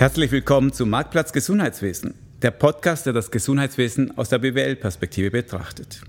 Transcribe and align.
Herzlich 0.00 0.32
willkommen 0.32 0.72
zu 0.72 0.86
Marktplatz 0.86 1.30
Gesundheitswesen, 1.30 2.14
der 2.40 2.52
Podcast, 2.52 3.04
der 3.04 3.12
das 3.12 3.30
Gesundheitswesen 3.30 4.16
aus 4.16 4.30
der 4.30 4.38
BWL-Perspektive 4.38 5.30
betrachtet. 5.30 6.00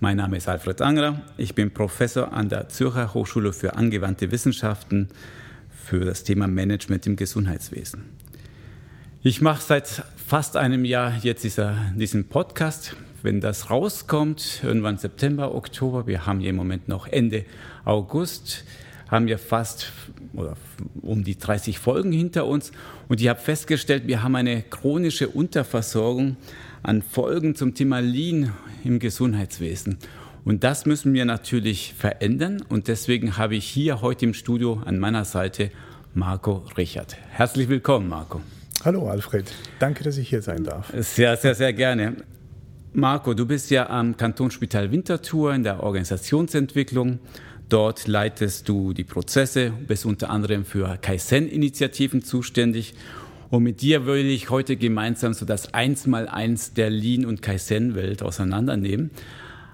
Mein 0.00 0.18
Name 0.18 0.36
ist 0.36 0.50
Alfred 0.50 0.82
Angerer, 0.82 1.22
ich 1.38 1.54
bin 1.54 1.70
Professor 1.70 2.30
an 2.34 2.50
der 2.50 2.68
Zürcher 2.68 3.14
Hochschule 3.14 3.54
für 3.54 3.74
angewandte 3.74 4.30
Wissenschaften 4.32 5.08
für 5.70 6.04
das 6.04 6.24
Thema 6.24 6.46
Management 6.46 7.06
im 7.06 7.16
Gesundheitswesen. 7.16 8.04
Ich 9.22 9.40
mache 9.40 9.62
seit 9.62 10.02
fast 10.26 10.58
einem 10.58 10.84
Jahr 10.84 11.14
jetzt 11.22 11.42
dieser, 11.42 11.74
diesen 11.96 12.28
Podcast. 12.28 12.96
Wenn 13.22 13.40
das 13.40 13.70
rauskommt, 13.70 14.60
irgendwann 14.62 14.98
September, 14.98 15.54
Oktober, 15.54 16.06
wir 16.06 16.26
haben 16.26 16.40
hier 16.40 16.50
im 16.50 16.56
Moment 16.56 16.86
noch 16.88 17.06
Ende 17.06 17.46
August, 17.86 18.66
haben 19.08 19.26
wir 19.26 19.38
fast 19.38 19.92
oder 20.34 20.56
um 21.02 21.24
die 21.24 21.36
30 21.36 21.78
Folgen 21.78 22.12
hinter 22.12 22.46
uns 22.46 22.72
und 23.08 23.20
ich 23.20 23.28
habe 23.28 23.40
festgestellt, 23.40 24.06
wir 24.06 24.22
haben 24.22 24.36
eine 24.36 24.62
chronische 24.62 25.28
Unterversorgung 25.28 26.36
an 26.82 27.02
Folgen 27.02 27.54
zum 27.54 27.74
Thema 27.74 28.00
Lean 28.00 28.52
im 28.84 28.98
Gesundheitswesen. 28.98 29.98
Und 30.44 30.64
das 30.64 30.86
müssen 30.86 31.12
wir 31.12 31.24
natürlich 31.24 31.94
verändern 31.94 32.62
und 32.68 32.88
deswegen 32.88 33.36
habe 33.36 33.56
ich 33.56 33.66
hier 33.66 34.00
heute 34.00 34.26
im 34.26 34.34
Studio 34.34 34.82
an 34.84 34.98
meiner 34.98 35.24
Seite 35.24 35.70
Marco 36.14 36.64
Richard. 36.76 37.16
Herzlich 37.30 37.68
willkommen, 37.68 38.08
Marco. 38.08 38.40
Hallo 38.84 39.08
Alfred, 39.08 39.52
danke, 39.78 40.04
dass 40.04 40.16
ich 40.18 40.28
hier 40.28 40.40
sein 40.40 40.64
darf. 40.64 40.92
Sehr, 40.96 41.36
sehr, 41.36 41.54
sehr 41.54 41.72
gerne. 41.72 42.16
Marco, 42.92 43.34
du 43.34 43.44
bist 43.44 43.70
ja 43.70 43.90
am 43.90 44.16
Kantonsspital 44.16 44.90
Winterthur 44.90 45.54
in 45.54 45.62
der 45.62 45.82
Organisationsentwicklung 45.82 47.18
Dort 47.68 48.06
leitest 48.06 48.68
du 48.68 48.94
die 48.94 49.04
Prozesse, 49.04 49.70
bist 49.70 50.06
unter 50.06 50.30
anderem 50.30 50.64
für 50.64 50.96
Kaizen-Initiativen 50.96 52.22
zuständig. 52.22 52.94
Und 53.50 53.62
mit 53.62 53.82
dir 53.82 54.06
will 54.06 54.26
ich 54.26 54.48
heute 54.48 54.76
gemeinsam 54.76 55.34
so 55.34 55.44
das 55.44 55.74
Eins-mal-Eins 55.74 56.72
der 56.72 56.88
Lean- 56.88 57.26
und 57.26 57.42
Kaizen-Welt 57.42 58.22
auseinandernehmen. 58.22 59.10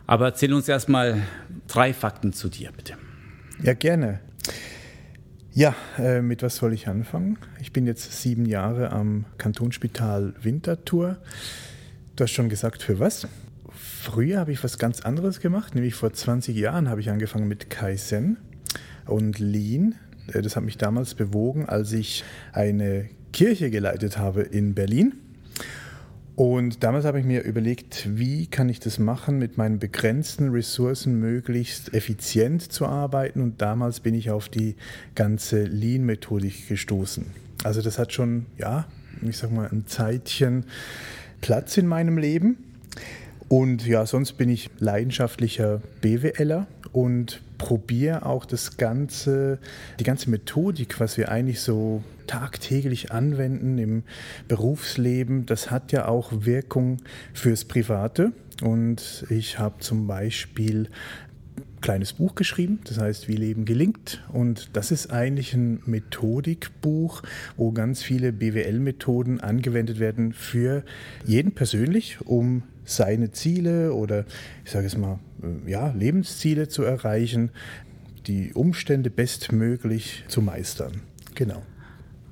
Aber 0.07 0.27
erzähl 0.27 0.53
uns 0.53 0.69
erstmal 0.69 1.23
drei 1.69 1.95
Fakten 1.95 2.33
zu 2.33 2.49
dir, 2.49 2.71
bitte. 2.77 2.95
Ja, 3.63 3.75
gerne. 3.75 4.21
Ja, 5.53 5.77
äh, 5.97 6.21
mit 6.21 6.43
was 6.43 6.57
soll 6.57 6.73
ich 6.73 6.89
anfangen? 6.89 7.39
Ich 7.61 7.73
bin 7.73 7.87
jetzt 7.87 8.21
sieben 8.21 8.45
Jahre 8.45 8.91
am 8.91 9.25
Kantonsspital 9.39 10.35
Winterthur. 10.43 11.19
Du 12.17 12.25
hast 12.25 12.33
schon 12.33 12.49
gesagt, 12.49 12.83
für 12.83 12.99
was? 12.99 13.29
Früher 14.05 14.39
habe 14.39 14.53
ich 14.53 14.63
was 14.63 14.77
ganz 14.77 15.01
anderes 15.01 15.41
gemacht, 15.41 15.75
nämlich 15.75 15.95
vor 15.95 16.13
20 16.13 16.55
Jahren 16.55 16.91
habe 16.91 17.01
ich 17.01 17.09
angefangen 17.09 17.49
mit 17.49 17.71
Kaizen 17.71 18.37
und 19.07 19.39
Lean. 19.39 19.95
Äh, 20.31 20.43
das 20.43 20.57
hat 20.57 20.63
mich 20.63 20.77
damals 20.77 21.15
bewogen, 21.15 21.65
als 21.65 21.91
ich 21.93 22.23
eine 22.53 23.09
Kirche 23.33 23.71
geleitet 23.71 24.19
habe 24.19 24.43
in 24.43 24.75
Berlin. 24.75 25.15
Und 26.37 26.85
damals 26.85 27.07
habe 27.07 27.19
ich 27.19 27.25
mir 27.25 27.45
überlegt, 27.45 28.07
wie 28.19 28.47
kann 28.47 28.69
ich 28.69 28.79
das 28.79 28.99
machen, 28.99 29.39
mit 29.39 29.57
meinen 29.57 29.79
begrenzten 29.79 30.51
Ressourcen 30.51 31.19
möglichst 31.19 31.95
effizient 31.95 32.61
zu 32.61 32.85
arbeiten. 32.85 33.41
Und 33.41 33.63
damals 33.63 34.01
bin 34.01 34.15
ich 34.15 34.31
auf 34.31 34.51
die 34.51 34.77
ganze 35.15 35.65
Lean-Methodik 35.65 36.69
gestoßen. 36.69 37.25
Also 37.63 37.81
das 37.81 37.99
hat 37.99 38.13
schon, 38.13 38.45
ja, 38.59 38.87
ich 39.23 39.39
sag 39.39 39.51
mal, 39.51 39.67
ein 39.73 39.87
Zeitchen 39.87 40.67
Platz 41.41 41.79
in 41.79 41.87
meinem 41.87 42.19
Leben. 42.19 42.59
Und 43.57 43.87
ja, 43.87 44.05
sonst 44.05 44.33
bin 44.33 44.49
ich 44.49 44.69
leidenschaftlicher 44.81 45.81
BWLer 46.01 46.67
und 46.91 47.41
probiere 47.57 48.27
auch 48.27 48.47
das 48.47 48.79
ganze, 48.79 49.61
die 50.01 50.03
ganze 50.03 50.29
Methodik, 50.29 50.99
was 50.99 51.17
wir 51.19 51.31
eigentlich 51.31 51.61
so 51.61 52.03
tagtäglich 52.27 53.13
anwenden 53.13 53.79
im 53.79 54.03
Berufsleben, 54.49 55.47
das 55.47 55.71
hat 55.71 55.93
ja 55.93 56.09
auch 56.09 56.33
Wirkung 56.45 56.97
fürs 57.33 57.65
Private. 57.65 58.33
Und 58.61 59.25
ich 59.31 59.57
habe 59.57 59.79
zum 59.79 60.09
Beispiel 60.09 60.89
ein 61.57 61.81
kleines 61.81 62.15
Buch 62.15 62.35
geschrieben, 62.35 62.81
das 62.83 62.99
heißt 62.99 63.29
Wie 63.29 63.37
Leben 63.37 63.67
gelingt. 63.67 64.25
Und 64.33 64.71
das 64.73 64.91
ist 64.91 65.13
eigentlich 65.13 65.55
ein 65.55 65.81
Methodikbuch, 65.87 67.23
wo 67.57 67.71
ganz 67.71 68.03
viele 68.03 68.33
BWL-Methoden 68.33 69.39
angewendet 69.39 70.01
werden 70.01 70.33
für 70.33 70.83
jeden 71.25 71.53
persönlich, 71.53 72.19
um 72.25 72.65
seine 72.85 73.31
Ziele 73.31 73.93
oder 73.93 74.25
ich 74.65 74.71
sage 74.71 74.87
es 74.87 74.97
mal, 74.97 75.19
äh, 75.43 75.71
ja, 75.71 75.91
Lebensziele 75.91 76.69
zu 76.69 76.83
erreichen, 76.83 77.51
die 78.27 78.53
Umstände 78.55 79.11
bestmöglich 79.11 80.25
zu 80.29 80.43
meistern. 80.43 81.03
Genau. 81.35 81.63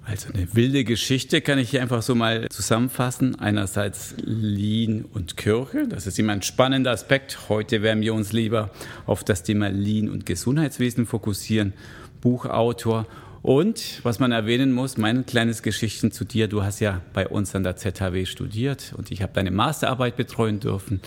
Also 0.05 0.33
eine 0.33 0.53
wilde 0.55 0.83
Geschichte 0.83 1.41
kann 1.43 1.59
ich 1.59 1.71
hier 1.71 1.81
einfach 1.81 2.03
so 2.03 2.15
mal 2.17 2.49
zusammenfassen. 2.49 3.39
Einerseits 3.39 4.15
Lean 4.19 5.05
und 5.05 5.37
Kirche, 5.37 5.87
das 5.89 6.09
ist 6.09 6.19
immer 6.19 6.33
ein 6.33 6.43
spannender 6.43 6.91
Aspekt. 6.91 7.49
Heute 7.49 7.83
werden 7.83 8.03
wir 8.03 8.13
uns 8.13 8.33
lieber 8.33 8.71
auf 9.07 9.23
das 9.23 9.45
Thema 9.45 9.69
Lean 9.69 10.09
und 10.09 10.27
Gesundheitswesen 10.27 11.07
fokussieren. 11.07 11.73
Buchautor 12.21 13.07
und 13.43 14.01
was 14.05 14.21
man 14.21 14.31
erwähnen 14.31 14.73
muss, 14.73 14.97
mein 14.97 15.27
kleines 15.27 15.63
Geschichten 15.63 16.13
zu 16.13 16.25
dir. 16.25 16.47
Du 16.47 16.63
hast 16.63 16.81
ja 16.81 17.01
bei 17.13 17.27
uns 17.27 17.55
an 17.57 17.65
der 17.65 17.77
ZHW 17.77 18.25
studiert 18.25 18.95
und 18.97 19.11
ich 19.11 19.23
habe 19.23 19.33
deine 19.33 19.51
Masterarbeit 19.51 20.17
betreuen 20.17 20.61
dürfen. 20.61 21.01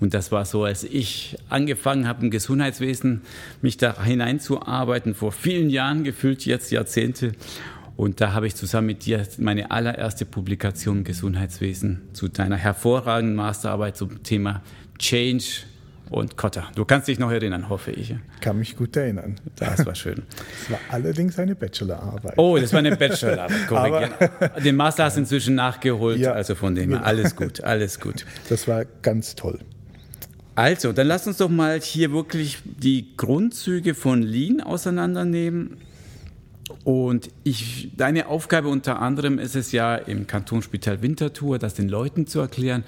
Und 0.00 0.14
das 0.14 0.32
war 0.32 0.44
so, 0.44 0.64
als 0.64 0.82
ich 0.82 1.36
angefangen 1.48 2.08
habe 2.08 2.24
im 2.24 2.30
Gesundheitswesen, 2.30 3.22
mich 3.62 3.76
da 3.76 4.02
hineinzuarbeiten, 4.02 5.14
vor 5.14 5.30
vielen 5.30 5.70
Jahren, 5.70 6.04
gefühlt 6.04 6.44
jetzt 6.46 6.72
Jahrzehnte. 6.72 7.32
Und 7.96 8.20
da 8.20 8.32
habe 8.32 8.46
ich 8.46 8.56
zusammen 8.56 8.88
mit 8.88 9.04
dir 9.04 9.24
meine 9.38 9.70
allererste 9.70 10.24
Publikation 10.24 10.98
im 10.98 11.04
Gesundheitswesen 11.04 12.02
zu 12.12 12.28
deiner 12.28 12.56
hervorragenden 12.56 13.36
Masterarbeit 13.36 13.96
zum 13.96 14.22
Thema 14.22 14.62
Change 14.98 15.44
und 16.10 16.36
Kotter. 16.36 16.70
Du 16.74 16.84
kannst 16.84 17.08
dich 17.08 17.18
noch 17.18 17.30
erinnern, 17.30 17.68
hoffe 17.68 17.90
ich. 17.90 18.14
Kann 18.40 18.58
mich 18.58 18.76
gut 18.76 18.96
erinnern. 18.96 19.36
Das 19.56 19.84
war 19.84 19.94
schön. 19.94 20.22
Das 20.64 20.70
war 20.70 20.78
allerdings 20.90 21.38
eine 21.38 21.54
Bachelorarbeit. 21.54 22.34
Oh, 22.38 22.56
das 22.58 22.72
war 22.72 22.78
eine 22.78 22.96
Bachelorarbeit, 22.96 23.66
korrekt. 23.68 24.64
Den 24.64 24.76
Master 24.76 25.04
hast 25.04 25.16
du 25.16 25.20
inzwischen 25.20 25.54
nachgeholt, 25.54 26.18
ja, 26.18 26.32
also 26.32 26.54
von 26.54 26.74
dem 26.74 26.90
her. 26.90 27.04
Alles 27.04 27.36
gut, 27.36 27.62
alles 27.62 28.00
gut. 28.00 28.24
Das 28.48 28.66
war 28.66 28.84
ganz 29.02 29.34
toll. 29.34 29.58
Also, 30.54 30.92
dann 30.92 31.08
lass 31.08 31.26
uns 31.26 31.38
doch 31.38 31.48
mal 31.48 31.80
hier 31.80 32.12
wirklich 32.12 32.58
die 32.64 33.16
Grundzüge 33.16 33.94
von 33.94 34.22
Lean 34.22 34.60
auseinandernehmen. 34.60 35.78
Und 36.84 37.28
ich, 37.42 37.90
deine 37.96 38.28
Aufgabe 38.28 38.68
unter 38.68 39.00
anderem 39.00 39.38
ist 39.38 39.56
es 39.56 39.72
ja 39.72 39.96
im 39.96 40.26
Kantonsspital 40.26 41.02
Winterthur, 41.02 41.58
das 41.58 41.74
den 41.74 41.88
Leuten 41.88 42.26
zu 42.26 42.40
erklären, 42.40 42.84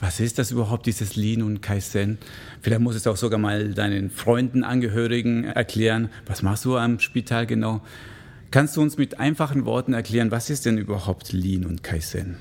was 0.00 0.18
ist 0.18 0.38
das 0.38 0.50
überhaupt, 0.50 0.86
dieses 0.86 1.14
Lean 1.14 1.42
und 1.42 1.60
Kaizen? 1.60 2.18
Vielleicht 2.62 2.80
muss 2.80 2.96
es 2.96 3.06
auch 3.06 3.16
sogar 3.16 3.38
mal 3.38 3.74
deinen 3.74 4.10
Freunden, 4.10 4.64
Angehörigen 4.64 5.44
erklären. 5.44 6.08
Was 6.26 6.42
machst 6.42 6.64
du 6.64 6.76
am 6.76 6.98
Spital 7.00 7.46
genau? 7.46 7.82
Kannst 8.50 8.76
du 8.76 8.82
uns 8.82 8.96
mit 8.96 9.20
einfachen 9.20 9.64
Worten 9.64 9.92
erklären, 9.92 10.30
was 10.30 10.50
ist 10.50 10.66
denn 10.66 10.78
überhaupt 10.78 11.32
Lean 11.32 11.66
und 11.66 11.82
Kaizen? 11.82 12.36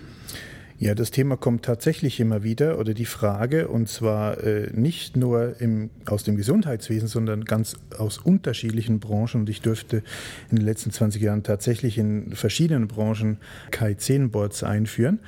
Ja, 0.81 0.95
das 0.95 1.11
Thema 1.11 1.35
kommt 1.35 1.65
tatsächlich 1.65 2.21
immer 2.21 2.41
wieder 2.41 2.79
oder 2.79 2.93
die 2.93 3.05
Frage, 3.05 3.67
und 3.67 3.89
zwar 3.89 4.41
äh, 4.41 4.69
nicht 4.73 5.17
nur 5.17 5.59
im, 5.59 5.89
aus 6.05 6.23
dem 6.23 6.37
Gesundheitswesen, 6.37 7.09
sondern 7.09 7.43
ganz 7.43 7.75
aus 7.97 8.17
unterschiedlichen 8.17 9.01
Branchen. 9.01 9.41
Und 9.41 9.49
ich 9.49 9.61
dürfte 9.61 10.03
in 10.49 10.55
den 10.55 10.65
letzten 10.65 10.91
20 10.91 11.21
Jahren 11.21 11.43
tatsächlich 11.43 11.97
in 11.97 12.33
verschiedenen 12.33 12.87
Branchen 12.87 13.39
Kai-10-Boards 13.71 14.63
einführen. 14.63 15.19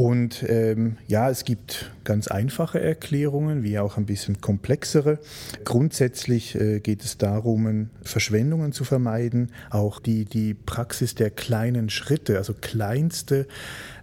Und 0.00 0.42
ähm, 0.48 0.96
ja, 1.08 1.28
es 1.28 1.44
gibt 1.44 1.90
ganz 2.04 2.26
einfache 2.28 2.80
Erklärungen, 2.80 3.62
wie 3.62 3.78
auch 3.78 3.98
ein 3.98 4.06
bisschen 4.06 4.40
komplexere. 4.40 5.18
Grundsätzlich 5.64 6.58
äh, 6.58 6.80
geht 6.80 7.04
es 7.04 7.18
darum, 7.18 7.90
Verschwendungen 8.00 8.72
zu 8.72 8.84
vermeiden, 8.84 9.52
auch 9.68 10.00
die, 10.00 10.24
die 10.24 10.54
Praxis 10.54 11.16
der 11.16 11.28
kleinen 11.28 11.90
Schritte, 11.90 12.38
also 12.38 12.54
kleinste 12.58 13.46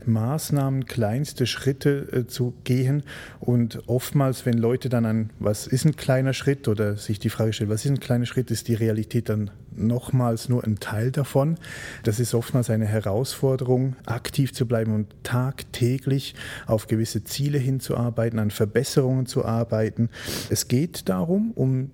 Maßnahmen, 0.08 0.86
kleinste 0.86 1.46
Schritte 1.46 2.08
äh, 2.12 2.28
zu 2.28 2.54
gehen. 2.64 3.04
Und 3.40 3.82
oftmals, 3.88 4.46
wenn 4.46 4.58
Leute 4.58 4.90
dann 4.90 5.06
an, 5.06 5.30
was 5.40 5.68
ist 5.68 5.86
ein 5.86 5.96
kleiner 5.96 6.34
Schritt 6.34 6.68
oder 6.68 6.96
sich 6.96 7.20
die 7.20 7.30
Frage 7.30 7.54
stellen, 7.54 7.70
was 7.70 7.86
ist 7.86 7.92
ein 7.92 8.00
kleiner 8.00 8.26
Schritt, 8.26 8.52
ist 8.52 8.68
die 8.68 8.74
Realität 8.74 9.30
dann 9.30 9.52
nochmals 9.78 10.50
nur 10.50 10.64
ein 10.64 10.80
Teil 10.80 11.12
davon. 11.12 11.58
Das 12.04 12.20
ist 12.20 12.34
oftmals 12.34 12.70
eine 12.70 12.86
Herausforderung, 12.86 13.96
aktiv 14.06 14.54
zu 14.54 14.66
bleiben 14.66 14.94
und 14.94 15.14
tagtäglich 15.24 16.36
auf 16.66 16.88
gewisse 16.88 17.24
Ziele 17.24 17.60
hinzuarbeiten, 17.60 18.40
an 18.40 18.52
Verbesserungen 18.52 19.26
zu 19.28 19.46
arbeiten. 19.46 20.10
Es 20.50 20.68
geht 20.68 21.10
darum, 21.10 21.52
um 21.52 21.92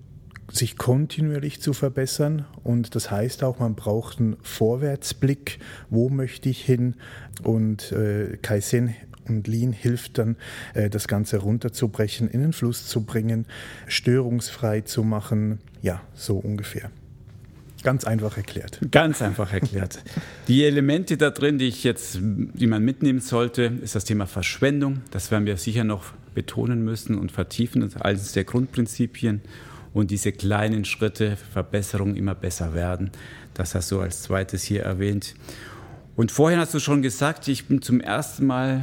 sich 0.51 0.77
kontinuierlich 0.77 1.61
zu 1.61 1.73
verbessern. 1.73 2.45
Und 2.63 2.95
das 2.95 3.11
heißt 3.11 3.43
auch, 3.43 3.59
man 3.59 3.75
braucht 3.75 4.19
einen 4.19 4.37
Vorwärtsblick. 4.41 5.59
Wo 5.89 6.09
möchte 6.09 6.49
ich 6.49 6.63
hin? 6.63 6.95
Und 7.43 7.91
äh, 7.91 8.37
Kaizen 8.41 8.95
und 9.27 9.47
Lean 9.47 9.71
hilft 9.71 10.17
dann, 10.17 10.35
äh, 10.73 10.89
das 10.89 11.07
Ganze 11.07 11.37
runterzubrechen, 11.37 12.27
in 12.27 12.41
den 12.41 12.53
Fluss 12.53 12.87
zu 12.87 13.03
bringen, 13.03 13.45
störungsfrei 13.87 14.81
zu 14.81 15.03
machen. 15.03 15.59
Ja, 15.81 16.01
so 16.13 16.37
ungefähr. 16.37 16.91
Ganz 17.83 18.05
einfach 18.05 18.37
erklärt. 18.37 18.79
Ganz 18.91 19.21
einfach 19.21 19.51
erklärt. 19.51 19.99
Die 20.47 20.63
Elemente 20.63 21.17
da 21.17 21.31
drin, 21.31 21.57
die 21.57 21.67
ich 21.67 21.83
jetzt, 21.83 22.17
die 22.21 22.67
man 22.67 22.83
mitnehmen 22.83 23.19
sollte, 23.19 23.63
ist 23.81 23.95
das 23.95 24.05
Thema 24.05 24.25
Verschwendung. 24.25 25.01
Das 25.11 25.31
werden 25.31 25.45
wir 25.45 25.57
sicher 25.57 25.83
noch 25.83 26.13
betonen 26.33 26.85
müssen 26.85 27.17
und 27.17 27.33
vertiefen 27.33 27.93
als 27.99 28.31
der 28.31 28.45
Grundprinzipien 28.45 29.41
und 29.93 30.11
diese 30.11 30.31
kleinen 30.31 30.85
Schritte, 30.85 31.37
Verbesserungen 31.53 32.15
immer 32.15 32.35
besser 32.35 32.73
werden. 32.73 33.11
Das 33.53 33.75
hast 33.75 33.91
du 33.91 33.99
als 33.99 34.23
zweites 34.23 34.63
hier 34.63 34.83
erwähnt. 34.83 35.35
Und 36.15 36.31
vorhin 36.31 36.59
hast 36.59 36.73
du 36.73 36.79
schon 36.79 37.01
gesagt, 37.01 37.47
ich 37.47 37.67
bin 37.67 37.81
zum 37.81 37.99
ersten 37.99 38.45
Mal 38.45 38.81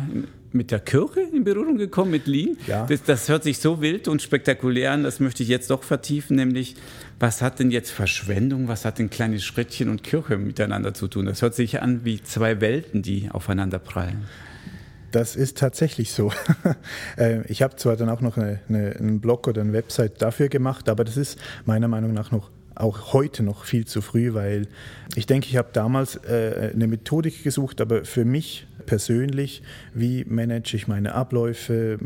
mit 0.53 0.71
der 0.73 0.81
Kirche 0.81 1.21
in 1.21 1.45
Berührung 1.45 1.77
gekommen, 1.77 2.11
mit 2.11 2.27
Lean. 2.27 2.57
Ja. 2.67 2.87
Das, 2.87 3.03
das, 3.05 3.29
hört 3.29 3.45
sich 3.45 3.59
so 3.59 3.81
wild 3.81 4.09
und 4.09 4.21
spektakulär 4.21 4.93
an, 4.93 5.05
das 5.05 5.21
möchte 5.21 5.43
ich 5.43 5.49
jetzt 5.49 5.71
doch 5.71 5.85
vertiefen, 5.85 6.37
nämlich 6.37 6.75
was 7.21 7.41
hat 7.41 7.61
denn 7.61 7.71
jetzt 7.71 7.91
Verschwendung, 7.91 8.67
was 8.67 8.85
hat 8.85 8.99
denn 8.99 9.11
kleine 9.11 9.39
Schrittchen 9.41 9.89
und 9.89 10.03
Kirche 10.03 10.39
miteinander 10.39 10.93
zu 10.95 11.07
tun? 11.07 11.27
Das 11.27 11.43
hört 11.43 11.55
sich 11.55 11.81
an 11.83 12.05
wie 12.05 12.23
zwei 12.23 12.61
Welten, 12.61 13.03
die 13.03 13.31
aufeinander 13.31 13.79
prallen. 13.79 14.25
Das 15.11 15.37
ist 15.37 15.59
tatsächlich 15.59 16.13
so. 16.13 16.33
Äh, 17.17 17.43
ich 17.47 17.63
habe 17.63 17.77
zwar 17.77 17.97
dann 17.97 18.09
auch 18.09 18.21
noch 18.21 18.37
eine, 18.37 18.61
eine, 18.69 18.95
einen 18.97 19.21
Blog 19.21 19.49
oder 19.49 19.61
eine 19.63 19.73
Website 19.73 20.23
dafür 20.23 20.49
gemacht, 20.49 20.89
aber 20.89 21.05
das 21.05 21.17
ist 21.17 21.39
meiner 21.65 21.89
Meinung 21.89 22.13
nach 22.13 22.31
noch 22.31 22.51
auch 22.81 23.13
heute 23.13 23.43
noch 23.43 23.65
viel 23.65 23.87
zu 23.87 24.01
früh, 24.01 24.35
weil 24.35 24.67
ich 25.15 25.27
denke, 25.27 25.49
ich 25.49 25.57
habe 25.57 25.71
damals 25.73 26.17
äh, 26.17 26.71
eine 26.73 26.87
Methodik 26.87 27.43
gesucht, 27.43 27.81
aber 27.81 28.05
für 28.05 28.25
mich 28.25 28.67
persönlich, 28.87 29.63
wie 29.95 30.25
manage 30.25 30.75
ich 30.75 30.89
meine 30.89 31.15
Abläufe, 31.15 31.99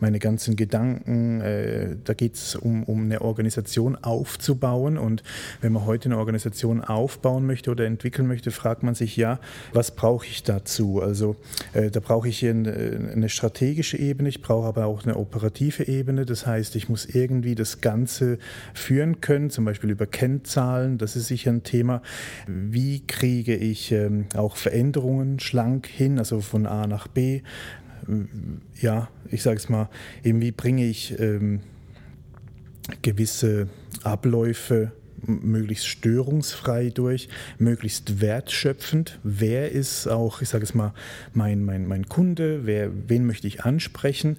meine 0.00 0.18
ganzen 0.18 0.56
Gedanken. 0.56 1.40
Äh, 1.40 1.96
da 2.04 2.14
geht 2.14 2.34
es 2.34 2.54
um, 2.54 2.84
um 2.84 3.02
eine 3.02 3.20
Organisation 3.22 3.96
aufzubauen. 3.96 4.98
Und 4.98 5.22
wenn 5.60 5.72
man 5.72 5.86
heute 5.86 6.06
eine 6.06 6.18
Organisation 6.18 6.82
aufbauen 6.82 7.46
möchte 7.46 7.70
oder 7.70 7.86
entwickeln 7.86 8.28
möchte, 8.28 8.50
fragt 8.50 8.82
man 8.82 8.94
sich 8.94 9.16
ja, 9.16 9.40
was 9.72 9.94
brauche 9.94 10.26
ich 10.26 10.42
dazu? 10.42 11.02
Also 11.02 11.36
äh, 11.72 11.90
da 11.90 12.00
brauche 12.00 12.28
ich 12.28 12.46
eine, 12.46 13.10
eine 13.12 13.28
strategische 13.28 13.96
Ebene, 13.98 14.28
ich 14.28 14.42
brauche 14.42 14.68
aber 14.68 14.86
auch 14.86 15.04
eine 15.04 15.16
operative 15.16 15.88
Ebene. 15.88 16.26
Das 16.26 16.46
heißt, 16.46 16.76
ich 16.76 16.88
muss 16.88 17.06
irgendwie 17.06 17.54
das 17.54 17.80
Ganze 17.80 18.38
führen 18.74 19.20
können, 19.20 19.37
zum 19.50 19.64
Beispiel 19.64 19.90
über 19.90 20.06
Kennzahlen. 20.06 20.98
Das 20.98 21.16
ist 21.16 21.28
sicher 21.28 21.50
ein 21.50 21.62
Thema. 21.62 22.02
Wie 22.46 23.06
kriege 23.06 23.54
ich 23.56 23.92
ähm, 23.92 24.26
auch 24.34 24.56
Veränderungen 24.56 25.40
schlank 25.40 25.86
hin, 25.86 26.18
also 26.18 26.40
von 26.40 26.66
A 26.66 26.86
nach 26.86 27.08
B. 27.08 27.42
Ja, 28.80 29.08
ich 29.30 29.42
sage 29.42 29.56
es 29.56 29.68
mal, 29.68 29.88
wie 30.22 30.52
bringe 30.52 30.84
ich 30.84 31.18
ähm, 31.18 31.60
gewisse 33.02 33.68
Abläufe 34.02 34.92
möglichst 35.26 35.86
störungsfrei 35.88 36.90
durch, 36.90 37.28
möglichst 37.58 38.20
wertschöpfend. 38.20 39.18
Wer 39.24 39.72
ist 39.72 40.06
auch, 40.06 40.40
ich 40.42 40.48
sage 40.48 40.64
es 40.64 40.74
mal, 40.74 40.94
mein, 41.34 41.64
mein, 41.64 41.86
mein 41.86 42.08
Kunde, 42.08 42.66
wer, 42.66 42.90
wen 43.08 43.26
möchte 43.26 43.46
ich 43.46 43.64
ansprechen? 43.64 44.36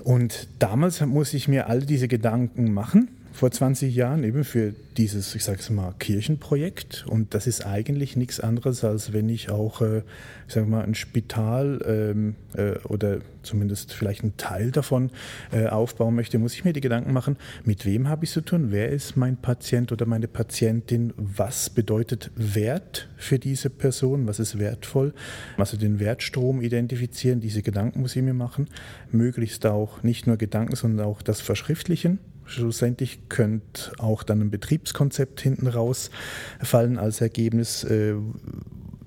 Und 0.00 0.48
damals 0.58 1.00
muss 1.04 1.32
ich 1.32 1.48
mir 1.48 1.68
all 1.68 1.80
diese 1.80 2.08
Gedanken 2.08 2.72
machen 2.72 3.08
vor 3.34 3.50
20 3.50 3.92
Jahren 3.92 4.22
eben 4.22 4.44
für 4.44 4.74
dieses, 4.96 5.34
ich 5.34 5.42
sage 5.42 5.58
es 5.58 5.68
mal, 5.68 5.92
Kirchenprojekt. 5.98 7.04
Und 7.08 7.34
das 7.34 7.48
ist 7.48 7.66
eigentlich 7.66 8.16
nichts 8.16 8.38
anderes, 8.38 8.84
als 8.84 9.12
wenn 9.12 9.28
ich 9.28 9.50
auch, 9.50 9.80
äh, 9.80 10.02
ich 10.46 10.54
sage 10.54 10.68
mal, 10.68 10.84
ein 10.84 10.94
Spital 10.94 11.80
ähm, 11.84 12.36
äh, 12.56 12.78
oder 12.84 13.18
zumindest 13.42 13.92
vielleicht 13.92 14.22
einen 14.22 14.36
Teil 14.36 14.70
davon 14.70 15.10
äh, 15.50 15.66
aufbauen 15.66 16.14
möchte, 16.14 16.38
muss 16.38 16.54
ich 16.54 16.64
mir 16.64 16.72
die 16.72 16.80
Gedanken 16.80 17.12
machen, 17.12 17.36
mit 17.64 17.84
wem 17.84 18.08
habe 18.08 18.24
ich 18.24 18.30
zu 18.30 18.40
tun? 18.40 18.68
Wer 18.70 18.90
ist 18.90 19.16
mein 19.16 19.36
Patient 19.36 19.90
oder 19.90 20.06
meine 20.06 20.28
Patientin? 20.28 21.12
Was 21.16 21.70
bedeutet 21.70 22.30
Wert 22.36 23.08
für 23.16 23.40
diese 23.40 23.68
Person? 23.68 24.28
Was 24.28 24.38
ist 24.38 24.60
wertvoll? 24.60 25.12
Also 25.56 25.76
den 25.76 25.98
Wertstrom 25.98 26.62
identifizieren, 26.62 27.40
diese 27.40 27.62
Gedanken 27.62 28.00
muss 28.00 28.14
ich 28.14 28.22
mir 28.22 28.32
machen. 28.32 28.68
Möglichst 29.10 29.66
auch 29.66 30.04
nicht 30.04 30.28
nur 30.28 30.36
Gedanken, 30.36 30.76
sondern 30.76 31.04
auch 31.04 31.20
das 31.20 31.40
Verschriftlichen 31.40 32.20
Schlussendlich 32.46 33.28
könnte 33.28 33.92
auch 33.98 34.22
dann 34.22 34.40
ein 34.40 34.50
Betriebskonzept 34.50 35.40
hinten 35.40 35.66
rausfallen 35.66 36.98
als 36.98 37.20
Ergebnis, 37.20 37.84
äh, 37.84 38.14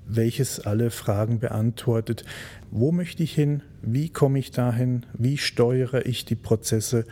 welches 0.08 0.60
alle 0.60 0.90
Fragen 0.90 1.38
beantwortet. 1.38 2.24
Wo 2.70 2.92
möchte 2.92 3.22
ich 3.22 3.34
hin? 3.34 3.62
Wie 3.82 4.08
komme 4.08 4.38
ich 4.38 4.50
dahin? 4.50 5.06
Wie 5.12 5.38
steuere 5.38 6.06
ich 6.06 6.24
die 6.24 6.34
Prozesse 6.34 7.04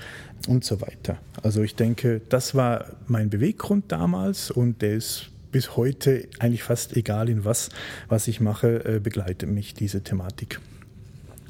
und 0.49 0.65
so 0.65 0.81
weiter? 0.81 1.19
Also 1.43 1.63
ich 1.63 1.75
denke, 1.75 2.21
das 2.29 2.55
war 2.55 2.87
mein 3.07 3.31
Beweggrund 3.31 3.93
damals 3.93 4.51
und 4.51 4.83
der 4.83 4.95
ist 4.95 5.31
bis 5.53 5.77
heute 5.77 6.29
eigentlich 6.39 6.63
fast 6.63 6.97
egal 6.97 7.29
in 7.29 7.45
was, 7.45 7.71
was 8.09 8.29
ich 8.29 8.41
mache, 8.41 8.85
äh, 8.85 9.01
begleitet 9.01 9.49
mich 9.49 9.75
diese 9.75 10.03
Thematik. 10.03 10.61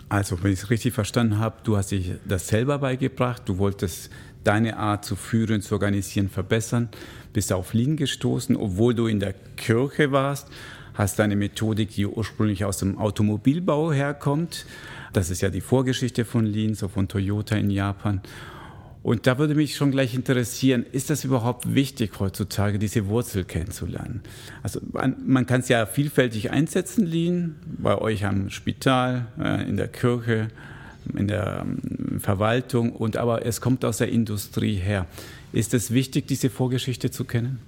Also, 0.09 0.41
wenn 0.45 0.53
ich 0.53 0.63
es 0.63 0.71
richtig 0.71 0.95
verstanden 0.95 1.39
habe, 1.39 1.57
du 1.65 1.77
hast 1.77 1.91
dich 1.91 2.13
das 2.29 2.47
selber 2.47 2.79
beigebracht, 2.79 3.43
du 3.47 3.59
wolltest 3.59 4.11
deine 4.47 4.77
Art 4.77 5.05
zu 5.05 5.17
führen, 5.17 5.63
zu 5.63 5.75
organisieren 5.75 6.29
verbessern. 6.29 6.89
Bist 7.33 7.53
auf 7.53 7.75
Lean 7.75 7.97
gestoßen, 7.97 8.57
obwohl 8.57 8.95
du 8.95 9.07
in 9.07 9.21
der 9.21 9.35
Kirche 9.57 10.13
warst, 10.13 10.49
hast 10.95 11.19
deine 11.19 11.37
Methodik, 11.37 11.91
die 11.91 12.07
ursprünglich 12.07 12.65
aus 12.65 12.79
dem 12.79 12.99
Automobilbau 12.99 13.93
herkommt. 13.93 14.67
Das 15.13 15.31
ist 15.31 15.43
ja 15.43 15.51
die 15.51 15.61
Vorgeschichte 15.61 16.25
von 16.25 16.47
Lean, 16.47 16.75
so 16.75 16.89
von 16.89 17.09
Toyota 17.09 17.57
in 17.57 17.71
Japan. 17.71 18.21
Und 19.03 19.29
da 19.29 19.39
würde 19.39 19.55
mich 19.55 19.77
schon 19.77 19.93
gleich 19.93 20.15
interessieren, 20.15 20.85
ist 20.91 21.11
das 21.11 21.25
überhaupt 21.25 21.73
wichtig 21.75 22.19
heutzutage, 22.19 22.81
diese 22.81 23.07
Wurzel 23.07 23.45
kennenzulernen? 23.45 24.21
Also 24.65 24.81
man, 24.93 25.15
man 25.25 25.47
kann 25.47 25.61
es 25.61 25.69
ja 25.69 25.87
vielfältig 25.87 26.51
einsetzen, 26.51 27.07
Lean, 27.07 27.55
bei 27.79 27.97
euch 27.97 28.27
am 28.27 28.51
Spital, 28.51 29.29
äh, 29.39 29.69
in 29.69 29.77
der 29.77 29.87
Kirche, 29.87 30.49
in 31.17 31.29
der 31.29 31.65
ähm, 31.67 32.21
Verwaltung 32.21 32.93
und 32.93 33.17
aber 33.17 33.45
es 33.45 33.61
kommt 33.61 33.85
aus 33.85 33.99
der 33.99 34.09
Industrie 34.09 34.77
her. 34.77 35.07
Ist 35.53 35.75
es 35.75 35.93
wichtig, 35.93 36.27
diese 36.27 36.51
Vorgeschichte 36.51 37.11
zu 37.11 37.25
kennen? 37.25 37.61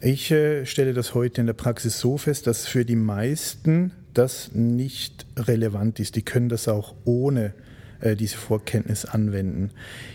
Ich 0.00 0.30
äh, 0.30 0.66
stelle 0.66 0.92
das 0.92 1.14
heute 1.14 1.40
in 1.40 1.46
der 1.46 1.54
Praxis 1.54 1.98
so 1.98 2.18
fest, 2.18 2.46
dass 2.46 2.66
für 2.66 2.84
die 2.84 2.96
meisten 2.96 3.92
das 4.12 4.52
nicht 4.52 5.26
relevant 5.36 5.98
ist. 6.00 6.16
Die 6.16 6.22
können 6.22 6.48
das 6.48 6.68
auch 6.68 6.94
ohne 7.04 7.54
äh, 8.04 8.16
diese 8.16 8.36
Vorkenntnis 8.36 9.06
anwenden. 9.06 9.70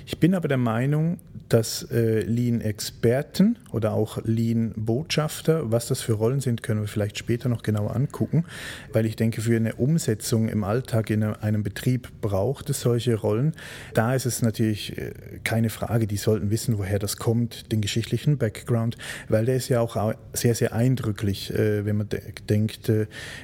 Ich 0.06 0.20
bin 0.20 0.36
aber 0.36 0.48
der 0.48 0.58
Meinung, 0.58 1.18
dass 1.50 1.84
äh, 1.92 2.22
Lean-Experten 2.22 3.58
oder 3.72 3.94
auch 3.94 4.20
Lean-Botschafter, 4.24 5.72
was 5.72 5.88
das 5.88 6.02
für 6.02 6.14
Rollen 6.14 6.40
sind, 6.40 6.62
können 6.62 6.82
wir 6.82 6.88
vielleicht 6.88 7.18
später 7.18 7.50
noch 7.50 7.64
genauer 7.64 7.96
angucken, 7.96 8.46
weil 8.94 9.08
ich 9.08 9.16
denke, 9.16 9.42
für 9.42 9.56
eine 9.56 9.76
Umsetzung 9.76 10.48
im 10.48 10.64
Alltag 10.64 11.10
in 11.10 11.24
einem 11.24 11.64
Betrieb 11.64 12.10
braucht 12.22 12.70
es 12.70 12.82
solche 12.82 13.16
Rollen. 13.16 13.54
Da 13.96 14.14
ist 14.14 14.28
es 14.28 14.44
natürlich 14.44 14.98
äh, 14.98 15.12
keine 15.44 15.72
Frage, 15.72 16.06
die 16.06 16.18
sollten 16.18 16.52
wissen, 16.52 16.78
woher 16.78 17.00
das 17.00 17.18
kommt, 17.18 17.72
den 17.72 17.82
geschichtlichen 17.82 18.38
Background, 18.38 18.98
weil 19.28 19.46
der 19.46 19.56
ist 19.56 19.70
ja 19.70 19.82
auch 19.82 20.14
sehr, 20.34 20.54
sehr 20.54 20.74
eindrücklich, 20.74 21.52
äh, 21.52 21.86
wenn 21.86 21.98
man 21.98 22.08
denkt, 22.48 22.92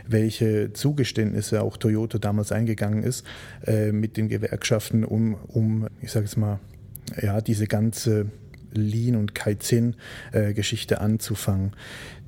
welche 0.07 0.73
Zugeständnisse 0.73 1.61
auch 1.63 1.77
Toyota 1.77 2.19
damals 2.19 2.51
eingegangen 2.51 3.03
ist 3.03 3.25
mit 3.91 4.17
den 4.17 4.29
Gewerkschaften, 4.39 5.03
um, 5.03 5.35
um 5.47 5.87
ich 6.01 6.11
sage 6.11 6.25
es 6.25 6.37
mal, 6.37 6.59
ja, 7.21 7.41
diese 7.41 7.67
ganze 7.67 8.27
Lean- 8.71 9.15
und 9.15 9.35
Kaizen-Geschichte 9.35 11.01
anzufangen. 11.01 11.71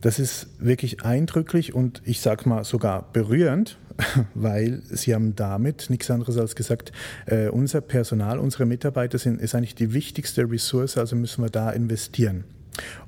Das 0.02 0.20
ist 0.20 0.48
wirklich 0.60 1.04
eindrücklich 1.04 1.74
und 1.74 2.02
ich 2.06 2.22
sage 2.22 2.48
mal 2.48 2.64
sogar 2.64 3.12
berührend, 3.12 3.78
weil 4.34 4.82
sie 4.90 5.14
haben 5.14 5.36
damit 5.36 5.90
nichts 5.90 6.10
anderes 6.10 6.38
als 6.38 6.56
gesagt, 6.56 6.92
äh, 7.26 7.48
unser 7.50 7.82
Personal, 7.82 8.40
unsere 8.40 8.66
Mitarbeiter 8.66 9.18
sind, 9.18 9.42
ist 9.42 9.56
eigentlich 9.56 9.76
die 9.76 9.94
wichtigste 9.94 10.50
Ressource, 10.50 10.98
also 10.98 11.16
müssen 11.16 11.44
wir 11.44 11.50
da 11.50 11.72
investieren. 11.72 12.44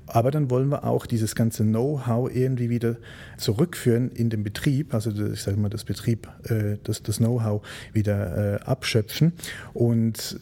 Aber 0.08 0.32
dann 0.32 0.50
wollen 0.50 0.70
wir 0.70 0.84
auch 0.86 1.06
dieses 1.06 1.36
ganze 1.36 1.64
Know-how 1.64 2.34
irgendwie 2.34 2.70
wieder 2.70 2.98
zurückführen 3.38 4.10
in 4.12 4.30
den 4.30 4.44
Betrieb, 4.44 4.94
also 4.94 5.12
ich 5.12 5.42
sage 5.42 5.58
mal 5.58 5.70
das 5.70 5.84
Betrieb, 5.84 6.28
äh, 6.46 6.78
das, 6.84 7.04
das 7.04 7.18
Know-how 7.18 7.62
wieder 7.94 8.56
äh, 8.56 8.60
abschöpfen. 8.64 9.34
Und 9.74 10.40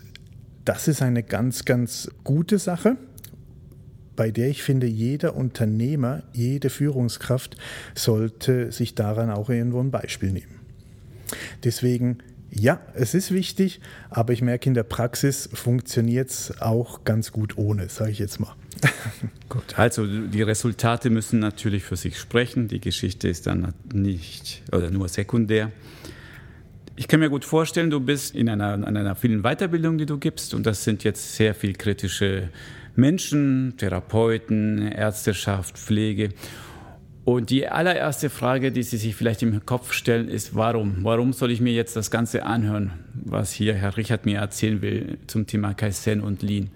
das 0.63 0.87
ist 0.87 1.01
eine 1.01 1.23
ganz, 1.23 1.65
ganz 1.65 2.09
gute 2.23 2.59
Sache, 2.59 2.97
bei 4.15 4.31
der 4.31 4.49
ich 4.49 4.63
finde, 4.63 4.87
jeder 4.87 5.35
Unternehmer, 5.35 6.23
jede 6.33 6.69
Führungskraft 6.69 7.55
sollte 7.93 8.71
sich 8.71 8.95
daran 8.95 9.29
auch 9.29 9.49
irgendwo 9.49 9.79
ein 9.79 9.91
Beispiel 9.91 10.31
nehmen. 10.31 10.59
Deswegen, 11.63 12.17
ja, 12.51 12.79
es 12.93 13.13
ist 13.13 13.31
wichtig, 13.31 13.81
aber 14.09 14.33
ich 14.33 14.41
merke, 14.41 14.69
in 14.69 14.73
der 14.73 14.83
Praxis 14.83 15.49
funktioniert 15.53 16.29
es 16.29 16.61
auch 16.61 17.03
ganz 17.03 17.31
gut 17.31 17.57
ohne, 17.57 17.89
sage 17.89 18.11
ich 18.11 18.19
jetzt 18.19 18.39
mal. 18.39 18.55
Gut, 19.49 19.79
also 19.79 20.05
die 20.05 20.41
Resultate 20.43 21.09
müssen 21.09 21.39
natürlich 21.39 21.83
für 21.83 21.95
sich 21.95 22.19
sprechen. 22.19 22.67
Die 22.67 22.79
Geschichte 22.79 23.27
ist 23.27 23.47
dann 23.47 23.73
nicht 23.91 24.61
oder 24.71 24.91
nur 24.91 25.07
sekundär. 25.07 25.71
Ich 26.95 27.07
kann 27.07 27.19
mir 27.19 27.29
gut 27.29 27.45
vorstellen, 27.45 27.89
du 27.89 27.99
bist 27.99 28.35
in 28.35 28.49
einer, 28.49 28.73
in 28.75 28.97
einer 28.97 29.15
vielen 29.15 29.41
Weiterbildung, 29.41 29.97
die 29.97 30.05
du 30.05 30.17
gibst, 30.17 30.53
und 30.53 30.65
das 30.65 30.83
sind 30.83 31.03
jetzt 31.03 31.35
sehr 31.35 31.55
viel 31.55 31.73
kritische 31.73 32.49
Menschen, 32.95 33.75
Therapeuten, 33.77 34.91
Ärzteschaft, 34.91 35.77
Pflege. 35.77 36.29
Und 37.27 37.49
die 37.49 37.67
allererste 37.67 38.29
Frage, 38.29 38.71
die 38.71 38.83
Sie 38.83 38.95
sich 38.95 39.13
vielleicht 39.13 39.43
im 39.43 39.65
Kopf 39.65 39.91
stellen, 39.91 40.29
ist, 40.29 40.55
warum? 40.55 41.03
Warum 41.03 41.33
soll 41.33 41.51
ich 41.51 41.59
mir 41.59 41.73
jetzt 41.73 41.97
das 41.97 42.09
Ganze 42.09 42.45
anhören, 42.45 42.93
was 43.13 43.51
hier 43.51 43.73
Herr 43.73 43.97
Richard 43.97 44.25
mir 44.25 44.37
erzählen 44.37 44.81
will 44.81 45.17
zum 45.27 45.45
Thema 45.45 45.73
Kaizen 45.73 46.21
und 46.21 46.41
Lean? 46.41 46.69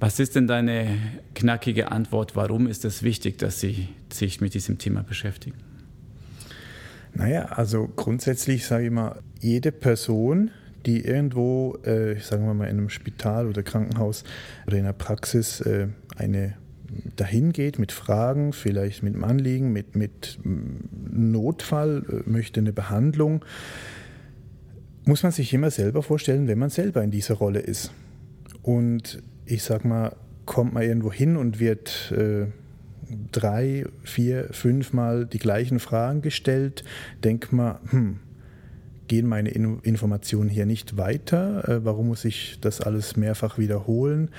Was 0.00 0.18
ist 0.20 0.36
denn 0.36 0.46
deine 0.46 0.96
knackige 1.34 1.92
Antwort? 1.92 2.34
Warum 2.34 2.66
ist 2.66 2.86
es 2.86 3.02
wichtig, 3.02 3.36
dass 3.36 3.60
Sie 3.60 3.88
sich 4.10 4.40
mit 4.40 4.54
diesem 4.54 4.78
Thema 4.78 5.02
beschäftigen? 5.02 5.58
Naja, 7.12 7.44
also 7.44 7.90
grundsätzlich 7.94 8.64
sage 8.64 8.86
ich 8.86 8.90
mal, 8.90 9.20
jede 9.38 9.70
Person, 9.70 10.50
die 10.86 11.04
irgendwo, 11.04 11.76
äh, 11.84 12.18
sagen 12.20 12.46
wir 12.46 12.54
mal, 12.54 12.68
in 12.68 12.78
einem 12.78 12.88
Spital 12.88 13.48
oder 13.48 13.62
Krankenhaus 13.62 14.24
oder 14.66 14.78
in 14.78 14.84
einer 14.84 14.94
Praxis 14.94 15.60
äh, 15.60 15.88
eine 16.16 16.54
dahin 17.16 17.52
geht 17.52 17.78
mit 17.78 17.92
Fragen, 17.92 18.52
vielleicht 18.52 19.02
mit 19.02 19.14
einem 19.14 19.24
Anliegen, 19.24 19.72
mit, 19.72 19.96
mit 19.96 20.38
Notfall, 20.44 22.04
äh, 22.08 22.30
möchte 22.30 22.60
eine 22.60 22.72
Behandlung, 22.72 23.44
muss 25.04 25.22
man 25.22 25.32
sich 25.32 25.52
immer 25.52 25.70
selber 25.70 26.02
vorstellen, 26.02 26.46
wenn 26.46 26.58
man 26.58 26.70
selber 26.70 27.02
in 27.02 27.10
dieser 27.10 27.34
Rolle 27.34 27.60
ist. 27.60 27.92
Und 28.62 29.22
ich 29.46 29.62
sag 29.62 29.84
mal, 29.84 30.14
kommt 30.46 30.74
man 30.74 30.82
irgendwo 30.82 31.12
hin 31.12 31.36
und 31.36 31.58
wird 31.58 32.12
äh, 32.16 32.46
drei, 33.32 33.84
vier, 34.02 34.48
fünfmal 34.52 35.26
die 35.26 35.38
gleichen 35.38 35.80
Fragen 35.80 36.22
gestellt, 36.22 36.84
denkt 37.24 37.52
man, 37.52 37.78
hm, 37.90 38.20
gehen 39.08 39.26
meine 39.26 39.50
In 39.50 39.80
Informationen 39.80 40.48
hier 40.48 40.66
nicht 40.66 40.96
weiter? 40.96 41.68
Äh, 41.68 41.84
warum 41.84 42.08
muss 42.08 42.24
ich 42.24 42.58
das 42.60 42.80
alles 42.80 43.16
mehrfach 43.16 43.58
wiederholen? 43.58 44.30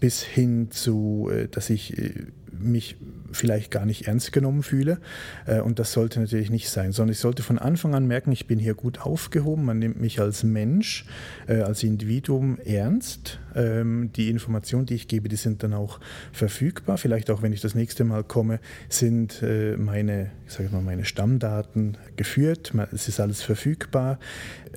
Bis 0.00 0.22
hin 0.22 0.70
zu, 0.70 1.30
äh, 1.32 1.48
dass 1.48 1.70
ich 1.70 1.98
äh, 1.98 2.12
mich 2.60 2.96
vielleicht 3.32 3.70
gar 3.70 3.86
nicht 3.86 4.06
ernst 4.06 4.32
genommen 4.32 4.62
fühle. 4.62 4.98
Äh, 5.46 5.60
und 5.60 5.78
das 5.78 5.92
sollte 5.92 6.20
natürlich 6.20 6.50
nicht 6.50 6.68
sein, 6.68 6.92
sondern 6.92 7.12
ich 7.12 7.18
sollte 7.18 7.42
von 7.42 7.58
Anfang 7.58 7.94
an 7.94 8.06
merken, 8.06 8.32
ich 8.32 8.46
bin 8.46 8.58
hier 8.58 8.74
gut 8.74 9.00
aufgehoben. 9.00 9.64
Man 9.64 9.78
nimmt 9.78 10.00
mich 10.00 10.20
als 10.20 10.42
Mensch, 10.42 11.06
äh, 11.46 11.60
als 11.60 11.82
Individuum 11.82 12.58
ernst. 12.64 13.38
Ähm, 13.54 14.10
die 14.14 14.30
Informationen, 14.30 14.86
die 14.86 14.94
ich 14.94 15.08
gebe, 15.08 15.28
die 15.28 15.36
sind 15.36 15.62
dann 15.62 15.74
auch 15.74 16.00
verfügbar. 16.32 16.98
Vielleicht 16.98 17.30
auch, 17.30 17.42
wenn 17.42 17.52
ich 17.52 17.60
das 17.60 17.74
nächste 17.74 18.04
Mal 18.04 18.24
komme, 18.24 18.60
sind 18.88 19.42
äh, 19.42 19.76
meine, 19.76 20.30
ich 20.46 20.54
sage 20.54 20.68
mal, 20.70 20.82
meine 20.82 21.04
Stammdaten 21.04 21.96
geführt. 22.16 22.72
Es 22.92 23.08
ist 23.08 23.20
alles 23.20 23.42
verfügbar. 23.42 24.18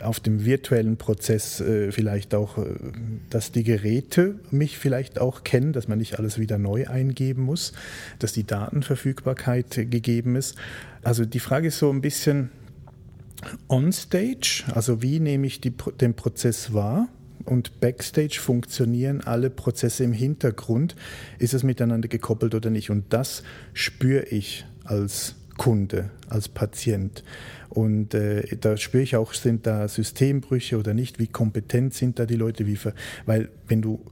Auf 0.02 0.20
dem 0.20 0.46
virtuellen 0.46 0.98
Prozess 0.98 1.62
vielleicht 1.90 2.34
auch, 2.34 2.58
dass 3.30 3.52
die 3.52 3.64
Geräte 3.64 4.40
mich 4.50 4.78
vielleicht 4.78 5.20
auch 5.20 5.44
kennen, 5.44 5.74
dass 5.74 5.90
man 5.90 5.98
nicht 5.98 6.20
alles 6.20 6.40
wieder 6.40 6.58
neu 6.58 6.88
eingeben 6.88 7.44
muss, 7.44 7.69
dass 8.20 8.34
die 8.34 8.46
Datenverfügbarkeit 8.46 9.72
gegeben 9.90 10.36
ist. 10.36 10.56
Also 11.04 11.26
die 11.26 11.40
Frage 11.40 11.68
ist 11.68 11.80
so 11.80 11.90
ein 11.90 12.02
bisschen 12.02 12.50
on-stage, 13.68 14.64
also 14.74 15.02
wie 15.02 15.20
nehme 15.20 15.48
ich 15.48 15.62
die, 15.62 15.74
den 16.02 16.14
Prozess 16.14 16.74
wahr? 16.74 17.08
Und 17.46 17.80
backstage 17.80 18.38
funktionieren 18.40 19.22
alle 19.22 19.50
Prozesse 19.50 20.04
im 20.04 20.14
Hintergrund. 20.14 20.96
Ist 21.40 21.54
es 21.54 21.64
miteinander 21.64 22.08
gekoppelt 22.08 22.54
oder 22.54 22.70
nicht? 22.70 22.90
Und 22.90 23.06
das 23.14 23.44
spüre 23.74 24.24
ich 24.26 24.66
als 24.84 25.36
Kunde, 25.58 26.10
als 26.28 26.48
Patient. 26.48 27.24
Und 27.70 28.14
äh, 28.14 28.58
da 28.60 28.78
spüre 28.78 29.04
ich 29.04 29.16
auch, 29.16 29.34
sind 29.34 29.66
da 29.66 29.88
Systembrüche 29.88 30.78
oder 30.78 30.94
nicht? 30.94 31.18
Wie 31.20 31.28
kompetent 31.28 31.94
sind 31.94 32.20
da 32.20 32.26
die 32.26 32.36
Leute? 32.36 32.68
Wie 32.68 32.78
weil 33.26 33.50
wenn 33.68 33.82
du 33.82 34.04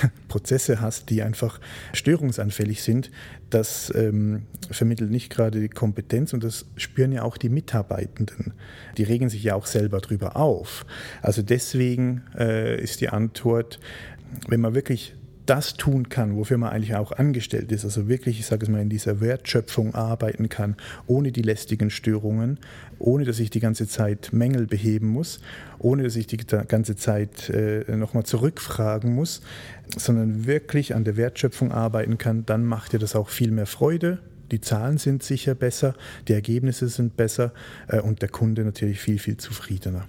Prozesse 0.28 0.80
hast, 0.80 1.10
die 1.10 1.22
einfach 1.22 1.60
störungsanfällig 1.92 2.82
sind, 2.82 3.10
das 3.50 3.92
ähm, 3.94 4.46
vermittelt 4.70 5.10
nicht 5.10 5.30
gerade 5.30 5.60
die 5.60 5.68
Kompetenz 5.68 6.32
und 6.32 6.42
das 6.42 6.66
spüren 6.76 7.12
ja 7.12 7.22
auch 7.22 7.36
die 7.36 7.48
Mitarbeitenden. 7.48 8.54
Die 8.96 9.02
regen 9.02 9.28
sich 9.28 9.42
ja 9.42 9.54
auch 9.54 9.66
selber 9.66 10.00
drüber 10.00 10.36
auf. 10.36 10.86
Also 11.20 11.42
deswegen 11.42 12.24
äh, 12.38 12.80
ist 12.80 13.00
die 13.00 13.10
Antwort, 13.10 13.78
wenn 14.48 14.60
man 14.60 14.74
wirklich 14.74 15.14
das 15.46 15.74
tun 15.74 16.08
kann, 16.08 16.36
wofür 16.36 16.56
man 16.58 16.70
eigentlich 16.70 16.94
auch 16.94 17.12
angestellt 17.12 17.72
ist, 17.72 17.84
also 17.84 18.08
wirklich, 18.08 18.38
ich 18.38 18.46
sage 18.46 18.64
es 18.64 18.70
mal, 18.70 18.80
in 18.80 18.88
dieser 18.88 19.20
Wertschöpfung 19.20 19.94
arbeiten 19.94 20.48
kann, 20.48 20.76
ohne 21.06 21.32
die 21.32 21.42
lästigen 21.42 21.90
Störungen, 21.90 22.58
ohne 22.98 23.24
dass 23.24 23.40
ich 23.40 23.50
die 23.50 23.60
ganze 23.60 23.88
Zeit 23.88 24.30
Mängel 24.32 24.66
beheben 24.66 25.08
muss, 25.08 25.40
ohne 25.78 26.04
dass 26.04 26.16
ich 26.16 26.26
die 26.26 26.36
ganze 26.36 26.96
Zeit 26.96 27.50
äh, 27.50 27.84
nochmal 27.96 28.24
zurückfragen 28.24 29.14
muss, 29.14 29.42
sondern 29.96 30.46
wirklich 30.46 30.94
an 30.94 31.04
der 31.04 31.16
Wertschöpfung 31.16 31.72
arbeiten 31.72 32.18
kann, 32.18 32.46
dann 32.46 32.64
macht 32.64 32.92
dir 32.92 32.98
das 32.98 33.16
auch 33.16 33.28
viel 33.28 33.50
mehr 33.50 33.66
Freude. 33.66 34.18
Die 34.52 34.60
Zahlen 34.60 34.98
sind 34.98 35.22
sicher 35.22 35.54
besser, 35.54 35.94
die 36.28 36.34
Ergebnisse 36.34 36.88
sind 36.88 37.16
besser 37.16 37.52
äh, 37.88 38.00
und 38.00 38.22
der 38.22 38.28
Kunde 38.28 38.64
natürlich 38.64 39.00
viel, 39.00 39.18
viel 39.18 39.38
zufriedener. 39.38 40.06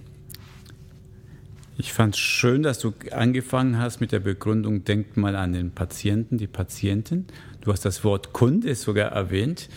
Ich 1.76 1.92
fand 1.92 2.14
es 2.14 2.20
schön, 2.20 2.62
dass 2.62 2.78
du 2.78 2.94
angefangen 3.10 3.78
hast 3.78 4.00
mit 4.00 4.12
der 4.12 4.20
Begründung, 4.20 4.84
denkt 4.84 5.16
mal 5.16 5.34
an 5.34 5.52
den 5.52 5.72
Patienten, 5.72 6.38
die 6.38 6.46
Patientin. 6.46 7.26
Du 7.62 7.72
hast 7.72 7.84
das 7.84 8.04
Wort 8.04 8.32
Kunde 8.32 8.72
sogar 8.76 9.10
erwähnt. 9.10 9.68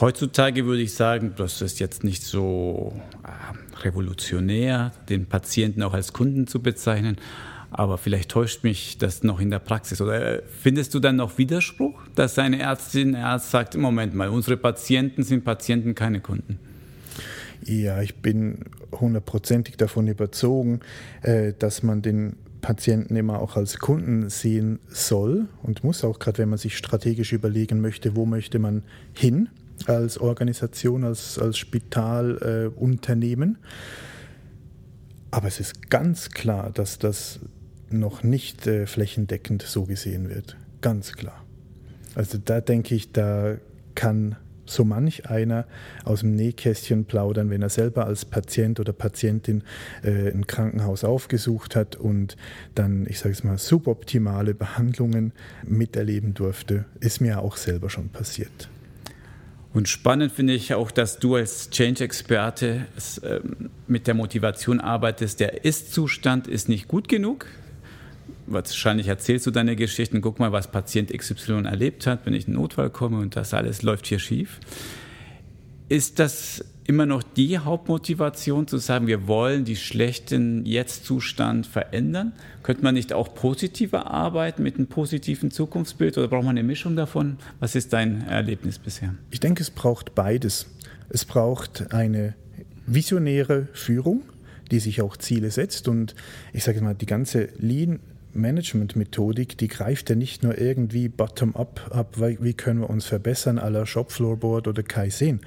Heutzutage 0.00 0.66
würde 0.66 0.82
ich 0.82 0.94
sagen, 0.94 1.34
das 1.36 1.62
ist 1.62 1.78
jetzt 1.78 2.02
nicht 2.02 2.24
so 2.24 2.92
äh, 3.22 3.84
revolutionär, 3.84 4.92
den 5.08 5.26
Patienten 5.26 5.84
auch 5.84 5.94
als 5.94 6.12
Kunden 6.12 6.48
zu 6.48 6.60
bezeichnen. 6.60 7.18
Aber 7.70 7.98
vielleicht 7.98 8.30
täuscht 8.30 8.64
mich 8.64 8.98
das 8.98 9.22
noch 9.22 9.38
in 9.38 9.50
der 9.50 9.60
Praxis. 9.60 10.00
Oder 10.00 10.42
findest 10.60 10.92
du 10.92 10.98
dann 10.98 11.16
noch 11.16 11.38
Widerspruch, 11.38 12.00
dass 12.16 12.36
eine 12.36 12.58
Ärztin, 12.58 13.14
Arzt 13.14 13.52
sagt, 13.52 13.76
im 13.76 13.80
Moment 13.80 14.14
mal, 14.16 14.28
unsere 14.28 14.56
Patienten 14.56 15.22
sind 15.22 15.44
Patienten, 15.44 15.94
keine 15.94 16.20
Kunden? 16.20 16.58
Ja, 17.66 18.00
ich 18.00 18.22
bin 18.22 18.66
hundertprozentig 18.92 19.76
davon 19.76 20.06
überzogen, 20.06 20.80
äh, 21.22 21.52
dass 21.58 21.82
man 21.82 22.00
den 22.00 22.36
Patienten 22.60 23.16
immer 23.16 23.40
auch 23.40 23.56
als 23.56 23.78
Kunden 23.78 24.30
sehen 24.30 24.78
soll 24.88 25.48
und 25.64 25.82
muss 25.82 26.04
auch, 26.04 26.20
gerade 26.20 26.38
wenn 26.38 26.48
man 26.48 26.58
sich 26.58 26.76
strategisch 26.78 27.32
überlegen 27.32 27.80
möchte, 27.80 28.14
wo 28.14 28.24
möchte 28.24 28.60
man 28.60 28.84
hin 29.14 29.48
als 29.86 30.18
Organisation, 30.18 31.02
als, 31.02 31.40
als 31.40 31.58
Spitalunternehmen. 31.58 33.54
Äh, 33.54 33.66
Aber 35.32 35.48
es 35.48 35.58
ist 35.58 35.90
ganz 35.90 36.30
klar, 36.30 36.70
dass 36.70 37.00
das 37.00 37.40
noch 37.90 38.22
nicht 38.22 38.66
äh, 38.68 38.86
flächendeckend 38.86 39.62
so 39.62 39.84
gesehen 39.84 40.28
wird. 40.28 40.56
Ganz 40.82 41.14
klar. 41.14 41.44
Also 42.14 42.38
da 42.38 42.60
denke 42.60 42.94
ich, 42.94 43.12
da 43.12 43.56
kann 43.94 44.36
so 44.70 44.84
manch 44.84 45.28
einer 45.28 45.66
aus 46.04 46.20
dem 46.20 46.34
Nähkästchen 46.34 47.04
plaudern, 47.04 47.50
wenn 47.50 47.62
er 47.62 47.68
selber 47.68 48.06
als 48.06 48.24
Patient 48.24 48.80
oder 48.80 48.92
Patientin 48.92 49.62
äh, 50.02 50.30
ein 50.30 50.46
Krankenhaus 50.46 51.04
aufgesucht 51.04 51.76
hat 51.76 51.96
und 51.96 52.36
dann, 52.74 53.06
ich 53.08 53.18
sage 53.18 53.32
es 53.32 53.44
mal, 53.44 53.58
suboptimale 53.58 54.54
Behandlungen 54.54 55.32
miterleben 55.64 56.34
durfte. 56.34 56.84
Ist 57.00 57.20
mir 57.20 57.40
auch 57.40 57.56
selber 57.56 57.90
schon 57.90 58.08
passiert. 58.08 58.68
Und 59.76 59.88
spannend 59.88 60.32
finde 60.32 60.54
ich 60.54 60.72
auch, 60.72 60.90
dass 60.90 61.18
du 61.18 61.34
als 61.34 61.68
Change-Experte 61.68 62.86
äh, 63.22 63.40
mit 63.86 64.06
der 64.06 64.14
Motivation 64.14 64.80
arbeitest, 64.80 65.38
der 65.40 65.64
Ist-Zustand 65.66 66.48
ist 66.48 66.70
nicht 66.70 66.88
gut 66.88 67.08
genug, 67.08 67.46
wahrscheinlich 68.46 69.08
erzählst 69.08 69.46
du 69.46 69.50
deine 69.50 69.76
Geschichten, 69.76 70.20
guck 70.20 70.38
mal, 70.38 70.52
was 70.52 70.70
Patient 70.70 71.16
XY 71.16 71.64
erlebt 71.64 72.06
hat, 72.06 72.26
wenn 72.26 72.34
ich 72.34 72.48
in 72.48 72.54
Notfall 72.54 72.90
komme 72.90 73.18
und 73.18 73.36
das 73.36 73.54
alles 73.54 73.82
läuft 73.82 74.06
hier 74.06 74.18
schief. 74.18 74.60
Ist 75.88 76.18
das 76.18 76.64
immer 76.86 77.06
noch 77.06 77.22
die 77.22 77.58
Hauptmotivation 77.58 78.68
zu 78.68 78.78
sagen, 78.78 79.06
wir 79.06 79.26
wollen 79.26 79.64
die 79.64 79.76
schlechten 79.76 80.64
Jetzt-Zustand 80.64 81.66
verändern? 81.66 82.32
Könnte 82.62 82.82
man 82.82 82.94
nicht 82.94 83.12
auch 83.12 83.34
positiver 83.34 84.10
arbeiten 84.10 84.62
mit 84.62 84.76
einem 84.76 84.86
positiven 84.86 85.50
Zukunftsbild 85.50 86.16
oder 86.18 86.28
braucht 86.28 86.44
man 86.44 86.56
eine 86.56 86.66
Mischung 86.66 86.96
davon? 86.96 87.38
Was 87.60 87.74
ist 87.74 87.92
dein 87.92 88.26
Erlebnis 88.28 88.78
bisher? 88.78 89.14
Ich 89.30 89.40
denke, 89.40 89.62
es 89.62 89.70
braucht 89.70 90.14
beides. 90.14 90.66
Es 91.08 91.24
braucht 91.24 91.92
eine 91.92 92.34
visionäre 92.86 93.68
Führung, 93.72 94.22
die 94.70 94.78
sich 94.80 95.02
auch 95.02 95.16
Ziele 95.16 95.50
setzt 95.50 95.88
und 95.88 96.14
ich 96.52 96.64
sage 96.64 96.80
mal, 96.80 96.94
die 96.94 97.06
ganze 97.06 97.48
Lean 97.58 98.00
Management-Methodik, 98.36 99.58
die 99.58 99.68
greift 99.68 100.10
ja 100.10 100.16
nicht 100.16 100.42
nur 100.42 100.58
irgendwie 100.58 101.08
bottom-up 101.08 101.90
ab, 101.90 102.16
wie 102.18 102.54
können 102.54 102.80
wir 102.80 102.90
uns 102.90 103.06
verbessern, 103.06 103.58
à 103.58 103.68
la 103.68 103.86
Shopfloorboard 103.86 104.68
oder 104.68 104.82
Kaizen, 104.82 105.40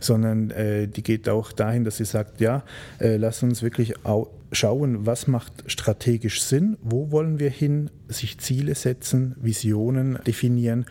sondern 0.00 0.50
äh, 0.50 0.88
die 0.88 1.02
geht 1.02 1.28
auch 1.28 1.52
dahin, 1.52 1.84
dass 1.84 1.98
sie 1.98 2.04
sagt, 2.04 2.40
ja, 2.40 2.64
äh, 3.00 3.16
lass 3.16 3.42
uns 3.42 3.62
wirklich 3.62 3.94
schauen, 4.52 5.06
was 5.06 5.26
macht 5.26 5.64
strategisch 5.66 6.42
Sinn, 6.42 6.76
wo 6.82 7.10
wollen 7.10 7.38
wir 7.38 7.50
hin, 7.50 7.90
sich 8.08 8.38
Ziele 8.38 8.74
setzen, 8.74 9.36
Visionen 9.40 10.18
definieren, 10.26 10.86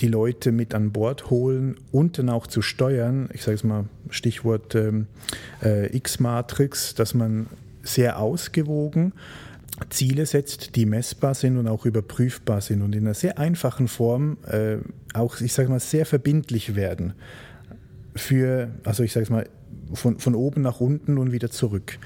die 0.00 0.08
Leute 0.08 0.52
mit 0.52 0.74
an 0.74 0.92
Bord 0.92 1.30
holen 1.30 1.76
und 1.92 2.18
dann 2.18 2.28
auch 2.28 2.46
zu 2.46 2.62
steuern. 2.62 3.28
Ich 3.32 3.42
sage 3.42 3.56
es 3.56 3.64
mal, 3.64 3.84
Stichwort 4.10 4.74
ähm, 4.74 5.06
äh, 5.62 5.94
X-Matrix, 5.96 6.94
dass 6.94 7.14
man 7.14 7.46
sehr 7.82 8.18
ausgewogen 8.18 9.12
Ziele 9.90 10.26
setzt, 10.26 10.76
die 10.76 10.86
messbar 10.86 11.34
sind 11.34 11.56
und 11.56 11.68
auch 11.68 11.86
überprüfbar 11.86 12.60
sind 12.60 12.82
und 12.82 12.94
in 12.94 13.04
einer 13.04 13.14
sehr 13.14 13.38
einfachen 13.38 13.88
Form 13.88 14.38
äh, 14.46 14.76
auch, 15.12 15.40
ich 15.40 15.52
sage 15.52 15.68
mal, 15.68 15.80
sehr 15.80 16.06
verbindlich 16.06 16.74
werden. 16.74 17.14
Für, 18.16 18.70
also 18.84 19.02
ich 19.02 19.12
sage 19.12 19.24
es 19.24 19.30
mal, 19.30 19.48
von, 19.92 20.18
von 20.18 20.34
oben 20.34 20.62
nach 20.62 20.80
unten 20.80 21.18
und 21.18 21.32
wieder 21.32 21.50
zurück. 21.50 21.98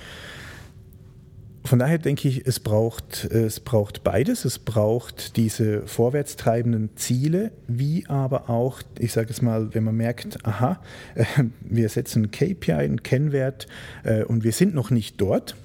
Von 1.64 1.78
daher 1.78 1.98
denke 1.98 2.28
ich, 2.28 2.46
es 2.46 2.60
braucht, 2.60 3.24
es 3.26 3.60
braucht 3.60 4.02
beides. 4.02 4.46
Es 4.46 4.58
braucht 4.58 5.36
diese 5.36 5.86
vorwärtstreibenden 5.86 6.96
Ziele, 6.96 7.52
wie 7.66 8.06
aber 8.06 8.48
auch, 8.48 8.80
ich 8.98 9.12
sage 9.12 9.30
es 9.30 9.42
mal, 9.42 9.74
wenn 9.74 9.84
man 9.84 9.94
merkt, 9.94 10.46
aha, 10.46 10.80
wir 11.60 11.90
setzen 11.90 12.30
KPI, 12.30 12.72
einen 12.72 13.02
Kennwert 13.02 13.66
äh, 14.02 14.24
und 14.24 14.44
wir 14.44 14.52
sind 14.52 14.74
noch 14.74 14.90
nicht 14.90 15.20
dort. 15.20 15.56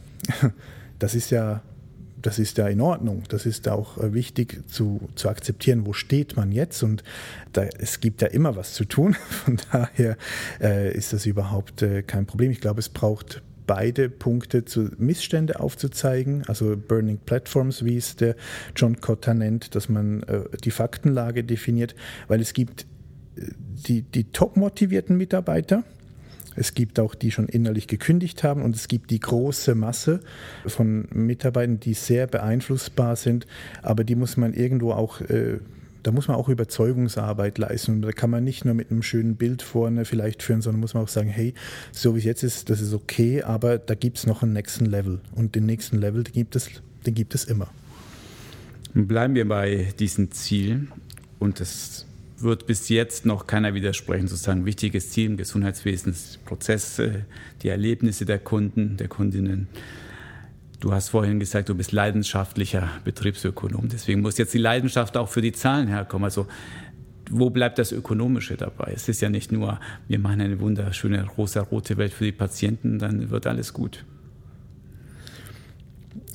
Das 0.99 1.15
ist 1.15 1.31
ja 1.31 1.61
das 2.23 2.39
ist 2.39 2.57
ja 2.57 2.67
in 2.67 2.81
Ordnung. 2.81 3.23
Das 3.29 3.45
ist 3.45 3.69
auch 3.69 3.97
äh, 3.97 4.13
wichtig 4.13 4.63
zu, 4.67 5.01
zu 5.15 5.29
akzeptieren, 5.29 5.85
wo 5.85 5.93
steht 5.93 6.35
man 6.35 6.51
jetzt. 6.51 6.81
Und 6.81 7.03
da, 7.51 7.63
es 7.63 7.99
gibt 7.99 8.21
ja 8.21 8.29
immer 8.29 8.55
was 8.55 8.73
zu 8.73 8.85
tun. 8.85 9.13
Von 9.29 9.59
daher 9.71 10.17
äh, 10.59 10.91
ist 10.95 11.13
das 11.13 11.25
überhaupt 11.25 11.81
äh, 11.81 12.01
kein 12.01 12.25
Problem. 12.25 12.49
Ich 12.51 12.61
glaube, 12.61 12.79
es 12.79 12.89
braucht 12.89 13.43
beide 13.67 14.09
Punkte 14.09 14.65
zu 14.65 14.89
Missstände 14.97 15.59
aufzuzeigen, 15.59 16.43
also 16.47 16.75
Burning 16.75 17.19
Platforms, 17.25 17.85
wie 17.85 17.97
es 17.97 18.15
der 18.15 18.35
John 18.75 18.99
Cotter 18.99 19.33
nennt, 19.33 19.75
dass 19.75 19.89
man 19.89 20.23
äh, 20.23 20.41
die 20.63 20.71
Faktenlage 20.71 21.43
definiert, 21.43 21.95
weil 22.27 22.41
es 22.41 22.53
gibt 22.53 22.85
äh, 23.35 23.51
die, 23.87 24.01
die 24.01 24.25
top 24.25 24.57
motivierten 24.57 25.17
Mitarbeiter, 25.17 25.83
es 26.55 26.73
gibt 26.73 26.99
auch 26.99 27.15
die 27.15 27.31
schon 27.31 27.47
innerlich 27.47 27.87
gekündigt 27.87 28.43
haben 28.43 28.61
und 28.61 28.75
es 28.75 28.87
gibt 28.87 29.11
die 29.11 29.19
große 29.19 29.75
Masse 29.75 30.19
von 30.65 31.07
Mitarbeitern, 31.11 31.79
die 31.79 31.93
sehr 31.93 32.27
beeinflussbar 32.27 33.15
sind, 33.15 33.47
aber 33.81 34.03
die 34.03 34.15
muss 34.15 34.37
man 34.37 34.53
irgendwo 34.53 34.91
auch 34.91 35.21
äh, 35.21 35.59
da 36.03 36.11
muss 36.11 36.27
man 36.27 36.35
auch 36.35 36.49
Überzeugungsarbeit 36.49 37.57
leisten. 37.57 38.01
Da 38.01 38.11
kann 38.11 38.29
man 38.29 38.43
nicht 38.43 38.65
nur 38.65 38.73
mit 38.73 38.91
einem 38.91 39.03
schönen 39.03 39.35
Bild 39.37 39.61
vorne 39.61 40.03
vielleicht 40.03 40.43
führen, 40.43 40.61
sondern 40.61 40.81
muss 40.81 40.93
man 40.93 41.03
auch 41.03 41.07
sagen, 41.09 41.29
hey, 41.29 41.53
so 41.93 42.13
wie 42.13 42.19
es 42.19 42.25
jetzt 42.25 42.43
ist, 42.43 42.69
das 42.69 42.81
ist 42.81 42.93
okay, 42.93 43.41
aber 43.41 43.77
da 43.77 43.95
gibt 43.95 44.17
es 44.17 44.27
noch 44.27 44.43
einen 44.43 44.51
nächsten 44.51 44.85
Level. 44.85 45.21
Und 45.33 45.55
den 45.55 45.65
nächsten 45.65 45.97
Level, 45.97 46.23
den 46.23 46.33
gibt 46.33 46.57
es, 46.57 46.69
den 47.05 47.13
gibt 47.13 47.33
es 47.33 47.45
immer. 47.45 47.69
Bleiben 48.93 49.33
wir 49.33 49.47
bei 49.47 49.93
diesen 49.97 50.31
Zielen. 50.31 50.91
Und 51.39 51.59
das 51.59 52.05
wird 52.43 52.67
bis 52.67 52.89
jetzt 52.89 53.25
noch 53.25 53.47
keiner 53.47 53.73
widersprechen, 53.73 54.27
sozusagen 54.27 54.65
wichtiges 54.65 55.09
Ziel 55.09 55.31
im 55.31 55.37
Gesundheitswesen, 55.37 56.15
Prozesse, 56.45 57.25
die 57.61 57.69
Erlebnisse 57.69 58.25
der 58.25 58.39
Kunden, 58.39 58.97
der 58.97 59.07
Kundinnen. 59.07 59.67
Du 60.79 60.91
hast 60.91 61.09
vorhin 61.09 61.39
gesagt, 61.39 61.69
du 61.69 61.75
bist 61.75 61.93
leidenschaftlicher 61.93 62.89
Betriebsökonom. 63.05 63.87
Deswegen 63.87 64.21
muss 64.21 64.37
jetzt 64.37 64.53
die 64.53 64.57
Leidenschaft 64.57 65.15
auch 65.15 65.29
für 65.29 65.41
die 65.41 65.53
Zahlen 65.53 65.87
herkommen. 65.87 66.25
Also 66.25 66.47
wo 67.29 67.49
bleibt 67.49 67.79
das 67.79 67.91
Ökonomische 67.91 68.57
dabei? 68.57 68.91
Es 68.93 69.07
ist 69.07 69.21
ja 69.21 69.29
nicht 69.29 69.51
nur, 69.51 69.79
wir 70.07 70.19
machen 70.19 70.41
eine 70.41 70.59
wunderschöne 70.59 71.25
rosa-rote 71.25 71.97
Welt 71.97 72.13
für 72.13 72.25
die 72.25 72.31
Patienten, 72.31 72.99
dann 72.99 73.29
wird 73.29 73.47
alles 73.47 73.73
gut. 73.73 74.05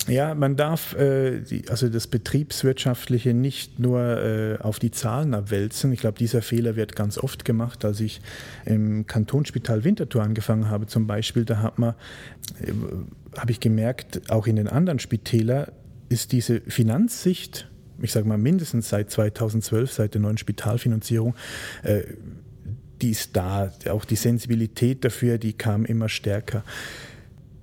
Ja, 0.09 0.33
man 0.33 0.55
darf 0.55 0.95
äh, 0.95 1.41
die, 1.41 1.69
also 1.69 1.87
das 1.87 2.07
Betriebswirtschaftliche 2.07 3.33
nicht 3.33 3.79
nur 3.79 4.01
äh, 4.01 4.57
auf 4.59 4.79
die 4.79 4.91
Zahlen 4.91 5.33
abwälzen. 5.33 5.91
Ich 5.93 5.99
glaube, 5.99 6.17
dieser 6.17 6.41
Fehler 6.41 6.75
wird 6.75 6.95
ganz 6.95 7.17
oft 7.17 7.45
gemacht. 7.45 7.85
Als 7.85 7.99
ich 7.99 8.21
im 8.65 9.05
Kantonsspital 9.05 9.83
Winterthur 9.83 10.23
angefangen 10.23 10.69
habe, 10.69 10.87
zum 10.87 11.07
Beispiel, 11.07 11.45
da 11.45 11.59
hat 11.59 11.77
man, 11.77 11.93
äh, 12.61 12.71
habe 13.37 13.51
ich 13.51 13.59
gemerkt, 13.59 14.31
auch 14.31 14.47
in 14.47 14.55
den 14.55 14.67
anderen 14.67 14.99
Spitälern 14.99 15.71
ist 16.09 16.31
diese 16.31 16.61
Finanzsicht, 16.61 17.69
ich 18.01 18.11
sage 18.11 18.27
mal 18.27 18.37
mindestens 18.37 18.89
seit 18.89 19.11
2012, 19.11 19.91
seit 19.91 20.13
der 20.15 20.21
neuen 20.21 20.37
Spitalfinanzierung, 20.37 21.35
äh, 21.83 22.01
die 23.01 23.11
ist 23.11 23.37
da. 23.37 23.71
Auch 23.89 24.03
die 24.03 24.15
Sensibilität 24.15 25.05
dafür, 25.05 25.37
die 25.37 25.53
kam 25.53 25.85
immer 25.85 26.09
stärker 26.09 26.63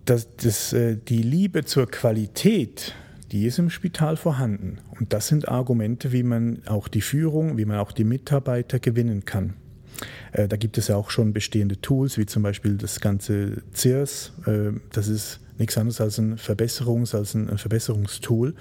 das, 0.07 0.29
das, 0.37 0.73
äh, 0.73 0.97
die 0.97 1.23
Liebe 1.23 1.65
zur 1.65 1.91
Qualität, 1.91 2.95
die 3.33 3.45
ist 3.45 3.59
im 3.59 3.71
Spital 3.71 4.17
vorhanden. 4.17 4.79
Und 4.99 5.13
das 5.13 5.29
sind 5.29 5.49
Argumente, 5.49 6.13
wie 6.13 6.23
man 6.23 6.63
auch 6.67 6.89
die 6.89 7.01
Führung, 7.01 7.59
wie 7.59 7.65
man 7.65 7.79
auch 7.79 7.93
die 7.93 8.05
Mitarbeiter 8.05 8.79
gewinnen 8.79 9.25
kann. 9.25 9.55
Äh, 10.33 10.49
da 10.49 10.57
gibt 10.57 10.79
es 10.79 10.89
ja 10.89 10.97
auch 10.97 11.11
schon 11.11 11.33
bestehende 11.33 11.81
Tools, 11.81 12.19
wie 12.19 12.27
zum 12.27 12.43
Beispiel 12.43 12.77
das 12.77 13.01
ganze 13.01 13.63
CIRS. 13.75 14.33
Äh, 14.47 14.79
das 14.93 15.09
ist 15.09 15.41
nichts 15.59 15.77
anderes 15.79 16.01
als 16.01 16.19
ein, 16.19 16.37
Verbesserungs-, 16.37 17.15
als 17.15 17.35
ein 17.35 17.59
Verbesserungstool 17.59 18.55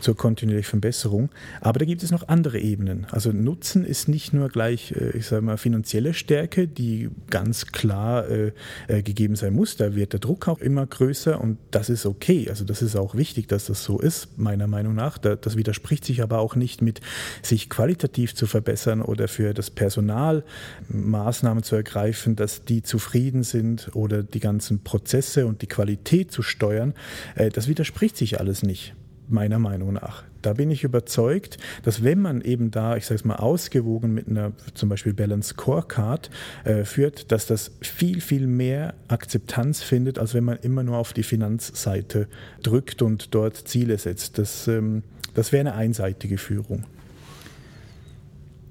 zur 0.00 0.16
kontinuierlichen 0.16 0.70
Verbesserung. 0.70 1.30
Aber 1.60 1.78
da 1.78 1.84
gibt 1.84 2.02
es 2.02 2.10
noch 2.10 2.28
andere 2.28 2.58
Ebenen. 2.58 3.06
Also 3.10 3.32
Nutzen 3.32 3.84
ist 3.84 4.08
nicht 4.08 4.32
nur 4.32 4.48
gleich, 4.48 4.92
äh, 4.92 5.16
ich 5.16 5.26
sage 5.26 5.42
mal, 5.42 5.56
finanzielle 5.56 6.14
Stärke, 6.14 6.66
die 6.66 7.10
ganz 7.30 7.66
klar 7.66 8.28
äh, 8.28 8.52
äh, 8.88 9.02
gegeben 9.02 9.36
sein 9.36 9.52
muss. 9.52 9.76
Da 9.76 9.94
wird 9.94 10.12
der 10.12 10.20
Druck 10.20 10.48
auch 10.48 10.60
immer 10.60 10.86
größer 10.86 11.40
und 11.40 11.58
das 11.70 11.88
ist 11.88 12.06
okay. 12.06 12.48
Also 12.48 12.64
das 12.64 12.82
ist 12.82 12.96
auch 12.96 13.14
wichtig, 13.14 13.48
dass 13.48 13.66
das 13.66 13.84
so 13.84 13.98
ist, 13.98 14.38
meiner 14.38 14.66
Meinung 14.66 14.94
nach. 14.94 15.18
Das 15.18 15.56
widerspricht 15.56 16.04
sich 16.04 16.22
aber 16.22 16.38
auch 16.38 16.56
nicht 16.56 16.82
mit 16.82 17.00
sich 17.42 17.70
qualitativ 17.70 18.34
zu 18.34 18.46
verbessern 18.46 19.02
oder 19.02 19.28
für 19.28 19.54
das 19.54 19.70
Personal 19.70 20.44
Maßnahmen 20.88 21.62
zu 21.62 21.76
ergreifen, 21.76 22.36
dass 22.36 22.64
die 22.64 22.82
zufrieden 22.82 23.42
sind 23.42 23.90
oder 23.94 24.22
die 24.22 24.40
ganzen 24.40 24.82
Prozesse 24.82 25.46
und 25.46 25.62
die 25.62 25.66
Qualität 25.66 26.31
zu 26.32 26.42
steuern, 26.42 26.94
äh, 27.36 27.50
das 27.50 27.68
widerspricht 27.68 28.16
sich 28.16 28.40
alles 28.40 28.62
nicht 28.62 28.94
meiner 29.28 29.58
Meinung 29.58 29.94
nach. 29.94 30.24
Da 30.42 30.54
bin 30.54 30.70
ich 30.70 30.84
überzeugt, 30.84 31.58
dass 31.82 32.04
wenn 32.04 32.20
man 32.20 32.42
eben 32.42 32.70
da, 32.70 32.96
ich 32.96 33.06
sage 33.06 33.16
es 33.16 33.24
mal, 33.24 33.36
ausgewogen 33.36 34.12
mit 34.12 34.28
einer 34.28 34.52
zum 34.74 34.88
Beispiel 34.88 35.14
Balance 35.14 35.50
Scorecard 35.50 36.30
äh, 36.64 36.84
führt, 36.84 37.32
dass 37.32 37.46
das 37.46 37.72
viel, 37.80 38.20
viel 38.20 38.46
mehr 38.46 38.94
Akzeptanz 39.08 39.82
findet, 39.82 40.18
als 40.18 40.34
wenn 40.34 40.44
man 40.44 40.58
immer 40.58 40.82
nur 40.82 40.98
auf 40.98 41.12
die 41.12 41.22
Finanzseite 41.22 42.28
drückt 42.62 43.02
und 43.02 43.34
dort 43.34 43.56
Ziele 43.56 43.98
setzt. 43.98 44.38
Das, 44.38 44.68
ähm, 44.68 45.02
das 45.34 45.52
wäre 45.52 45.60
eine 45.60 45.74
einseitige 45.74 46.38
Führung. 46.38 46.84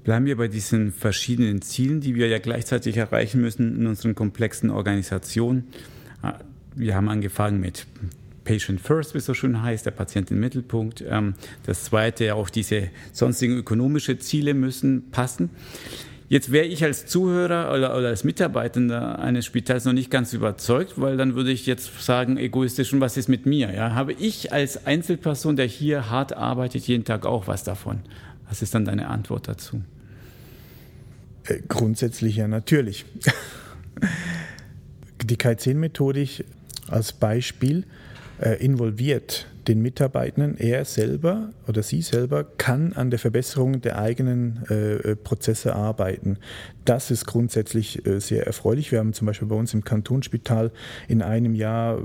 Bleiben 0.04 0.26
wir 0.26 0.36
bei 0.36 0.48
diesen 0.48 0.92
verschiedenen 0.92 1.62
Zielen, 1.62 2.00
die 2.00 2.16
wir 2.16 2.26
ja 2.26 2.38
gleichzeitig 2.38 2.96
erreichen 2.96 3.40
müssen 3.40 3.76
in 3.76 3.86
unseren 3.86 4.14
komplexen 4.14 4.70
Organisationen 4.70 5.68
wir 6.74 6.94
haben 6.94 7.08
angefangen 7.08 7.60
mit 7.60 7.86
Patient 8.44 8.80
First, 8.80 9.14
wie 9.14 9.18
es 9.18 9.26
so 9.26 9.34
schön 9.34 9.62
heißt, 9.62 9.86
der 9.86 9.92
Patient 9.92 10.30
im 10.30 10.40
Mittelpunkt. 10.40 11.04
Ähm, 11.08 11.34
das 11.64 11.84
zweite, 11.84 12.34
auch 12.34 12.50
diese 12.50 12.90
sonstigen 13.12 13.56
ökonomischen 13.56 14.20
Ziele 14.20 14.54
müssen 14.54 15.10
passen. 15.10 15.50
Jetzt 16.28 16.50
wäre 16.50 16.64
ich 16.64 16.82
als 16.82 17.04
Zuhörer 17.04 17.74
oder, 17.74 17.92
als 17.92 18.24
Mitarbeitender 18.24 19.18
eines 19.18 19.44
Spitals 19.44 19.84
noch 19.84 19.92
nicht 19.92 20.10
ganz 20.10 20.32
überzeugt, 20.32 20.94
weil 20.96 21.18
dann 21.18 21.34
würde 21.34 21.52
ich 21.52 21.66
jetzt 21.66 22.02
sagen, 22.02 22.38
egoistisch, 22.38 22.90
und 22.94 23.02
was 23.02 23.18
ist 23.18 23.28
mit 23.28 23.44
mir? 23.44 23.72
Ja? 23.74 23.94
Habe 23.94 24.14
ich 24.14 24.50
als 24.50 24.86
Einzelperson, 24.86 25.56
der 25.56 25.66
hier 25.66 26.08
hart 26.08 26.32
arbeitet, 26.32 26.84
jeden 26.84 27.04
Tag 27.04 27.26
auch 27.26 27.48
was 27.48 27.64
davon? 27.64 28.00
Was 28.48 28.62
ist 28.62 28.74
dann 28.74 28.86
deine 28.86 29.08
Antwort 29.08 29.46
dazu? 29.46 29.82
Äh, 31.44 31.60
grundsätzlich 31.68 32.36
ja, 32.36 32.48
natürlich. 32.48 33.04
Die 35.22 35.36
K10-Methodik 35.36 36.44
als 36.92 37.12
Beispiel 37.12 37.84
äh, 38.40 38.62
involviert 38.64 39.46
den 39.68 39.80
Mitarbeitenden, 39.80 40.56
er 40.58 40.84
selber 40.84 41.50
oder 41.68 41.82
sie 41.82 42.02
selber 42.02 42.44
kann 42.44 42.92
an 42.94 43.10
der 43.10 43.18
Verbesserung 43.18 43.80
der 43.80 43.98
eigenen 43.98 44.64
äh, 44.68 44.94
äh, 44.94 45.16
Prozesse 45.16 45.74
arbeiten. 45.74 46.38
Das 46.84 47.10
ist 47.10 47.26
grundsätzlich 47.26 48.04
äh, 48.06 48.20
sehr 48.20 48.46
erfreulich. 48.46 48.90
Wir 48.90 48.98
haben 48.98 49.12
zum 49.12 49.26
Beispiel 49.26 49.48
bei 49.48 49.54
uns 49.54 49.72
im 49.74 49.84
Kantonsspital 49.84 50.72
in 51.08 51.22
einem 51.22 51.54
Jahr 51.54 51.98
äh, 51.98 52.00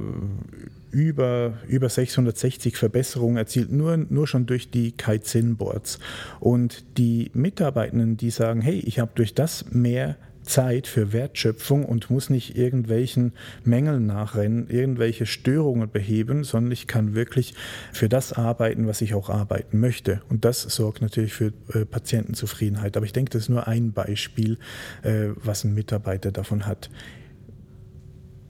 über, 0.91 1.53
über 1.67 1.89
660 1.89 2.77
Verbesserungen 2.77 3.37
erzielt, 3.37 3.71
nur, 3.71 3.97
nur 3.97 4.27
schon 4.27 4.45
durch 4.45 4.69
die 4.69 4.91
Kaizen-Boards. 4.91 5.99
Und 6.39 6.83
die 6.97 7.31
Mitarbeitenden, 7.33 8.17
die 8.17 8.29
sagen, 8.29 8.61
hey, 8.61 8.79
ich 8.79 8.99
habe 8.99 9.11
durch 9.15 9.33
das 9.33 9.71
mehr 9.71 10.15
Zeit 10.47 10.87
für 10.87 11.13
Wertschöpfung 11.13 11.85
und 11.85 12.09
muss 12.09 12.29
nicht 12.29 12.57
irgendwelchen 12.57 13.33
Mängeln 13.63 14.05
nachrennen, 14.07 14.69
irgendwelche 14.69 15.25
Störungen 15.25 15.91
beheben, 15.91 16.43
sondern 16.43 16.71
ich 16.71 16.87
kann 16.87 17.13
wirklich 17.13 17.53
für 17.93 18.09
das 18.09 18.33
arbeiten, 18.33 18.87
was 18.87 19.01
ich 19.01 19.13
auch 19.13 19.29
arbeiten 19.29 19.79
möchte. 19.79 20.21
Und 20.29 20.45
das 20.45 20.61
sorgt 20.61 21.01
natürlich 21.01 21.33
für 21.33 21.53
äh, 21.73 21.85
Patientenzufriedenheit. 21.85 22.97
Aber 22.97 23.05
ich 23.05 23.13
denke, 23.13 23.31
das 23.31 23.43
ist 23.43 23.49
nur 23.49 23.67
ein 23.67 23.91
Beispiel, 23.91 24.57
äh, 25.03 25.29
was 25.35 25.63
ein 25.63 25.73
Mitarbeiter 25.73 26.31
davon 26.31 26.65
hat. 26.65 26.89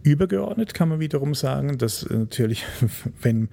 Übergeordnet 0.08 0.74
kann 0.74 0.89
man 0.89 1.00
wiederum 1.00 1.36
sagen, 1.36 1.78
dass 1.78 2.10
natürlich, 2.10 2.65
wenn 3.22 3.50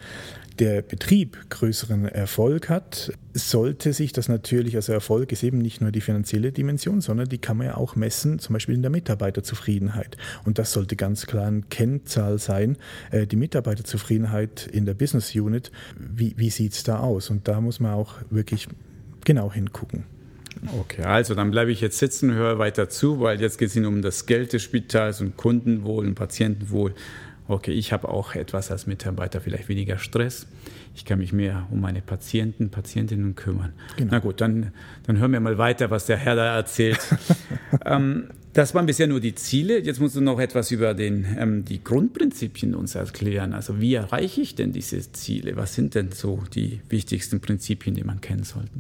der 0.61 0.83
Betrieb 0.83 1.51
größeren 1.51 2.07
Erfolg 2.07 2.69
hat, 2.69 3.13
sollte 3.33 3.93
sich 3.93 4.13
das 4.13 4.29
natürlich, 4.29 4.77
also 4.77 4.93
Erfolg 4.93 5.33
ist 5.33 5.43
eben 5.43 5.59
nicht 5.59 5.81
nur 5.81 5.91
die 5.91 6.01
finanzielle 6.01 6.53
Dimension, 6.53 7.01
sondern 7.01 7.29
die 7.29 7.39
kann 7.39 7.57
man 7.57 7.67
ja 7.67 7.77
auch 7.77 7.97
messen, 7.97 8.39
zum 8.39 8.53
Beispiel 8.53 8.77
in 8.77 8.83
der 8.83 8.93
Mitarbeiterzufriedenheit. 8.93 10.17
Und 10.45 10.59
das 10.59 10.73
sollte 10.73 10.95
ganz 10.95 11.27
klar 11.27 11.47
eine 11.47 11.63
Kennzahl 11.63 12.39
sein, 12.39 12.77
äh, 13.11 13.27
die 13.27 13.37
Mitarbeiterzufriedenheit 13.37 14.69
in 14.69 14.87
der 14.87 14.95
Business 14.95 15.35
Unit. 15.35 15.73
Wie, 15.99 16.35
wie 16.37 16.51
sieht 16.51 16.75
es 16.75 16.85
da 16.85 17.01
aus? 17.01 17.31
Und 17.31 17.49
da 17.49 17.61
muss 17.61 17.81
man 17.81 17.95
auch 17.95 18.15
wirklich 18.31 18.69
genau 19.25 19.53
hingucken. 19.53 20.14
Okay, 20.81 21.03
also 21.03 21.35
dann 21.35 21.51
bleibe 21.51 21.73
ich 21.73 21.81
jetzt 21.81 21.99
sitzen, 21.99 22.33
höre 22.33 22.59
weiter 22.59 22.89
zu, 22.89 23.21
weil 23.21 23.41
jetzt 23.41 23.59
geht 23.59 23.69
es 23.69 23.77
Ihnen 23.77 23.87
um 23.87 24.03
das 24.03 24.27
Geld 24.27 24.53
des 24.53 24.63
Spitals 24.63 25.21
und 25.21 25.37
Kundenwohl 25.37 26.07
und 26.07 26.15
Patientenwohl 26.15 26.95
okay, 27.49 27.73
ich 27.73 27.93
habe 27.93 28.09
auch 28.09 28.35
etwas 28.35 28.71
als 28.71 28.87
Mitarbeiter, 28.87 29.41
vielleicht 29.41 29.69
weniger 29.69 29.99
Stress. 29.99 30.47
Ich 30.95 31.05
kann 31.05 31.19
mich 31.19 31.33
mehr 31.33 31.67
um 31.71 31.81
meine 31.81 32.01
Patienten, 32.01 32.71
Patientinnen 32.71 33.35
kümmern. 33.35 33.73
Genau. 33.97 34.13
Na 34.13 34.19
gut, 34.21 34.41
dann, 34.41 34.73
dann 35.07 35.19
hören 35.19 35.33
wir 35.33 35.41
mal 35.41 35.59
weiter, 35.59 35.91
was 35.91 36.07
der 36.07 36.17
Herr 36.17 36.37
da 36.37 36.57
erzählt. 36.57 37.01
ähm, 37.85 38.31
das 38.53 38.75
waren 38.75 38.87
bisher 38.87 39.09
nur 39.09 39.21
die 39.21 39.35
Ziele. 39.35 39.79
Jetzt 39.81 40.01
musst 40.01 40.15
du 40.15 40.21
noch 40.21 40.39
etwas 40.39 40.71
über 40.71 40.95
den, 40.95 41.27
ähm, 41.39 41.65
die 41.65 41.83
Grundprinzipien 41.83 42.75
uns 42.75 42.95
erklären. 42.95 43.53
Also 43.53 43.81
wie 43.81 43.95
erreiche 43.95 44.41
ich 44.41 44.55
denn 44.55 44.73
diese 44.73 45.01
Ziele? 45.13 45.57
Was 45.57 45.75
sind 45.75 45.97
denn 45.97 46.13
so 46.13 46.45
die 46.55 46.81
wichtigsten 46.89 47.41
Prinzipien, 47.41 47.97
die 47.97 48.05
man 48.05 48.21
kennen 48.21 48.45
sollte? 48.45 48.71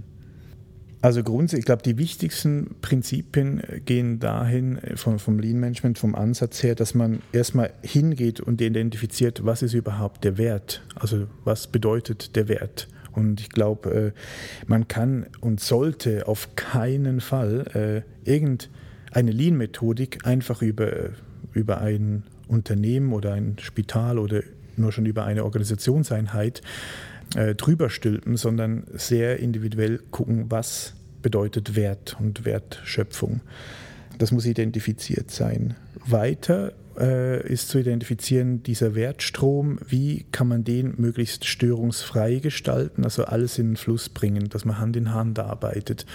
Also 1.05 1.23
grundsätzlich, 1.23 1.59
ich 1.59 1.67
glaube, 1.67 1.83
die 1.83 1.99
wichtigsten 1.99 2.77
Prinzipien 2.81 3.62
gehen 3.85 4.21
dahin 4.21 4.79
äh, 4.79 4.97
vom, 4.97 5.19
vom 5.19 5.38
Lean 5.38 5.61
Management, 5.61 5.99
vom 5.99 6.14
Ansatz 6.14 6.62
her, 6.62 6.75
dass 6.75 6.95
man 6.95 7.21
erstmal 7.31 7.75
hingeht 7.83 8.40
und 8.40 8.59
identifiziert, 8.59 9.45
was 9.45 9.61
ist 9.61 9.75
überhaupt 9.75 10.25
der 10.25 10.38
Wert? 10.38 10.83
Also 10.95 11.27
was 11.45 11.67
bedeutet 11.67 12.37
der 12.37 12.49
Wert? 12.49 12.88
Und 13.12 13.38
ich 13.38 13.51
glaube, 13.51 13.90
äh, 13.90 14.12
man 14.67 14.88
kann 14.88 15.27
und 15.43 15.61
sollte 15.61 16.27
auf 16.27 16.57
keinen 16.57 17.21
Fall 17.21 18.05
äh, 18.25 18.27
irgendeine 18.27 19.31
Lean-Methodik 19.31 20.27
einfach 20.27 20.62
über, 20.62 21.11
über 21.53 21.83
ein 21.83 22.23
Unternehmen 22.49 23.12
oder 23.12 23.35
ein 23.35 23.57
Spital 23.61 24.19
oder 24.19 24.40
nur 24.79 24.90
schon 24.90 25.05
über 25.05 25.27
eine 25.27 25.45
Organisationseinheit 25.45 26.62
äh, 27.35 27.55
drüber 27.55 27.90
stülpen, 27.90 28.37
sondern 28.37 28.85
sehr 28.92 29.40
individuell 29.40 30.01
gucken, 30.11 30.47
was 30.51 30.94
bedeutet 31.23 31.75
Wert 31.75 32.16
und 32.20 32.44
Wertschöpfung. 32.44 33.40
Das 34.18 34.31
muss 34.31 34.47
identifiziert 34.47 35.31
sein. 35.31 35.75
Weiter 36.07 36.73
äh, 36.99 37.47
ist 37.47 37.68
zu 37.68 37.79
identifizieren 37.79 38.62
dieser 38.62 38.94
Wertstrom, 38.94 39.79
wie 39.87 40.27
kann 40.31 40.49
man 40.49 40.64
den 40.64 40.94
möglichst 40.99 41.47
störungsfrei 41.47 42.37
gestalten, 42.37 43.05
also 43.05 43.25
alles 43.25 43.59
in 43.59 43.70
den 43.70 43.77
Fluss 43.77 44.09
bringen, 44.09 44.49
dass 44.49 44.64
man 44.64 44.79
Hand 44.79 44.97
in 44.97 45.12
Hand 45.12 45.38
arbeitet. 45.38 46.07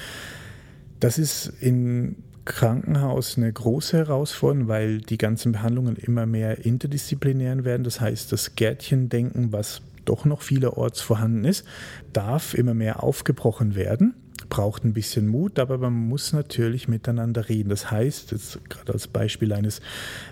Das 0.99 1.17
ist 1.17 1.51
in 1.59 2.17
Krankenhaus 2.45 3.37
eine 3.37 3.51
große 3.51 3.97
Herausforderung, 3.97 4.67
weil 4.67 5.01
die 5.01 5.17
ganzen 5.17 5.51
Behandlungen 5.51 5.95
immer 5.97 6.25
mehr 6.25 6.65
interdisziplinär 6.65 7.63
werden. 7.63 7.83
Das 7.83 8.01
heißt, 8.01 8.31
das 8.31 8.55
Gärtchendenken, 8.55 9.51
was 9.51 9.81
doch 10.09 10.25
noch 10.25 10.41
vielerorts 10.41 11.01
vorhanden 11.01 11.45
ist, 11.45 11.65
darf 12.11 12.53
immer 12.53 12.73
mehr 12.73 13.03
aufgebrochen 13.03 13.75
werden 13.75 14.15
braucht 14.49 14.83
ein 14.83 14.93
bisschen 14.93 15.27
Mut, 15.27 15.59
aber 15.59 15.77
man 15.77 15.93
muss 15.93 16.33
natürlich 16.33 16.87
miteinander 16.87 17.47
reden. 17.49 17.69
Das 17.69 17.91
heißt, 17.91 18.31
jetzt 18.31 18.69
gerade 18.69 18.93
als 18.93 19.07
Beispiel 19.07 19.53
eines 19.53 19.79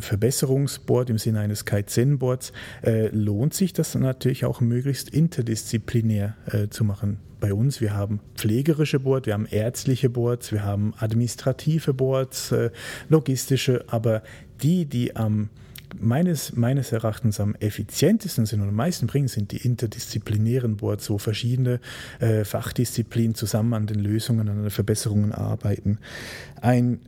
Verbesserungsboards 0.02 1.10
im 1.10 1.18
Sinne 1.18 1.40
eines 1.40 1.66
Kaizen-Boards, 1.66 2.52
äh, 2.84 3.08
lohnt 3.10 3.54
sich 3.54 3.74
das 3.74 3.96
natürlich 3.96 4.46
auch 4.46 4.60
möglichst 4.60 5.10
interdisziplinär 5.10 6.36
äh, 6.52 6.68
zu 6.68 6.84
machen. 6.84 7.20
Bei 7.40 7.54
uns, 7.54 7.82
wir 7.82 7.94
haben 7.94 8.20
pflegerische 8.36 9.00
Boards, 9.00 9.28
wir 9.28 9.34
haben 9.34 9.46
ärztliche 9.46 10.10
Boards, 10.10 10.52
wir 10.52 10.64
haben 10.64 10.94
administrative 10.98 11.94
Boards, 11.94 12.52
äh, 12.52 12.72
logistische, 13.10 13.86
aber 13.88 14.24
die, 14.64 14.86
die 14.86 15.16
am 15.16 15.50
meines, 16.00 16.56
meines 16.56 16.92
Erachtens 16.92 17.40
am 17.40 17.56
effizientesten 17.56 18.46
sind 18.46 18.62
und 18.62 18.70
am 18.70 18.76
meisten 18.76 19.08
bringen, 19.08 19.28
sind 19.28 19.52
die 19.52 19.58
interdisziplinären 19.58 20.78
Boards, 20.78 21.10
wo 21.10 21.18
verschiedene 21.18 21.80
äh, 22.20 22.44
Fachdisziplinen 22.44 23.36
zusammen 23.36 23.74
an 23.74 23.88
den 23.88 24.00
Lösungen, 24.00 24.50
an 24.50 24.62
den 24.64 24.70
Verbesserungen 24.70 25.32
arbeiten. 25.32 26.00
Ein 26.62 27.00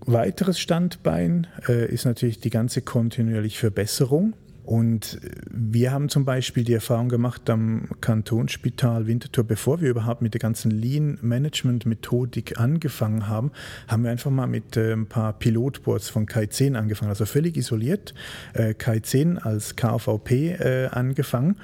weiteres 0.00 0.58
Standbein 0.58 1.46
äh, 1.68 1.86
ist 1.92 2.04
natürlich 2.04 2.40
die 2.40 2.50
ganze 2.50 2.82
kontinuierliche 2.82 3.58
Verbesserung. 3.58 4.34
Und 4.68 5.18
wir 5.50 5.92
haben 5.92 6.10
zum 6.10 6.26
Beispiel 6.26 6.62
die 6.62 6.74
Erfahrung 6.74 7.08
gemacht 7.08 7.48
am 7.48 7.88
Kantonsspital 8.02 9.06
Winterthur, 9.06 9.44
bevor 9.44 9.80
wir 9.80 9.88
überhaupt 9.88 10.20
mit 10.20 10.34
der 10.34 10.40
ganzen 10.40 10.70
Lean-Management-Methodik 10.70 12.60
angefangen 12.60 13.28
haben, 13.28 13.50
haben 13.86 14.04
wir 14.04 14.10
einfach 14.10 14.30
mal 14.30 14.46
mit 14.46 14.76
äh, 14.76 14.92
ein 14.92 15.06
paar 15.06 15.32
Pilotboards 15.32 16.10
von 16.10 16.26
Kai10 16.26 16.74
angefangen, 16.74 17.08
also 17.08 17.24
völlig 17.24 17.56
isoliert, 17.56 18.12
äh, 18.52 18.74
Kai10 18.74 19.38
als 19.38 19.74
KVP 19.74 20.50
äh, 20.50 20.88
angefangen. 20.88 21.56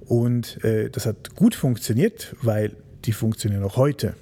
Und 0.00 0.62
äh, 0.62 0.90
das 0.90 1.06
hat 1.06 1.34
gut 1.34 1.54
funktioniert, 1.54 2.36
weil 2.42 2.72
die 3.06 3.12
funktionieren 3.12 3.64
auch 3.64 3.78
heute. 3.78 4.16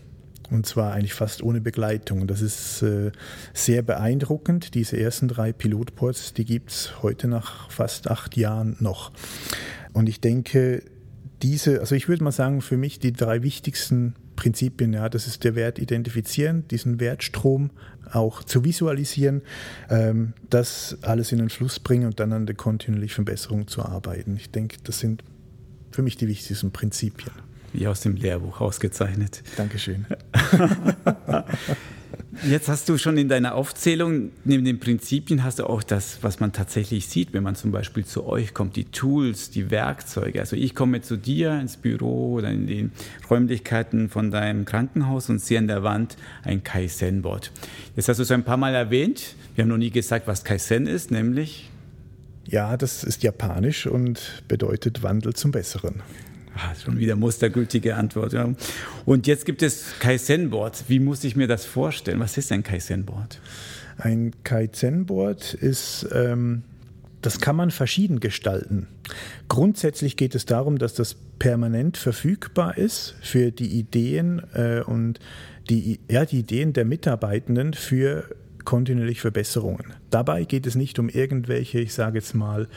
Und 0.51 0.67
zwar 0.67 0.93
eigentlich 0.93 1.15
fast 1.15 1.43
ohne 1.43 1.61
Begleitung. 1.61 2.27
Das 2.27 2.41
ist 2.41 2.83
äh, 2.83 3.13
sehr 3.53 3.83
beeindruckend. 3.83 4.75
Diese 4.75 4.99
ersten 4.99 5.29
drei 5.29 5.53
Pilotports, 5.53 6.33
die 6.33 6.45
gibt 6.45 6.71
es 6.71 7.03
heute 7.03 7.29
nach 7.29 7.71
fast 7.71 8.11
acht 8.11 8.37
Jahren 8.37 8.77
noch. 8.81 9.13
Und 9.93 10.09
ich 10.09 10.21
denke, 10.21 10.83
diese, 11.43 11.81
also 11.81 11.95
ich 11.95 12.09
würde 12.09 12.25
mal 12.25 12.33
sagen, 12.33 12.63
für 12.63 12.77
mich 12.77 12.99
die 12.99 13.13
drei 13.13 13.43
wichtigsten 13.43 14.15
Prinzipien, 14.37 14.93
ja, 14.93 15.09
das 15.09 15.27
ist 15.27 15.45
der 15.45 15.55
Wert 15.55 15.79
identifizieren, 15.79 16.67
diesen 16.69 17.01
Wertstrom 17.01 17.71
auch 18.13 18.43
zu 18.45 18.65
visualisieren, 18.65 19.43
ähm, 19.91 20.33
das 20.49 20.97
alles 21.03 21.33
in 21.33 21.39
den 21.39 21.51
Fluss 21.51 21.81
bringen 21.81 22.07
und 22.07 22.21
dann 22.21 22.33
an 22.33 22.47
der 22.47 22.55
kontinuierlichen 22.55 23.25
Verbesserung 23.25 23.67
zu 23.67 23.83
arbeiten. 23.83 24.37
Ich 24.37 24.51
denke, 24.51 24.77
das 24.85 25.01
sind 25.01 25.25
für 25.91 26.03
mich 26.03 26.17
die 26.17 26.29
wichtigsten 26.29 26.71
Prinzipien. 26.71 27.33
Wie 27.73 27.87
aus 27.87 28.01
dem 28.01 28.17
Lehrbuch 28.17 28.61
ausgezeichnet. 28.61 29.43
Dankeschön. 29.57 30.07
Jetzt 32.45 32.69
hast 32.69 32.89
du 32.89 32.99
schon 32.99 33.19
in 33.19 33.29
deiner 33.29 33.57
Aufzählung, 33.57 34.31
neben 34.45 34.65
den 34.65 34.79
Prinzipien, 34.79 35.43
hast 35.43 35.59
du 35.59 35.65
auch 35.65 35.83
das, 35.83 36.19
was 36.23 36.39
man 36.39 36.53
tatsächlich 36.53 37.09
sieht, 37.09 37.33
wenn 37.33 37.43
man 37.43 37.57
zum 37.57 37.73
Beispiel 37.73 38.05
zu 38.05 38.27
euch 38.27 38.55
kommt, 38.55 38.77
die 38.77 38.85
Tools, 38.85 39.51
die 39.51 39.73
Werkzeuge. 39.73 40.39
Also 40.39 40.55
ich 40.55 40.77
komme 40.77 41.01
zu 41.01 41.17
dir 41.17 41.59
ins 41.59 41.77
Büro 41.77 42.35
oder 42.35 42.51
in 42.51 42.69
die 42.69 42.91
Räumlichkeiten 43.29 44.09
von 44.09 44.31
deinem 44.31 44.67
Krankenhaus 44.67 45.29
und 45.31 45.41
sehe 45.41 45.59
an 45.59 45.67
der 45.67 45.83
Wand 45.83 46.17
ein 46.45 46.63
Kaizen-Board. 46.63 47.51
Jetzt 47.97 48.09
hast 48.09 48.19
du 48.19 48.23
es 48.23 48.31
ein 48.31 48.45
paar 48.45 48.57
Mal 48.57 48.75
erwähnt. 48.75 49.35
Wir 49.57 49.63
haben 49.63 49.71
noch 49.71 49.77
nie 49.77 49.91
gesagt, 49.91 50.29
was 50.29 50.45
Kaizen 50.45 50.87
ist, 50.87 51.11
nämlich 51.11 51.71
ja, 52.51 52.79
das 52.79 53.05
ist 53.05 53.23
japanisch 53.23 53.87
und 53.87 54.43
bedeutet 54.49 55.03
Wandel 55.03 55.35
zum 55.35 55.51
Besseren. 55.51 56.03
Ah, 56.61 56.75
schon 56.75 56.99
wieder 56.99 57.14
mustergültige 57.14 57.94
Antwort. 57.94 58.33
Ja. 58.33 58.53
Und 59.05 59.29
jetzt 59.29 59.47
gibt 59.47 59.62
es 59.62 59.85
Kaizen-Board. 60.01 60.85
Wie 60.88 60.99
muss 60.99 61.23
ich 61.23 61.37
mir 61.37 61.47
das 61.47 61.64
vorstellen? 61.64 62.18
Was 62.18 62.37
ist 62.37 62.51
ein 62.51 62.64
Kaizen-Board? 62.64 63.40
Ein 63.97 64.33
Kaizen-Board 64.42 65.55
ist, 65.55 66.09
ähm, 66.12 66.64
das 67.23 67.40
kann 67.40 67.55
man 67.55 67.71
verschieden 67.71 68.18
gestalten. 68.18 68.88
Grundsätzlich 69.47 70.16
geht 70.16 70.35
es 70.35 70.47
darum, 70.47 70.79
dass 70.79 70.94
das 70.94 71.14
permanent 71.38 71.97
verfügbar 71.97 72.77
ist 72.77 73.14
für 73.21 73.53
die 73.53 73.79
Ideen 73.79 74.42
äh, 74.53 74.81
und 74.81 75.21
die, 75.71 76.01
ja, 76.11 76.25
die 76.25 76.40
Ideen 76.40 76.73
der 76.73 76.85
Mitarbeitenden 76.85 77.73
für 77.73 78.25
kontinuierliche 78.64 79.21
Verbesserungen. 79.21 79.94
Dabei 80.11 80.44
geht 80.44 80.66
es 80.66 80.75
nicht 80.75 80.99
um 80.99 81.09
irgendwelche, 81.09 81.79
ich 81.79 81.94
sage 81.94 82.18
jetzt 82.18 82.35
mal, 82.35 82.68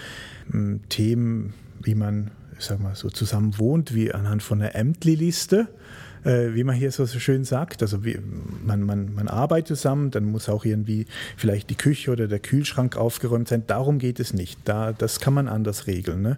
Themen, 0.89 1.53
wie 1.81 1.95
man 1.95 2.31
ich 2.61 2.67
sag 2.67 2.79
mal, 2.79 2.95
so 2.95 3.09
zusammen 3.09 3.57
wohnt, 3.57 3.95
wie 3.95 4.13
anhand 4.13 4.43
von 4.43 4.61
einer 4.61 4.75
Ämtli-Liste, 4.75 5.67
äh, 6.23 6.53
wie 6.53 6.63
man 6.63 6.75
hier 6.75 6.91
so 6.91 7.07
schön 7.07 7.43
sagt. 7.43 7.81
Also 7.81 8.05
wie, 8.05 8.19
man, 8.63 8.83
man, 8.83 9.15
man 9.15 9.27
arbeitet 9.27 9.77
zusammen, 9.77 10.11
dann 10.11 10.25
muss 10.25 10.47
auch 10.47 10.63
irgendwie 10.63 11.07
vielleicht 11.37 11.71
die 11.71 11.75
Küche 11.75 12.11
oder 12.11 12.27
der 12.27 12.37
Kühlschrank 12.37 12.97
aufgeräumt 12.97 13.47
sein. 13.47 13.63
Darum 13.65 13.97
geht 13.97 14.19
es 14.19 14.35
nicht. 14.35 14.59
Da, 14.65 14.93
das 14.93 15.19
kann 15.19 15.33
man 15.33 15.47
anders 15.47 15.87
regeln. 15.87 16.21
Ne? 16.21 16.37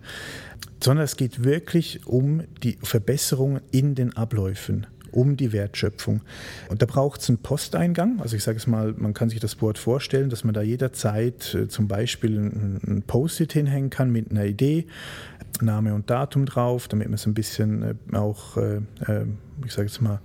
Sondern 0.82 1.04
es 1.04 1.18
geht 1.18 1.44
wirklich 1.44 2.08
um 2.08 2.44
die 2.64 2.78
Verbesserung 2.82 3.60
in 3.72 3.94
den 3.94 4.16
Abläufen 4.16 4.88
um 5.14 5.38
die 5.38 5.52
Wertschöpfung. 5.52 6.22
Und 6.70 6.82
da 6.82 6.86
braucht 6.86 7.22
es 7.22 7.30
einen 7.30 7.38
Posteingang. 7.38 8.20
Also 8.20 8.36
ich 8.36 8.44
sage 8.44 8.58
es 8.58 8.68
mal, 8.68 8.94
man 8.98 9.14
kann 9.14 9.30
sich 9.30 9.40
das 9.40 9.56
Board 9.56 9.78
vorstellen, 9.78 10.30
dass 10.30 10.44
man 10.44 10.54
da 10.54 10.62
jederzeit 10.62 11.54
äh, 11.54 11.68
zum 11.68 11.88
Beispiel 11.88 12.38
ein, 12.38 13.04
Post-it 13.08 13.54
hinhängen 13.54 13.90
kann 13.90 14.12
mit 14.12 14.32
einer 14.32 14.46
Idee, 14.46 14.88
Name 15.62 15.94
und 15.94 16.10
Datum 16.10 16.46
drauf, 16.46 16.88
damit 16.88 17.08
man 17.08 17.16
es 17.16 17.26
ein 17.26 17.34
bisschen 17.34 17.84
äh, 18.12 18.16
auch, 18.16 18.58
äh, 18.58 18.82
ich 19.66 19.74
sage 19.74 19.88
jetzt 19.88 20.02
mal, 20.02 20.20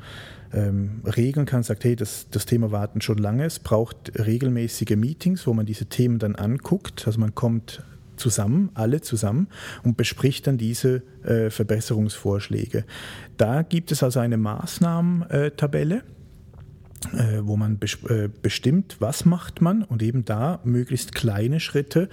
ähm, 0.52 1.02
regeln 1.04 1.46
kann, 1.46 1.62
sagt, 1.62 1.84
hey, 1.84 1.94
das, 1.94 2.28
das 2.30 2.46
Thema 2.46 2.72
warten 2.72 3.00
schon 3.00 3.18
lange. 3.18 3.44
Es 3.44 3.58
braucht 3.58 4.12
regelmäßige 4.18 4.96
Meetings, 4.96 5.46
wo 5.46 5.52
man 5.52 5.66
diese 5.66 5.86
Themen 5.86 6.18
dann 6.18 6.36
anguckt. 6.36 7.06
Also 7.06 7.20
man 7.20 7.34
kommt 7.34 7.82
zusammen, 8.18 8.70
alle 8.74 9.00
zusammen 9.00 9.48
und 9.84 9.96
bespricht 9.96 10.46
dann 10.46 10.58
diese 10.58 11.02
äh, 11.24 11.50
Verbesserungsvorschläge. 11.50 12.84
Da 13.36 13.62
gibt 13.62 13.92
es 13.92 14.02
also 14.02 14.20
eine 14.20 14.36
Maßnahmentabelle 14.36 16.02
wo 17.42 17.56
man 17.56 17.78
äh, 18.08 18.28
bestimmt, 18.42 18.96
was 18.98 19.24
macht 19.24 19.60
man 19.60 19.82
und 19.82 20.02
eben 20.02 20.24
da 20.24 20.60
möglichst 20.64 21.14
kleine 21.14 21.60
Schritte. 21.60 22.08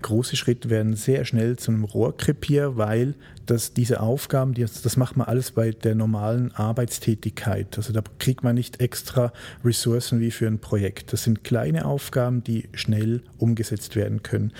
Große 0.00 0.36
Schritte 0.36 0.70
werden 0.70 0.96
sehr 0.96 1.24
schnell 1.24 1.56
zu 1.56 1.70
einem 1.70 1.84
Rohrkrepier, 1.84 2.76
weil 2.76 3.14
das, 3.46 3.74
diese 3.74 4.00
Aufgaben, 4.00 4.54
die, 4.54 4.62
das 4.62 4.96
macht 4.96 5.16
man 5.16 5.26
alles 5.26 5.52
bei 5.52 5.70
der 5.70 5.94
normalen 5.94 6.52
Arbeitstätigkeit. 6.52 7.76
Also 7.76 7.92
da 7.92 8.02
kriegt 8.18 8.42
man 8.42 8.54
nicht 8.54 8.80
extra 8.80 9.32
Ressourcen 9.64 10.20
wie 10.20 10.30
für 10.30 10.46
ein 10.46 10.58
Projekt. 10.58 11.12
Das 11.12 11.24
sind 11.24 11.44
kleine 11.44 11.84
Aufgaben, 11.84 12.42
die 12.42 12.68
schnell 12.72 13.22
umgesetzt 13.38 13.96
werden 13.96 14.22
können. 14.22 14.52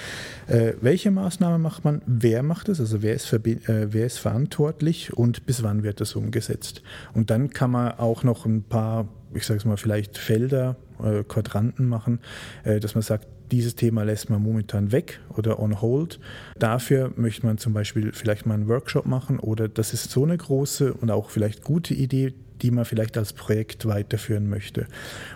Äh, 0.49 0.75
welche 0.81 1.11
Maßnahme 1.11 1.59
macht 1.59 1.85
man? 1.85 2.03
Wer 2.07 2.43
macht 2.43 2.69
es? 2.69 2.79
Also 2.79 3.03
wer 3.03 3.15
ist, 3.15 3.33
äh, 3.33 3.93
wer 3.93 4.07
ist 4.07 4.19
verantwortlich 4.19 5.13
und 5.13 5.47
bis 5.47 5.63
wann 5.63 5.83
wird 5.83 6.01
das 6.01 6.15
umgesetzt? 6.15 6.83
Und 7.15 7.31
dann 7.31 7.51
kann 7.51 7.71
man 7.71 7.93
auch 7.93 8.23
noch 8.23 8.47
ein 8.47 8.63
paar 8.63 9.09
ich 9.35 9.47
sage 9.47 9.59
es 9.59 9.65
mal, 9.65 9.77
vielleicht 9.77 10.19
Felder, 10.19 10.77
äh, 11.03 11.23
Quadranten 11.25 11.87
machen, 11.87 12.21
äh, 12.65 12.81
dass 12.81 12.95
man 12.95 13.03
sagt, 13.03 13.29
dieses 13.51 13.75
Thema 13.75 14.03
lässt 14.03 14.31
man 14.31 14.43
momentan 14.43 14.93
weg 14.93 15.21
oder 15.37 15.61
on 15.61 15.83
hold. 15.83 16.19
Dafür 16.59 17.13
möchte 17.17 17.45
man 17.47 17.59
zum 17.59 17.75
Beispiel 17.75 18.13
vielleicht 18.13 18.47
mal 18.47 18.55
einen 18.55 18.69
Workshop 18.69 19.05
machen 19.05 19.39
oder 19.39 19.69
das 19.69 19.93
ist 19.93 20.11
so 20.11 20.25
eine 20.25 20.37
große 20.37 20.95
und 20.95 21.11
auch 21.11 21.29
vielleicht 21.29 21.63
gute 21.63 21.93
Idee, 21.93 22.33
die 22.63 22.71
man 22.71 22.85
vielleicht 22.85 23.19
als 23.19 23.33
Projekt 23.33 23.87
weiterführen 23.87 24.49
möchte. 24.49 24.87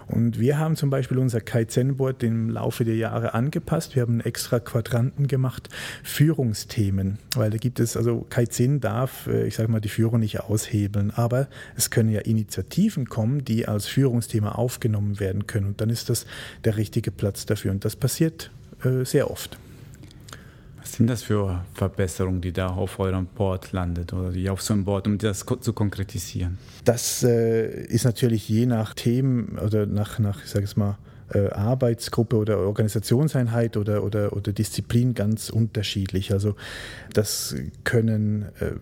Und 0.06 0.38
wir 0.38 0.58
haben 0.58 0.76
zum 0.76 0.90
Beispiel 0.90 1.18
unser 1.18 1.40
Kaizen-Board 1.40 2.22
im 2.22 2.50
Laufe 2.50 2.84
der 2.84 2.96
Jahre 2.96 3.34
angepasst. 3.34 3.94
Wir 3.94 4.02
haben 4.02 4.20
extra 4.20 4.60
Quadranten 4.60 5.26
gemacht, 5.26 5.68
Führungsthemen, 6.02 7.18
weil 7.34 7.50
da 7.50 7.56
gibt 7.56 7.80
es, 7.80 7.96
also 7.96 8.26
Kaizen 8.30 8.80
darf, 8.80 9.26
äh, 9.26 9.46
ich 9.46 9.56
sage 9.56 9.70
mal, 9.70 9.80
die 9.80 9.88
Führung 9.88 10.20
nicht 10.20 10.40
aushebeln, 10.40 11.10
aber 11.10 11.48
es 11.76 11.90
können 11.90 12.10
ja 12.10 12.20
Initiativen 12.20 13.08
kommen, 13.08 13.44
die 13.44 13.66
als 13.66 13.86
Führungsthema 13.86 14.52
aufgenommen 14.52 15.20
werden 15.20 15.46
können. 15.46 15.66
Und 15.66 15.80
dann 15.80 15.90
ist 15.90 16.08
das 16.08 16.26
der 16.64 16.76
richtige 16.76 17.10
Platz 17.10 17.46
dafür. 17.46 17.72
Und 17.72 17.84
das 17.84 17.96
passiert 17.96 18.50
äh, 18.84 19.04
sehr 19.04 19.30
oft. 19.30 19.58
Was 20.86 20.92
sind 20.92 21.08
das 21.08 21.24
für 21.24 21.64
Verbesserungen, 21.74 22.40
die 22.40 22.52
da 22.52 22.68
auf 22.68 23.00
eurem 23.00 23.26
Board 23.26 23.72
landet 23.72 24.12
oder 24.12 24.30
die 24.30 24.48
auf 24.48 24.62
so 24.62 24.72
einem 24.72 24.84
Board, 24.84 25.08
um 25.08 25.18
das 25.18 25.44
zu 25.44 25.72
konkretisieren? 25.72 26.58
Das 26.84 27.24
äh, 27.24 27.86
ist 27.86 28.04
natürlich 28.04 28.48
je 28.48 28.66
nach 28.66 28.94
Themen 28.94 29.58
oder 29.58 29.84
nach, 29.86 30.20
nach 30.20 30.44
ich 30.44 30.48
sage 30.48 30.64
es 30.64 30.76
mal, 30.76 30.96
äh, 31.34 31.48
Arbeitsgruppe 31.48 32.36
oder 32.36 32.58
Organisationseinheit 32.58 33.76
oder, 33.76 34.04
oder, 34.04 34.32
oder 34.32 34.52
Disziplin 34.52 35.14
ganz 35.14 35.50
unterschiedlich. 35.50 36.32
Also 36.32 36.54
das 37.12 37.56
können 37.82 38.42
äh, 38.60 38.74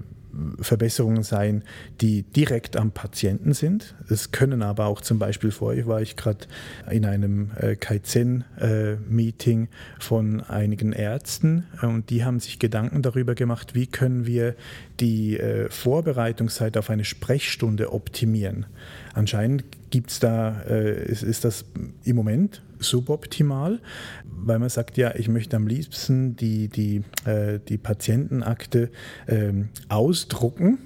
Verbesserungen 0.61 1.23
sein, 1.23 1.63
die 2.01 2.23
direkt 2.23 2.77
am 2.77 2.93
Patienten 2.93 3.53
sind. 3.53 3.95
Es 4.09 4.33
können 4.33 4.63
aber 4.63 4.87
auch 4.87 5.01
zum 5.01 5.19
Beispiel, 5.19 5.51
vorher 5.51 5.87
war 5.87 6.03
ich 6.03 6.17
gerade 6.17 6.47
in 6.91 7.05
einem 7.05 7.51
äh, 7.57 7.77
Kaizen-Meeting 7.77 9.65
äh, 9.65 9.69
von 9.99 10.41
einigen 10.43 10.93
Ärzten 10.93 11.65
äh, 11.83 11.87
und 11.87 12.11
die 12.11 12.25
haben 12.25 12.41
sich 12.41 12.59
Gedanken 12.59 13.03
darüber 13.03 13.35
gemacht, 13.35 13.75
wie 13.75 13.87
können 13.87 14.27
wir 14.27 14.55
die 15.01 15.39
äh, 15.39 15.69
Vorbereitungszeit 15.71 16.77
auf 16.77 16.91
eine 16.91 17.05
Sprechstunde 17.05 17.93
optimieren. 17.93 18.67
Anscheinend 19.13 19.65
gibt 19.91 20.11
es 20.11 20.19
da, 20.19 20.61
ist, 20.63 21.23
ist 21.23 21.45
das 21.45 21.65
im 22.03 22.17
Moment 22.17 22.63
suboptimal, 22.85 23.81
weil 24.25 24.59
man 24.59 24.69
sagt, 24.69 24.97
ja, 24.97 25.15
ich 25.15 25.29
möchte 25.29 25.57
am 25.57 25.67
liebsten 25.67 26.37
die, 26.37 26.69
die, 26.69 27.03
äh, 27.25 27.59
die 27.69 27.79
Patientenakte 27.79 28.91
ähm, 29.27 29.69
ausdrucken 29.89 30.79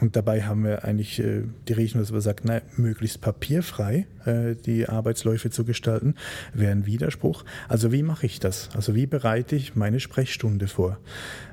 und 0.00 0.16
dabei 0.16 0.42
haben 0.42 0.64
wir 0.64 0.84
eigentlich 0.84 1.18
äh, 1.20 1.42
die 1.68 1.72
Richtung, 1.72 2.00
dass 2.00 2.10
man 2.10 2.20
sagt, 2.20 2.44
na, 2.44 2.60
möglichst 2.76 3.20
papierfrei 3.20 4.06
äh, 4.24 4.54
die 4.54 4.88
Arbeitsläufe 4.88 5.50
zu 5.50 5.64
gestalten, 5.64 6.14
wäre 6.52 6.72
ein 6.72 6.86
Widerspruch. 6.86 7.44
Also 7.68 7.92
wie 7.92 8.02
mache 8.02 8.26
ich 8.26 8.40
das? 8.40 8.68
Also 8.74 8.94
wie 8.94 9.06
bereite 9.06 9.56
ich 9.56 9.76
meine 9.76 10.00
Sprechstunde 10.00 10.66
vor? 10.66 10.98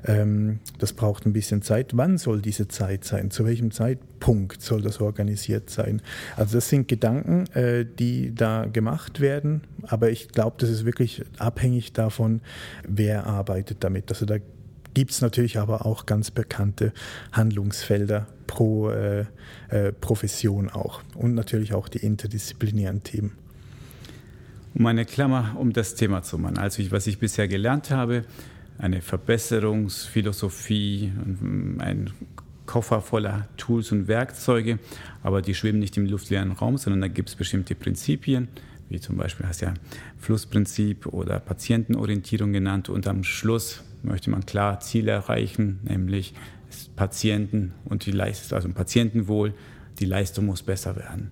Ähm, 0.04 0.58
das 0.78 0.92
braucht 0.92 1.24
ein 1.24 1.32
bisschen 1.32 1.62
Zeit. 1.62 1.96
Wann 1.96 2.18
soll 2.18 2.42
diese 2.42 2.68
Zeit 2.68 3.04
sein? 3.04 3.30
Zu 3.30 3.44
welchem 3.44 3.70
Zeitpunkt 3.70 4.60
soll 4.60 4.82
das 4.82 5.00
organisiert 5.00 5.70
sein? 5.70 6.02
Also 6.36 6.56
das 6.56 6.68
sind 6.68 6.88
Gedanken, 6.88 7.46
äh, 7.54 7.86
die 7.86 8.34
da 8.34 8.66
gemacht 8.66 9.20
werden, 9.20 9.62
aber 9.82 10.10
ich 10.10 10.28
glaube, 10.28 10.56
das 10.58 10.68
ist 10.68 10.84
wirklich 10.84 11.22
abhängig 11.38 11.92
davon, 11.92 12.40
wer 12.86 13.26
arbeitet 13.26 13.78
damit. 13.84 14.10
Also 14.10 14.26
da 14.26 14.36
gibt 14.94 15.12
es 15.12 15.20
natürlich 15.20 15.58
aber 15.58 15.86
auch 15.86 16.06
ganz 16.06 16.30
bekannte 16.30 16.92
Handlungsfelder 17.32 18.26
pro 18.46 18.90
äh, 18.90 19.26
äh, 19.68 19.92
Profession 19.92 20.70
auch 20.70 21.02
und 21.14 21.34
natürlich 21.34 21.74
auch 21.74 21.88
die 21.88 21.98
interdisziplinären 21.98 23.02
Themen. 23.02 23.32
Um 24.74 24.86
eine 24.86 25.04
Klammer 25.04 25.56
um 25.58 25.72
das 25.72 25.94
Thema 25.94 26.22
zu 26.22 26.38
machen. 26.38 26.58
Also 26.58 26.82
ich, 26.82 26.92
was 26.92 27.06
ich 27.06 27.18
bisher 27.18 27.48
gelernt 27.48 27.90
habe, 27.90 28.24
eine 28.78 29.02
Verbesserungsphilosophie, 29.02 31.12
ein 31.78 32.10
Koffer 32.66 33.02
voller 33.02 33.48
Tools 33.56 33.92
und 33.92 34.08
Werkzeuge, 34.08 34.78
aber 35.22 35.42
die 35.42 35.54
schwimmen 35.54 35.80
nicht 35.80 35.96
im 35.96 36.06
luftleeren 36.06 36.52
Raum, 36.52 36.78
sondern 36.78 37.00
da 37.00 37.08
gibt 37.08 37.28
es 37.28 37.34
bestimmte 37.34 37.74
Prinzipien, 37.74 38.46
wie 38.88 39.00
zum 39.00 39.16
Beispiel 39.16 39.46
hast 39.46 39.60
ja 39.60 39.74
Flussprinzip 40.18 41.06
oder 41.06 41.40
Patientenorientierung 41.40 42.52
genannt 42.52 42.88
und 42.88 43.08
am 43.08 43.24
Schluss 43.24 43.82
möchte 44.02 44.30
man 44.30 44.46
klar 44.46 44.80
Ziele 44.80 45.12
erreichen, 45.12 45.80
nämlich 45.84 46.34
Patienten 46.96 47.72
und 47.84 48.06
die 48.06 48.12
Leistung, 48.12 48.56
also 48.56 48.68
Patientenwohl, 48.68 49.54
die 49.98 50.04
Leistung 50.04 50.46
muss 50.46 50.62
besser 50.62 50.96
werden. 50.96 51.30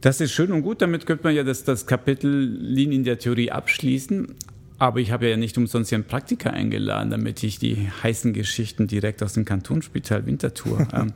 Das 0.00 0.20
ist 0.20 0.32
schön 0.32 0.50
und 0.52 0.62
gut, 0.62 0.80
damit 0.80 1.06
könnte 1.06 1.24
man 1.24 1.34
ja 1.34 1.44
das, 1.44 1.64
das 1.64 1.86
Kapitel 1.86 2.30
Lean 2.30 2.92
in 2.92 3.04
der 3.04 3.18
Theorie 3.18 3.50
abschließen. 3.50 4.34
Aber 4.78 4.98
ich 4.98 5.12
habe 5.12 5.28
ja 5.28 5.36
nicht 5.36 5.58
umsonst 5.58 5.90
hier 5.90 5.96
einen 5.96 6.06
Praktiker 6.06 6.54
eingeladen, 6.54 7.10
damit 7.10 7.42
ich 7.42 7.58
die 7.58 7.90
heißen 8.02 8.32
Geschichten 8.32 8.86
direkt 8.86 9.22
aus 9.22 9.34
dem 9.34 9.44
Kantonsspital 9.44 10.24
Winterthur 10.24 10.88
ähm, 10.94 11.12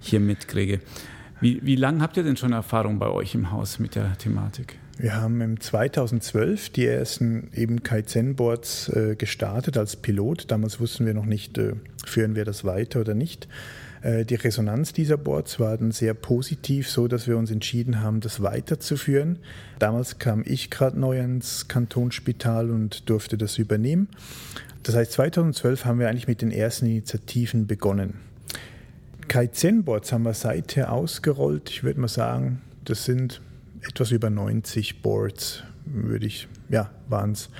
hier 0.00 0.20
mitkriege. 0.20 0.80
Wie, 1.40 1.60
wie 1.64 1.74
lange 1.74 2.00
habt 2.00 2.16
ihr 2.16 2.22
denn 2.22 2.36
schon 2.36 2.52
Erfahrung 2.52 3.00
bei 3.00 3.08
euch 3.08 3.34
im 3.34 3.50
Haus 3.50 3.80
mit 3.80 3.96
der 3.96 4.16
Thematik? 4.18 4.78
Wir 5.00 5.14
haben 5.14 5.40
im 5.40 5.60
2012 5.60 6.70
die 6.70 6.84
ersten 6.84 7.50
eben 7.54 7.84
Kaizen-Boards 7.84 8.88
äh, 8.88 9.14
gestartet 9.14 9.78
als 9.78 9.94
Pilot. 9.94 10.50
Damals 10.50 10.80
wussten 10.80 11.06
wir 11.06 11.14
noch 11.14 11.24
nicht, 11.24 11.56
äh, 11.56 11.74
führen 12.04 12.34
wir 12.34 12.44
das 12.44 12.64
weiter 12.64 13.02
oder 13.02 13.14
nicht. 13.14 13.46
Äh, 14.02 14.24
die 14.24 14.34
Resonanz 14.34 14.92
dieser 14.92 15.16
Boards 15.16 15.60
war 15.60 15.78
dann 15.78 15.92
sehr 15.92 16.14
positiv, 16.14 16.90
so 16.90 17.06
dass 17.06 17.28
wir 17.28 17.38
uns 17.38 17.52
entschieden 17.52 18.00
haben, 18.00 18.18
das 18.18 18.42
weiterzuführen. 18.42 19.38
Damals 19.78 20.18
kam 20.18 20.42
ich 20.44 20.68
gerade 20.68 20.98
neu 20.98 21.20
ins 21.20 21.68
Kantonsspital 21.68 22.68
und 22.68 23.08
durfte 23.08 23.38
das 23.38 23.56
übernehmen. 23.56 24.08
Das 24.82 24.96
heißt, 24.96 25.12
2012 25.12 25.84
haben 25.84 26.00
wir 26.00 26.08
eigentlich 26.08 26.26
mit 26.26 26.42
den 26.42 26.50
ersten 26.50 26.86
Initiativen 26.86 27.68
begonnen. 27.68 28.14
Kaizen-Boards 29.28 30.10
haben 30.10 30.24
wir 30.24 30.34
seither 30.34 30.90
ausgerollt. 30.90 31.70
Ich 31.70 31.84
würde 31.84 32.00
mal 32.00 32.08
sagen, 32.08 32.62
das 32.84 33.04
sind 33.04 33.40
etwas 33.86 34.10
über 34.10 34.30
90 34.30 35.02
Boards, 35.02 35.62
würde 35.84 36.26
ich, 36.26 36.48
ja, 36.68 36.90
waren 37.08 37.32
es. 37.32 37.50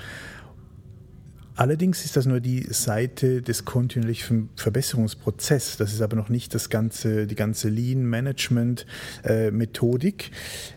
Allerdings 1.59 2.05
ist 2.05 2.15
das 2.15 2.25
nur 2.25 2.39
die 2.39 2.65
Seite 2.71 3.41
des 3.41 3.65
kontinuierlichen 3.65 4.47
Verbesserungsprozesses. 4.55 5.75
Das 5.75 5.91
ist 5.91 6.01
aber 6.01 6.15
noch 6.15 6.29
nicht 6.29 6.55
das 6.55 6.69
ganze, 6.69 7.27
die 7.27 7.35
ganze 7.35 7.67
Lean-Management-Methodik. 7.67 10.31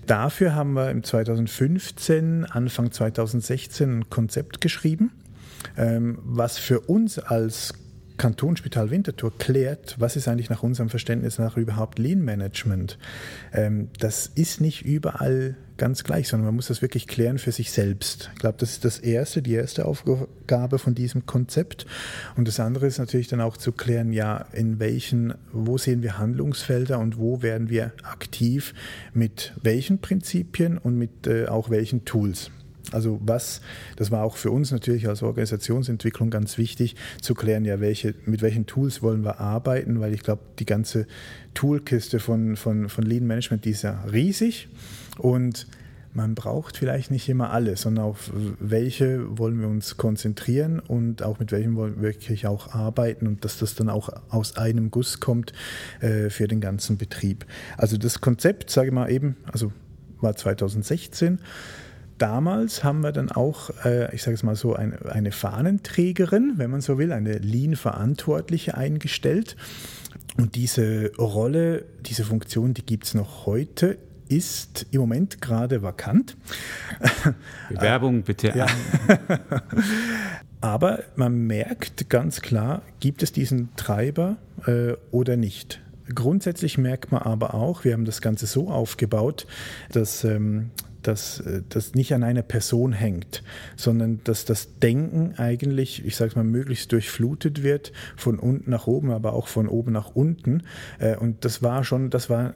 Dafür 0.07 0.57
haben 0.57 0.73
wir 0.73 0.91
im 0.91 1.05
2015, 1.05 2.47
Anfang 2.47 2.91
2016 2.91 4.01
ein 4.01 4.11
Konzept 4.11 4.61
geschrieben, 4.61 5.13
ähm, 5.77 6.19
was 6.25 6.59
für 6.59 6.81
uns 6.81 7.21
als 7.21 7.75
Kantonsspital 8.17 8.91
Winterthur 8.91 9.37
klärt, 9.39 9.97
was 9.99 10.17
ist 10.17 10.29
eigentlich 10.29 10.51
nach 10.51 10.63
unserem 10.63 10.89
Verständnis 10.89 11.39
nach 11.39 11.57
überhaupt 11.57 11.99
Lean 11.99 12.23
Management. 12.23 12.99
Ähm, 13.53 13.89
das 13.99 14.27
ist 14.27 14.61
nicht 14.61 14.83
überall 14.83 15.57
ganz 15.79 16.05
gleich, 16.05 16.29
sondern 16.29 16.47
man 16.47 16.55
muss 16.55 16.69
das 16.69 16.83
wirklich 16.83 17.09
klären 17.09 17.39
für 17.39 17.51
sich 17.51 17.73
selbst. 17.73 18.31
Ich 18.35 18.41
glaube, 18.41 18.57
das 18.59 18.73
ist 18.73 18.85
das 18.85 18.99
erste, 18.99 19.43
die 19.43 19.55
erste 19.55 19.85
Aufgabe 19.85 20.79
von 20.79 20.95
diesem 20.95 21.27
Konzept. 21.27 21.87
Und 22.37 22.47
das 22.47 22.61
andere 22.61 22.87
ist 22.87 22.99
natürlich 22.99 23.29
dann 23.29 23.41
auch 23.41 23.57
zu 23.57 23.73
klären, 23.73 24.13
ja, 24.13 24.47
in 24.53 24.79
welchen, 24.79 25.35
wo 25.53 25.79
sehen 25.79 26.03
wir 26.03 26.19
Handlungsfelder 26.19 26.99
und 26.99 27.19
wo 27.19 27.43
werden 27.43 27.69
wir 27.69 27.93
aktiv 28.05 28.75
mit 29.13 29.55
welchen 29.63 29.99
Prinzipien 29.99 30.79
und 30.79 30.97
mit 30.97 31.27
äh, 31.27 31.47
auch 31.47 31.71
welchen 31.71 32.05
Tools. 32.05 32.51
Also 32.93 33.21
was, 33.25 33.61
das 33.97 34.11
war 34.11 34.23
auch 34.23 34.37
für 34.37 34.51
uns 34.51 34.71
natürlich 34.71 35.09
als 35.09 35.23
Organisationsentwicklung 35.23 36.31
ganz 36.31 36.59
wichtig 36.59 36.97
zu 37.21 37.35
klären, 37.35 37.65
ja, 37.65 37.81
welche, 37.81 38.15
mit 38.27 38.43
welchen 38.43 38.67
Tools 38.67 39.03
wollen 39.03 39.25
wir 39.25 39.41
arbeiten, 39.41 40.01
weil 40.01 40.13
ich 40.15 40.23
glaube, 40.23 40.43
die 40.59 40.67
ganze 40.67 41.07
Toolkiste 41.55 42.21
von, 42.21 42.57
von, 42.57 42.89
von 42.89 43.05
Lean 43.05 43.27
Management, 43.27 43.65
die 43.65 43.71
ist 43.71 43.83
ja 43.83 44.05
riesig 44.13 44.69
und 45.19 45.67
man 46.15 46.35
braucht 46.35 46.77
vielleicht 46.77 47.11
nicht 47.11 47.29
immer 47.29 47.51
alles, 47.51 47.83
sondern 47.83 48.05
auf 48.05 48.31
welche 48.61 49.39
wollen 49.39 49.61
wir 49.61 49.69
uns 49.69 49.97
konzentrieren 49.97 50.79
und 50.79 51.23
auch 51.23 51.39
mit 51.39 51.53
welchen 51.53 51.75
wollen 51.75 51.97
wir 51.97 52.03
wirklich 52.03 52.47
auch 52.47 52.75
arbeiten 52.75 53.27
und 53.27 53.45
dass 53.45 53.59
das 53.59 53.75
dann 53.75 53.89
auch 53.89 54.11
aus 54.29 54.57
einem 54.57 54.91
Guss 54.91 55.21
kommt 55.21 55.53
äh, 56.01 56.29
für 56.29 56.49
den 56.49 56.61
ganzen 56.61 56.99
Betrieb. 56.99 57.47
Also 57.79 57.97
das 57.97 58.21
Konzept, 58.21 58.71
sage 58.71 58.89
ich 58.89 58.95
mal 58.95 59.11
eben, 59.11 59.37
also 59.51 59.73
war 60.21 60.37
2016 60.37 61.39
damals 62.23 62.85
haben 62.85 63.01
wir 63.01 63.11
dann 63.11 63.31
auch, 63.33 63.71
äh, 63.85 64.15
ich 64.15 64.23
sage 64.23 64.37
es 64.37 64.45
mal 64.45 64.55
so, 64.55 64.75
eine, 64.75 65.11
eine 65.11 65.33
Fahnenträgerin, 65.33 66.55
wenn 66.57 66.71
man 66.71 66.81
so 66.81 66.97
will, 66.97 67.13
eine 67.13 67.39
Lean-Verantwortliche 67.39 68.77
eingestellt. 68.77 69.57
Und 70.39 70.55
diese 70.55 71.11
Rolle, 71.19 71.85
diese 72.07 72.25
Funktion, 72.25 72.75
die 72.75 72.87
gibt 72.87 73.05
es 73.07 73.15
noch 73.15 73.45
heute 73.47 73.99
ist 74.29 74.87
im 74.93 75.01
Moment 75.03 75.43
gerade 75.43 75.83
vakant. 75.83 76.39
Bewerbung 77.69 78.23
bitte. 78.23 78.53
Ja. 78.57 78.67
Aber 80.63 81.01
man 81.17 81.47
merkt 81.47 82.09
ganz 82.09 82.41
klar, 82.41 82.81
gibt 83.01 83.23
es 83.23 83.33
diesen 83.33 83.75
Treiber 83.77 84.37
äh, 84.65 84.93
oder 85.11 85.37
nicht. 85.37 85.83
Grundsätzlich 86.15 86.79
merkt 86.79 87.13
man 87.13 87.23
aber 87.23 87.55
auch, 87.55 87.85
wir 87.85 87.93
haben 87.93 88.05
das 88.05 88.21
Ganze 88.21 88.47
so 88.47 88.69
aufgebaut, 88.69 89.47
dass 89.93 90.25
ähm, 90.25 90.71
dass 91.03 91.41
äh, 91.41 91.63
das 91.69 91.95
nicht 91.95 92.15
an 92.15 92.23
einer 92.23 92.43
Person 92.43 92.93
hängt, 92.93 93.43
sondern 93.77 94.21
dass 94.25 94.45
das 94.45 94.79
Denken 94.79 95.35
eigentlich, 95.37 96.05
ich 96.05 96.17
sage 96.17 96.33
mal, 96.37 96.45
möglichst 96.45 96.93
durchflutet 96.93 97.63
wird, 97.63 97.93
von 98.17 98.39
unten 98.39 98.71
nach 98.71 98.87
oben, 98.87 99.11
aber 99.11 99.33
auch 99.33 99.49
von 99.49 99.69
oben 99.69 99.93
nach 99.93 100.15
unten. 100.15 100.63
Äh, 100.99 101.17
und 101.17 101.45
das 101.45 101.63
war 101.63 101.85
schon, 101.85 102.11
das 102.11 102.31
war 102.31 102.55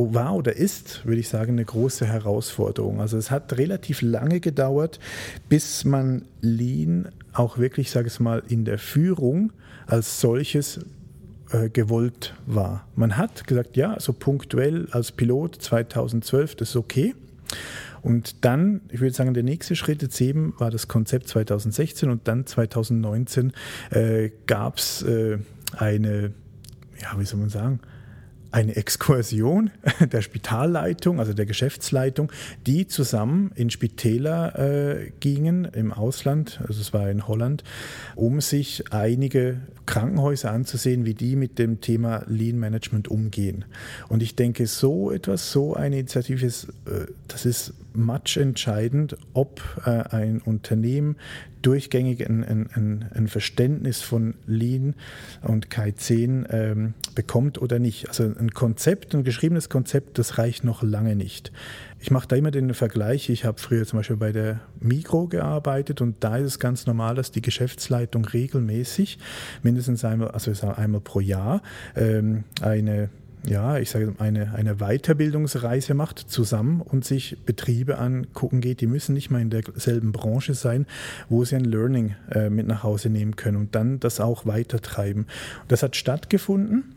war 0.00 0.36
oder 0.36 0.54
ist, 0.54 1.04
würde 1.06 1.20
ich 1.20 1.28
sagen, 1.28 1.52
eine 1.52 1.64
große 1.64 2.06
Herausforderung. 2.06 3.00
Also 3.00 3.16
es 3.16 3.32
hat 3.32 3.58
relativ 3.58 4.00
lange 4.00 4.38
gedauert, 4.38 5.00
bis 5.48 5.84
man 5.84 6.24
Lean 6.40 7.08
auch 7.32 7.58
wirklich, 7.58 7.90
sage 7.90 8.06
ich 8.08 8.20
mal, 8.20 8.42
in 8.48 8.64
der 8.64 8.78
Führung 8.78 9.52
als 9.86 10.20
solches 10.20 10.80
äh, 11.50 11.68
gewollt 11.68 12.34
war. 12.46 12.86
Man 12.94 13.16
hat 13.16 13.46
gesagt, 13.46 13.76
ja, 13.76 13.98
so 13.98 14.12
punktuell 14.12 14.88
als 14.90 15.12
Pilot 15.12 15.56
2012, 15.56 16.56
das 16.56 16.70
ist 16.70 16.76
okay. 16.76 17.14
Und 18.02 18.44
dann, 18.44 18.82
ich 18.90 19.00
würde 19.00 19.14
sagen, 19.14 19.34
der 19.34 19.42
nächste 19.42 19.74
Schritt 19.76 20.02
jetzt 20.02 20.20
eben 20.20 20.54
war 20.58 20.70
das 20.70 20.88
Konzept 20.88 21.28
2016 21.28 22.10
und 22.10 22.28
dann 22.28 22.46
2019 22.46 23.52
äh, 23.90 24.30
gab 24.46 24.78
es 24.78 25.02
äh, 25.02 25.38
eine, 25.76 26.32
ja, 27.00 27.18
wie 27.18 27.24
soll 27.24 27.40
man 27.40 27.48
sagen, 27.48 27.80
eine 28.50 28.76
Exkursion 28.76 29.70
der 30.12 30.22
Spitalleitung, 30.22 31.20
also 31.20 31.32
der 31.32 31.46
Geschäftsleitung, 31.46 32.32
die 32.66 32.86
zusammen 32.86 33.52
in 33.54 33.70
Spitäler 33.70 34.58
äh, 34.58 35.10
gingen 35.20 35.64
im 35.66 35.92
Ausland, 35.92 36.60
also 36.66 36.80
es 36.80 36.92
war 36.92 37.10
in 37.10 37.28
Holland, 37.28 37.64
um 38.14 38.40
sich 38.40 38.92
einige 38.92 39.60
Krankenhäuser 39.86 40.50
anzusehen, 40.50 41.04
wie 41.04 41.14
die 41.14 41.34
mit 41.36 41.58
dem 41.58 41.80
Thema 41.80 42.22
Lean 42.26 42.58
Management 42.58 43.08
umgehen. 43.08 43.64
Und 44.08 44.22
ich 44.22 44.36
denke, 44.36 44.66
so 44.66 45.10
etwas, 45.10 45.50
so 45.50 45.74
eine 45.74 45.98
Initiative 45.98 46.44
ist, 46.44 46.64
äh, 46.86 47.06
das 47.26 47.46
ist 47.46 47.74
much 47.94 48.36
entscheidend, 48.36 49.16
ob 49.32 49.62
äh, 49.84 49.90
ein 50.14 50.40
Unternehmen 50.40 51.16
durchgängig 51.62 52.28
ein, 52.28 52.44
ein, 52.44 53.08
ein, 53.12 53.28
Verständnis 53.28 54.00
von 54.00 54.34
Lean 54.46 54.94
und 55.42 55.68
K10 55.68 56.46
ähm, 56.50 56.94
bekommt 57.18 57.60
oder 57.60 57.80
nicht. 57.80 58.06
Also 58.06 58.22
ein 58.22 58.52
Konzept, 58.52 59.12
ein 59.12 59.24
geschriebenes 59.24 59.68
Konzept, 59.68 60.20
das 60.20 60.38
reicht 60.38 60.62
noch 60.62 60.84
lange 60.84 61.16
nicht. 61.16 61.50
Ich 61.98 62.12
mache 62.12 62.28
da 62.28 62.36
immer 62.36 62.52
den 62.52 62.74
Vergleich. 62.74 63.28
Ich 63.28 63.44
habe 63.44 63.58
früher 63.58 63.84
zum 63.86 63.98
Beispiel 63.98 64.16
bei 64.16 64.30
der 64.30 64.60
Migro 64.78 65.26
gearbeitet 65.26 66.00
und 66.00 66.14
da 66.20 66.36
ist 66.36 66.46
es 66.46 66.58
ganz 66.60 66.86
normal, 66.86 67.16
dass 67.16 67.32
die 67.32 67.42
Geschäftsleitung 67.42 68.24
regelmäßig, 68.24 69.18
mindestens 69.64 70.04
einmal, 70.04 70.28
also 70.28 70.52
einmal 70.68 71.00
pro 71.00 71.18
Jahr, 71.18 71.60
ähm, 71.96 72.44
eine 72.60 73.10
ja, 73.46 73.78
ich 73.78 73.90
sage 73.90 74.14
eine, 74.18 74.52
eine 74.54 74.76
Weiterbildungsreise 74.76 75.94
macht 75.94 76.18
zusammen 76.18 76.80
und 76.80 77.04
sich 77.04 77.36
Betriebe 77.46 77.98
angucken 77.98 78.60
geht, 78.60 78.80
die 78.80 78.86
müssen 78.86 79.14
nicht 79.14 79.30
mal 79.30 79.40
in 79.40 79.50
derselben 79.50 80.12
Branche 80.12 80.54
sein, 80.54 80.86
wo 81.28 81.44
sie 81.44 81.56
ein 81.56 81.64
Learning 81.64 82.14
äh, 82.30 82.50
mit 82.50 82.66
nach 82.66 82.82
Hause 82.82 83.10
nehmen 83.10 83.36
können 83.36 83.56
und 83.56 83.74
dann 83.74 84.00
das 84.00 84.20
auch 84.20 84.44
weitertreiben. 84.46 85.26
Das 85.68 85.82
hat 85.82 85.96
stattgefunden. 85.96 86.94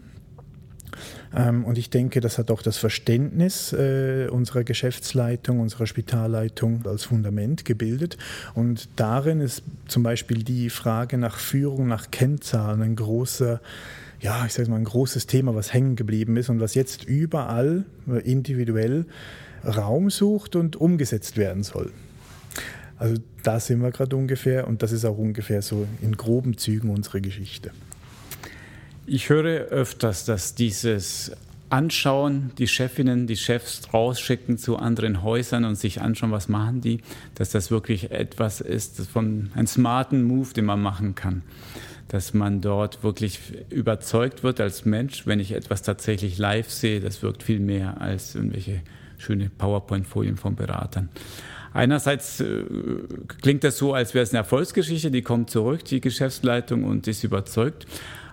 Ähm, 1.36 1.66
und 1.66 1.78
ich 1.78 1.90
denke, 1.90 2.22
das 2.22 2.38
hat 2.38 2.52
auch 2.52 2.62
das 2.62 2.78
Verständnis 2.78 3.74
äh, 3.74 4.28
unserer 4.30 4.64
Geschäftsleitung, 4.64 5.60
unserer 5.60 5.88
Spitalleitung 5.88 6.86
als 6.86 7.06
Fundament 7.06 7.66
gebildet. 7.66 8.18
Und 8.54 8.90
darin 8.96 9.42
ist 9.42 9.64
zum 9.88 10.04
Beispiel 10.04 10.44
die 10.44 10.70
Frage 10.70 11.18
nach 11.18 11.38
Führung, 11.38 11.88
nach 11.88 12.12
Kennzahlen 12.12 12.82
ein 12.82 12.96
großer 12.96 13.62
ja, 14.22 14.46
ich 14.46 14.54
sage 14.54 14.70
mal, 14.70 14.78
ein 14.78 14.84
großes 14.84 15.26
Thema, 15.26 15.56
was 15.56 15.74
hängen 15.74 15.96
geblieben 15.96 16.38
ist 16.38 16.50
und 16.50 16.60
was 16.60 16.76
jetzt 16.76 17.06
überall 17.06 17.86
individuell 18.24 19.08
Raum 19.66 20.12
sucht 20.12 20.56
und 20.56 20.76
umgesetzt 20.76 21.38
werden 21.38 21.64
soll. 21.64 21.92
Also 22.98 23.16
da 23.42 23.60
sind 23.60 23.82
wir 23.82 23.90
gerade 23.90 24.16
ungefähr 24.16 24.68
und 24.68 24.84
das 24.84 24.92
ist 24.92 25.06
auch 25.06 25.18
ungefähr 25.18 25.64
so 25.64 25.88
in 26.04 26.16
groben 26.16 26.58
Zügen 26.58 26.92
unsere 26.92 27.20
Geschichte. 27.20 27.72
Ich 29.06 29.30
höre 29.30 29.66
öfters, 29.70 30.26
dass 30.26 30.56
dieses 30.56 31.32
Anschauen, 31.70 32.52
die 32.58 32.68
Chefinnen, 32.68 33.28
die 33.28 33.38
Chefs 33.38 33.94
rausschicken 33.94 34.58
zu 34.58 34.78
anderen 34.78 35.24
Häusern 35.24 35.66
und 35.66 35.76
sich 35.76 36.02
anschauen, 36.02 36.32
was 36.32 36.50
machen 36.50 36.82
die, 36.82 37.00
dass 37.36 37.50
das 37.50 37.72
wirklich 37.72 38.12
etwas 38.12 38.62
ist, 38.62 39.02
von 39.08 39.52
einem 39.56 39.68
smarten 39.68 40.24
Move, 40.24 40.54
den 40.54 40.66
man 40.66 40.82
machen 40.82 41.16
kann 41.16 41.44
dass 42.12 42.34
man 42.34 42.60
dort 42.60 43.04
wirklich 43.06 43.40
überzeugt 43.70 44.44
wird 44.44 44.60
als 44.60 44.84
Mensch, 44.84 45.26
wenn 45.28 45.40
ich 45.40 45.54
etwas 45.54 45.82
tatsächlich 45.82 46.38
live 46.38 46.70
sehe, 46.70 47.00
das 47.00 47.24
wirkt 47.24 47.42
viel 47.42 47.62
mehr 47.62 48.02
als 48.02 48.36
irgendwelche 48.36 48.82
schöne 49.18 49.50
PowerPoint-Folien 49.50 50.36
von 50.36 50.58
Beratern. 50.58 51.08
Einerseits 51.74 52.42
äh, 52.42 52.66
klingt 53.42 53.64
das 53.64 53.78
so, 53.78 53.94
als 53.94 54.14
wäre 54.14 54.24
es 54.24 54.32
eine 54.32 54.40
Erfolgsgeschichte, 54.40 55.10
die 55.10 55.22
kommt 55.22 55.50
zurück, 55.52 55.86
die 55.86 56.02
Geschäftsleitung, 56.02 56.84
und 56.84 57.08
ist 57.08 57.24
überzeugt. 57.24 57.88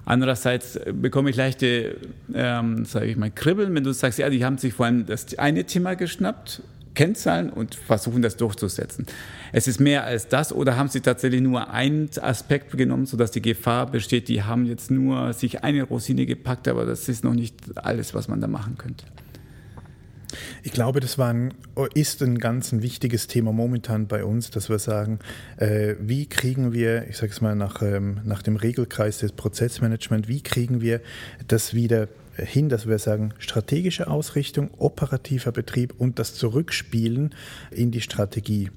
Andererseits 0.08 0.80
bekomme 0.90 1.28
ich 1.28 1.36
leichte, 1.36 1.98
ähm, 2.32 2.86
sage 2.86 3.08
ich 3.08 3.18
mal, 3.18 3.30
Kribbeln, 3.30 3.74
wenn 3.74 3.84
du 3.84 3.92
sagst, 3.92 4.18
ja, 4.18 4.30
die 4.30 4.42
haben 4.42 4.56
sich 4.56 4.72
vor 4.72 4.86
allem 4.86 5.04
das 5.04 5.36
eine 5.36 5.64
Thema 5.64 5.96
geschnappt 5.96 6.62
Kennzahlen 6.94 7.50
und 7.50 7.74
versuchen 7.74 8.22
das 8.22 8.38
durchzusetzen. 8.38 9.04
Es 9.52 9.68
ist 9.68 9.80
mehr 9.80 10.04
als 10.04 10.26
das 10.26 10.50
oder 10.50 10.78
haben 10.78 10.88
Sie 10.88 11.02
tatsächlich 11.02 11.42
nur 11.42 11.70
einen 11.70 12.08
Aspekt 12.22 12.74
genommen, 12.78 13.04
sodass 13.04 13.32
die 13.32 13.42
Gefahr 13.42 13.84
besteht, 13.90 14.28
die 14.28 14.42
haben 14.42 14.64
jetzt 14.64 14.90
nur 14.90 15.34
sich 15.34 15.62
eine 15.62 15.82
Rosine 15.82 16.24
gepackt, 16.24 16.68
aber 16.68 16.86
das 16.86 17.06
ist 17.10 17.22
noch 17.22 17.34
nicht 17.34 17.54
alles, 17.76 18.14
was 18.14 18.28
man 18.28 18.40
da 18.40 18.46
machen 18.46 18.78
könnte. 18.78 19.04
Ich 20.68 20.74
glaube, 20.74 21.00
das 21.00 21.18
ein, 21.18 21.54
ist 21.94 22.22
ein 22.22 22.38
ganz 22.38 22.72
ein 22.72 22.82
wichtiges 22.82 23.26
Thema 23.26 23.54
momentan 23.54 24.06
bei 24.06 24.22
uns, 24.22 24.50
dass 24.50 24.68
wir 24.68 24.78
sagen, 24.78 25.18
äh, 25.56 25.94
wie 25.98 26.26
kriegen 26.26 26.74
wir, 26.74 27.08
ich 27.08 27.16
sage 27.16 27.32
es 27.32 27.40
mal 27.40 27.56
nach, 27.56 27.80
ähm, 27.80 28.20
nach 28.24 28.42
dem 28.42 28.56
Regelkreis 28.56 29.16
des 29.16 29.32
Prozessmanagement, 29.32 30.28
wie 30.28 30.42
kriegen 30.42 30.82
wir 30.82 31.00
das 31.46 31.72
wieder 31.72 32.08
hin, 32.36 32.68
dass 32.68 32.86
wir 32.86 32.98
sagen, 32.98 33.32
strategische 33.38 34.08
Ausrichtung, 34.08 34.70
operativer 34.76 35.52
Betrieb 35.52 35.94
und 35.96 36.18
das 36.18 36.34
Zurückspielen 36.34 37.34
in 37.70 37.90
die 37.90 38.02
Strategie. 38.02 38.70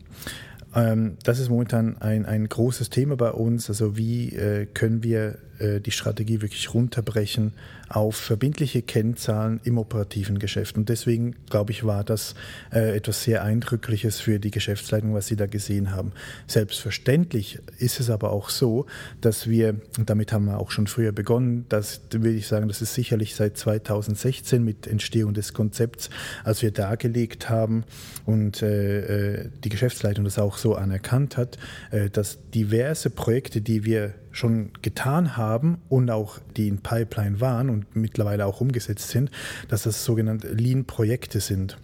Ähm, 0.73 1.17
das 1.25 1.39
ist 1.39 1.49
momentan 1.49 1.97
ein, 1.97 2.25
ein 2.25 2.47
großes 2.47 2.89
Thema 2.89 3.17
bei 3.17 3.31
uns. 3.31 3.67
Also 3.67 3.97
wie 3.97 4.29
äh, 4.29 4.65
können 4.65 5.03
wir 5.03 5.39
äh, 5.61 5.79
die 5.79 5.91
Strategie 5.91 6.41
wirklich 6.41 6.73
runterbrechen 6.73 7.53
auf 7.89 8.15
verbindliche 8.15 8.81
Kennzahlen 8.81 9.59
im 9.63 9.77
operativen 9.77 10.39
Geschäft. 10.39 10.77
Und 10.77 10.89
deswegen, 10.89 11.35
glaube 11.49 11.71
ich, 11.71 11.83
war 11.83 12.03
das 12.03 12.35
äh, 12.71 12.95
etwas 12.95 13.23
sehr 13.23 13.43
Eindrückliches 13.43 14.19
für 14.19 14.39
die 14.39 14.49
Geschäftsleitung, 14.49 15.13
was 15.13 15.27
Sie 15.27 15.35
da 15.35 15.45
gesehen 15.45 15.91
haben. 15.91 16.13
Selbstverständlich 16.47 17.59
ist 17.77 17.99
es 17.99 18.09
aber 18.09 18.31
auch 18.31 18.49
so, 18.49 18.85
dass 19.19 19.47
wir, 19.47 19.75
und 19.97 20.09
damit 20.09 20.31
haben 20.31 20.45
wir 20.45 20.59
auch 20.59 20.71
schon 20.71 20.87
früher 20.87 21.11
begonnen, 21.11 21.65
das 21.69 22.01
würde 22.11 22.31
ich 22.31 22.47
sagen, 22.47 22.67
das 22.67 22.81
ist 22.81 22.93
sicherlich 22.93 23.35
seit 23.35 23.57
2016 23.57 24.63
mit 24.63 24.87
Entstehung 24.87 25.33
des 25.33 25.53
Konzepts, 25.53 26.09
als 26.43 26.61
wir 26.61 26.71
dargelegt 26.71 27.49
haben 27.49 27.83
und 28.25 28.61
äh, 28.61 29.49
die 29.63 29.69
Geschäftsleitung 29.69 30.23
das 30.23 30.39
auch 30.39 30.57
so 30.57 30.75
anerkannt 30.75 31.37
hat, 31.37 31.57
dass 32.13 32.39
diverse 32.51 33.09
Projekte, 33.09 33.61
die 33.61 33.83
wir 33.83 34.13
schon 34.31 34.71
getan 34.81 35.37
haben 35.37 35.79
und 35.89 36.09
auch 36.09 36.39
die 36.57 36.67
in 36.67 36.79
Pipeline 36.79 37.41
waren 37.41 37.69
und 37.69 37.95
mittlerweile 37.95 38.45
auch 38.45 38.61
umgesetzt 38.61 39.09
sind, 39.09 39.31
dass 39.67 39.83
das 39.83 40.05
sogenannte 40.05 40.49
Lean-Projekte 40.49 41.39
sind 41.39 41.77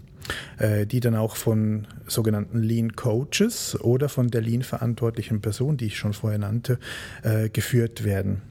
äh, 0.57 0.85
die 0.85 0.99
dann 0.99 1.15
auch 1.15 1.35
von 1.35 1.87
sogenannten 2.07 2.61
Lean 2.61 2.95
Coaches 2.95 3.79
oder 3.79 4.09
von 4.09 4.29
der 4.29 4.41
Lean 4.41 4.63
verantwortlichen 4.63 5.41
Person, 5.41 5.77
die 5.77 5.85
ich 5.85 5.97
schon 5.97 6.13
vorher 6.13 6.39
nannte, 6.39 6.79
äh, 7.23 7.49
geführt 7.49 8.03
werden. 8.03 8.41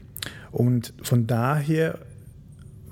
Und 0.51 0.95
von 1.03 1.27
daher 1.27 1.99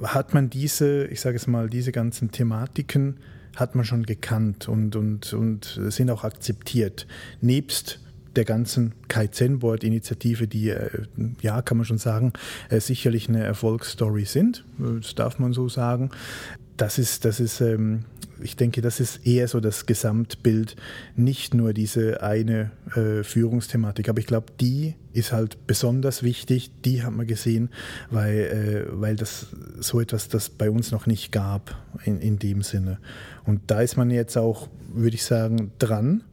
hat 0.02 0.34
man 0.34 0.50
diese, 0.50 1.06
ich 1.06 1.20
sage 1.20 1.36
es 1.36 1.46
mal, 1.46 1.70
diese 1.70 1.92
ganzen 1.92 2.30
Thematiken 2.30 3.20
hat 3.56 3.74
man 3.74 3.84
schon 3.84 4.02
gekannt 4.02 4.68
und, 4.68 4.96
und, 4.96 5.32
und 5.32 5.80
sind 5.88 6.10
auch 6.10 6.24
akzeptiert. 6.24 7.06
Nebst 7.40 8.00
der 8.36 8.44
ganzen 8.44 8.92
Kaizen-Board-Initiative, 9.08 10.46
die, 10.48 10.70
äh, 10.70 10.90
ja, 11.40 11.62
kann 11.62 11.78
man 11.78 11.86
schon 11.86 11.98
sagen, 11.98 12.32
äh, 12.68 12.80
sicherlich 12.80 13.28
eine 13.28 13.42
Erfolgsstory 13.42 14.24
sind. 14.24 14.64
Das 14.78 15.14
darf 15.14 15.38
man 15.38 15.52
so 15.52 15.68
sagen. 15.68 16.10
Das 16.76 16.98
ist, 16.98 17.24
das 17.24 17.38
ist, 17.38 17.60
ähm, 17.60 18.04
ich 18.42 18.56
denke, 18.56 18.80
das 18.80 18.98
ist 18.98 19.24
eher 19.24 19.46
so 19.46 19.60
das 19.60 19.86
Gesamtbild, 19.86 20.74
nicht 21.14 21.54
nur 21.54 21.72
diese 21.72 22.22
eine 22.22 22.72
äh, 22.96 23.22
Führungsthematik. 23.22 24.08
Aber 24.08 24.18
ich 24.18 24.26
glaube, 24.26 24.46
die 24.60 24.96
ist 25.12 25.32
halt 25.32 25.68
besonders 25.68 26.24
wichtig. 26.24 26.72
Die 26.84 27.04
hat 27.04 27.12
man 27.12 27.28
gesehen, 27.28 27.70
weil, 28.10 28.88
weil 28.90 29.14
das 29.14 29.46
so 29.78 30.00
etwas, 30.00 30.28
das 30.28 30.50
bei 30.50 30.68
uns 30.68 30.90
noch 30.90 31.06
nicht 31.06 31.30
gab 31.30 31.80
in, 32.04 32.18
in 32.18 32.40
dem 32.40 32.62
Sinne. 32.62 32.98
Und 33.44 33.60
da 33.68 33.80
ist 33.80 33.96
man 33.96 34.10
jetzt 34.10 34.36
auch, 34.36 34.68
würde 34.92 35.14
ich 35.14 35.24
sagen, 35.24 35.70
dran 35.78 36.24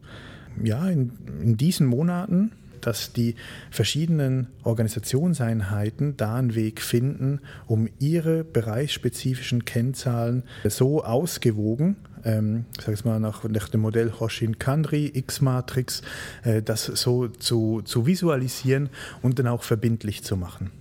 ja, 0.64 0.88
in, 0.90 1.12
in 1.42 1.58
diesen 1.58 1.88
Monaten 1.88 2.52
dass 2.82 3.14
die 3.14 3.36
verschiedenen 3.70 4.48
Organisationseinheiten 4.64 6.18
da 6.18 6.36
einen 6.36 6.56
Weg 6.56 6.82
finden, 6.82 7.40
um 7.68 7.88
ihre 8.00 8.44
bereichsspezifischen 8.44 9.66
Kennzahlen 9.66 10.44
so 10.64 11.04
ausgewogen, 11.04 11.96
ähm, 12.24 12.66
ich 12.78 13.06
mal 13.06 13.20
nach, 13.20 13.44
nach 13.46 13.70
dem 13.70 13.82
Modell 13.82 14.12
Hoshin 14.20 14.60
Kanri, 14.60 15.12
X-Matrix, 15.14 16.02
äh, 16.44 16.62
das 16.62 16.86
so 16.86 17.28
zu, 17.28 17.82
zu 17.84 18.06
visualisieren 18.06 18.90
und 19.22 19.40
dann 19.40 19.48
auch 19.48 19.64
verbindlich 19.64 20.24
zu 20.24 20.38
machen. 20.38 20.72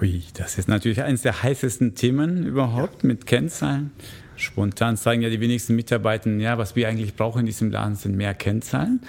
Ui, 0.00 0.22
das 0.34 0.58
ist 0.58 0.68
natürlich 0.68 1.02
eines 1.02 1.22
der 1.22 1.42
heißesten 1.42 1.94
Themen 1.94 2.44
überhaupt 2.44 3.04
ja. 3.04 3.08
mit 3.08 3.26
Kennzahlen. 3.26 3.92
Spontan 4.36 4.96
zeigen 4.96 5.22
ja 5.22 5.30
die 5.30 5.40
wenigsten 5.40 5.76
Mitarbeiter, 5.76 6.30
ja, 6.30 6.58
was 6.58 6.76
wir 6.76 6.88
eigentlich 6.88 7.14
brauchen 7.14 7.40
in 7.40 7.46
diesem 7.46 7.70
Laden 7.70 7.96
sind 7.96 8.16
mehr 8.16 8.34
Kennzahlen. 8.34 9.00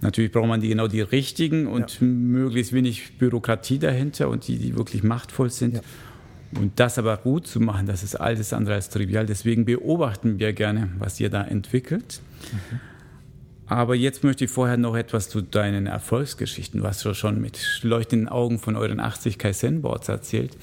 Natürlich 0.00 0.32
braucht 0.32 0.48
man 0.48 0.60
die 0.60 0.68
genau 0.68 0.88
die 0.88 1.02
richtigen 1.02 1.66
und 1.66 2.00
ja. 2.00 2.06
möglichst 2.06 2.72
wenig 2.72 3.18
Bürokratie 3.18 3.78
dahinter 3.78 4.28
und 4.28 4.48
die, 4.48 4.58
die 4.58 4.76
wirklich 4.76 5.02
machtvoll 5.02 5.50
sind. 5.50 5.74
Ja. 5.74 5.80
Und 6.58 6.80
das 6.80 6.98
aber 6.98 7.16
gut 7.18 7.46
zu 7.46 7.60
machen, 7.60 7.86
das 7.86 8.02
ist 8.02 8.16
alles 8.16 8.52
andere 8.52 8.74
als 8.74 8.88
trivial. 8.88 9.26
Deswegen 9.26 9.64
beobachten 9.64 10.38
wir 10.38 10.52
gerne, 10.52 10.88
was 10.98 11.20
ihr 11.20 11.30
da 11.30 11.42
entwickelt. 11.42 12.20
Mhm. 12.52 12.80
Aber 13.66 13.94
jetzt 13.94 14.24
möchte 14.24 14.46
ich 14.46 14.50
vorher 14.50 14.76
noch 14.76 14.96
etwas 14.96 15.28
zu 15.28 15.42
deinen 15.42 15.86
Erfolgsgeschichten. 15.86 16.80
Du 16.80 16.86
hast 16.88 17.06
schon 17.14 17.40
mit 17.40 17.80
leuchtenden 17.82 18.28
Augen 18.28 18.58
von 18.58 18.74
euren 18.74 18.98
80 18.98 19.38
Kaizen-Boards 19.38 20.08
erzählt. 20.08 20.56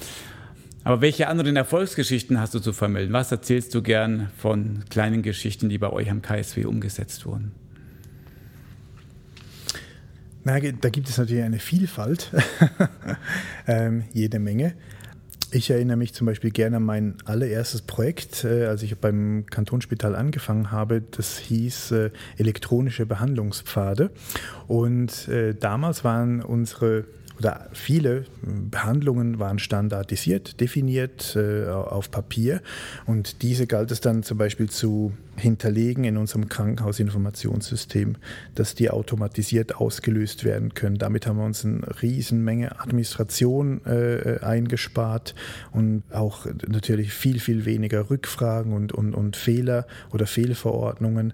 Aber 0.88 1.02
welche 1.02 1.28
anderen 1.28 1.58
Erfolgsgeschichten 1.58 2.40
hast 2.40 2.54
du 2.54 2.62
zu 2.62 2.72
vermelden? 2.72 3.12
Was 3.12 3.30
erzählst 3.30 3.76
du 3.76 3.82
gern 3.82 4.30
von 4.38 4.86
kleinen 4.90 5.22
Geschichten, 5.22 5.68
die 5.68 5.78
bei 5.78 5.90
euch 5.90 6.10
am 6.10 6.22
KSW 6.22 6.64
umgesetzt 6.64 7.26
wurden? 7.26 7.52
Na, 10.46 10.58
da 10.62 10.88
gibt 10.88 11.10
es 11.10 11.18
natürlich 11.18 11.44
eine 11.44 11.60
Vielfalt, 11.60 12.32
ähm, 13.68 14.06
jede 14.14 14.40
Menge. 14.40 14.76
Ich 15.52 15.70
erinnere 15.70 15.98
mich 15.98 16.14
zum 16.14 16.26
Beispiel 16.26 16.52
gerne 16.52 16.78
an 16.78 16.84
mein 16.84 17.16
allererstes 17.26 17.82
Projekt, 17.82 18.46
äh, 18.46 18.68
als 18.68 18.82
ich 18.82 18.98
beim 18.98 19.46
Kantonsspital 19.46 20.16
angefangen 20.16 20.72
habe. 20.72 21.02
Das 21.02 21.38
hieß 21.38 21.92
äh, 21.92 22.12
elektronische 22.38 23.06
Behandlungspfade. 23.06 24.10
Und 24.68 25.28
äh, 25.28 25.54
damals 25.54 26.06
waren 26.06 26.42
unsere 26.42 27.04
oder 27.38 27.70
viele 27.74 28.26
Behandlungen 28.42 29.40
waren 29.40 29.60
standardisiert, 29.60 30.60
definiert 30.60 31.36
äh, 31.36 31.68
auf 31.68 32.10
Papier 32.12 32.62
und 33.06 33.42
diese 33.42 33.68
galt 33.68 33.92
es 33.92 34.02
dann 34.02 34.24
zum 34.24 34.38
Beispiel 34.38 34.70
zu 34.70 35.14
hinterlegen 35.36 36.04
in 36.04 36.18
unserem 36.18 36.50
Krankenhausinformationssystem, 36.50 38.16
dass 38.56 38.74
die 38.74 38.90
automatisiert 38.90 39.76
ausgelöst 39.76 40.44
werden 40.44 40.74
können. 40.74 40.98
Damit 40.98 41.28
haben 41.28 41.38
wir 41.38 41.46
uns 41.46 41.64
eine 41.64 41.82
Riesenmenge 42.02 42.80
Administration 42.80 43.86
äh, 43.86 44.40
eingespart 44.42 45.36
und 45.72 46.04
auch 46.12 46.48
natürlich 46.68 47.14
viel, 47.14 47.40
viel 47.40 47.66
weniger 47.66 48.10
Rückfragen 48.10 48.74
und, 48.74 48.92
und, 48.92 49.14
und 49.14 49.36
Fehler 49.36 49.86
oder 50.12 50.26
Fehlverordnungen. 50.26 51.34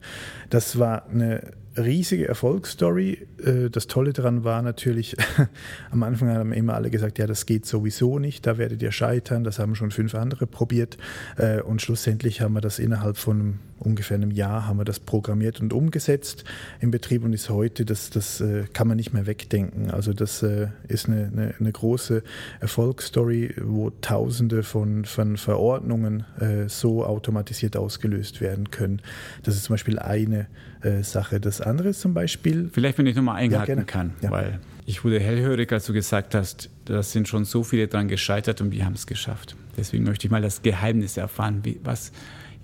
Das 0.49 0.77
war 0.77 1.07
eine 1.07 1.53
riesige 1.77 2.27
Erfolgsstory. 2.27 3.27
Äh, 3.43 3.69
das 3.69 3.87
Tolle 3.87 4.13
daran 4.13 4.43
war 4.43 4.61
natürlich, 4.61 5.15
am 5.91 6.03
Anfang 6.03 6.29
haben 6.29 6.53
immer 6.53 6.75
alle 6.75 6.89
gesagt, 6.89 7.19
ja, 7.19 7.27
das 7.27 7.45
geht 7.45 7.65
sowieso 7.65 8.19
nicht, 8.19 8.45
da 8.45 8.57
werdet 8.57 8.81
ihr 8.81 8.91
scheitern, 8.91 9.43
das 9.43 9.59
haben 9.59 9.75
schon 9.75 9.91
fünf 9.91 10.15
andere 10.15 10.47
probiert. 10.47 10.97
Äh, 11.37 11.61
und 11.61 11.81
schlussendlich 11.81 12.41
haben 12.41 12.53
wir 12.53 12.61
das 12.61 12.79
innerhalb 12.79 13.17
von 13.17 13.59
ungefähr 13.83 14.15
einem 14.15 14.31
Jahr 14.31 14.67
haben 14.67 14.77
wir 14.77 14.85
das 14.85 14.99
programmiert 14.99 15.61
und 15.61 15.73
umgesetzt 15.73 16.43
im 16.79 16.91
Betrieb 16.91 17.23
und 17.23 17.33
ist 17.33 17.49
heute, 17.49 17.85
das, 17.85 18.09
das 18.09 18.41
äh, 18.41 18.65
kann 18.73 18.87
man 18.87 18.97
nicht 18.97 19.13
mehr 19.13 19.25
wegdenken. 19.25 19.91
Also 19.91 20.13
das 20.13 20.43
ist 20.87 21.07
eine, 21.07 21.31
eine, 21.31 21.55
eine 21.59 21.71
große 21.71 22.23
Erfolgsstory, 22.59 23.55
wo 23.61 23.91
Tausende 24.01 24.63
von, 24.63 25.05
von 25.05 25.37
Verordnungen 25.37 26.25
so 26.67 27.05
automatisiert 27.05 27.77
ausgelöst 27.77 28.41
werden 28.41 28.71
können. 28.71 29.01
Das 29.43 29.55
ist 29.55 29.65
zum 29.65 29.73
Beispiel 29.73 29.99
eine 29.99 30.47
Sache. 31.01 31.39
Das 31.39 31.61
andere 31.61 31.89
ist 31.89 32.01
zum 32.01 32.13
Beispiel. 32.13 32.69
Vielleicht, 32.71 32.97
wenn 32.97 33.07
ich 33.07 33.15
nochmal 33.15 33.37
einhaken 33.37 33.79
ja, 33.79 33.83
kann, 33.83 34.13
ja. 34.21 34.31
weil 34.31 34.59
ich 34.85 35.03
wurde 35.03 35.19
hellhörig, 35.19 35.71
als 35.71 35.85
du 35.85 35.93
gesagt 35.93 36.35
hast, 36.35 36.69
da 36.85 37.01
sind 37.03 37.27
schon 37.27 37.45
so 37.45 37.63
viele 37.63 37.87
dran 37.87 38.07
gescheitert 38.07 38.59
und 38.59 38.71
wir 38.71 38.85
haben 38.85 38.93
es 38.93 39.07
geschafft. 39.07 39.55
Deswegen 39.77 40.03
möchte 40.03 40.27
ich 40.27 40.31
mal 40.31 40.41
das 40.41 40.61
Geheimnis 40.61 41.15
erfahren. 41.15 41.61
Wie, 41.63 41.79
was, 41.83 42.11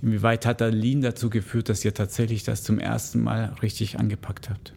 inwieweit 0.01 0.45
hat 0.45 0.61
der 0.61 0.71
Lean 0.71 1.01
dazu 1.01 1.29
geführt, 1.29 1.69
dass 1.69 1.83
ihr 1.83 1.93
tatsächlich 1.93 2.43
das 2.43 2.63
zum 2.63 2.79
ersten 2.79 3.21
Mal 3.21 3.55
richtig 3.61 3.99
angepackt 3.99 4.49
habt? 4.49 4.73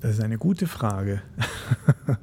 Das 0.00 0.12
ist 0.12 0.20
eine 0.20 0.38
gute 0.38 0.66
Frage. 0.66 1.22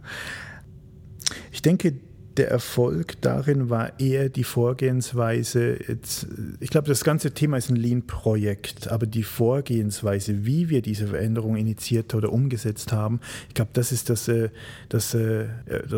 ich 1.51 1.61
denke, 1.61 1.95
der 2.37 2.49
Erfolg 2.51 3.21
darin 3.21 3.69
war 3.69 3.99
eher 3.99 4.29
die 4.29 4.43
Vorgehensweise. 4.43 5.77
Jetzt, 5.87 6.27
ich 6.59 6.69
glaube, 6.69 6.87
das 6.87 7.03
ganze 7.03 7.31
Thema 7.31 7.57
ist 7.57 7.69
ein 7.69 7.77
Lean-Projekt, 7.77 8.89
aber 8.91 9.05
die 9.05 9.23
Vorgehensweise, 9.23 10.45
wie 10.45 10.69
wir 10.69 10.81
diese 10.81 11.07
Veränderung 11.07 11.55
initiiert 11.55 12.13
oder 12.13 12.31
umgesetzt 12.31 12.91
haben, 12.91 13.21
ich 13.47 13.53
glaube, 13.53 13.71
das 13.73 13.91
ist 13.91 14.09
das, 14.09 14.27
äh, 14.27 14.49
das, 14.89 15.13
äh, 15.13 15.45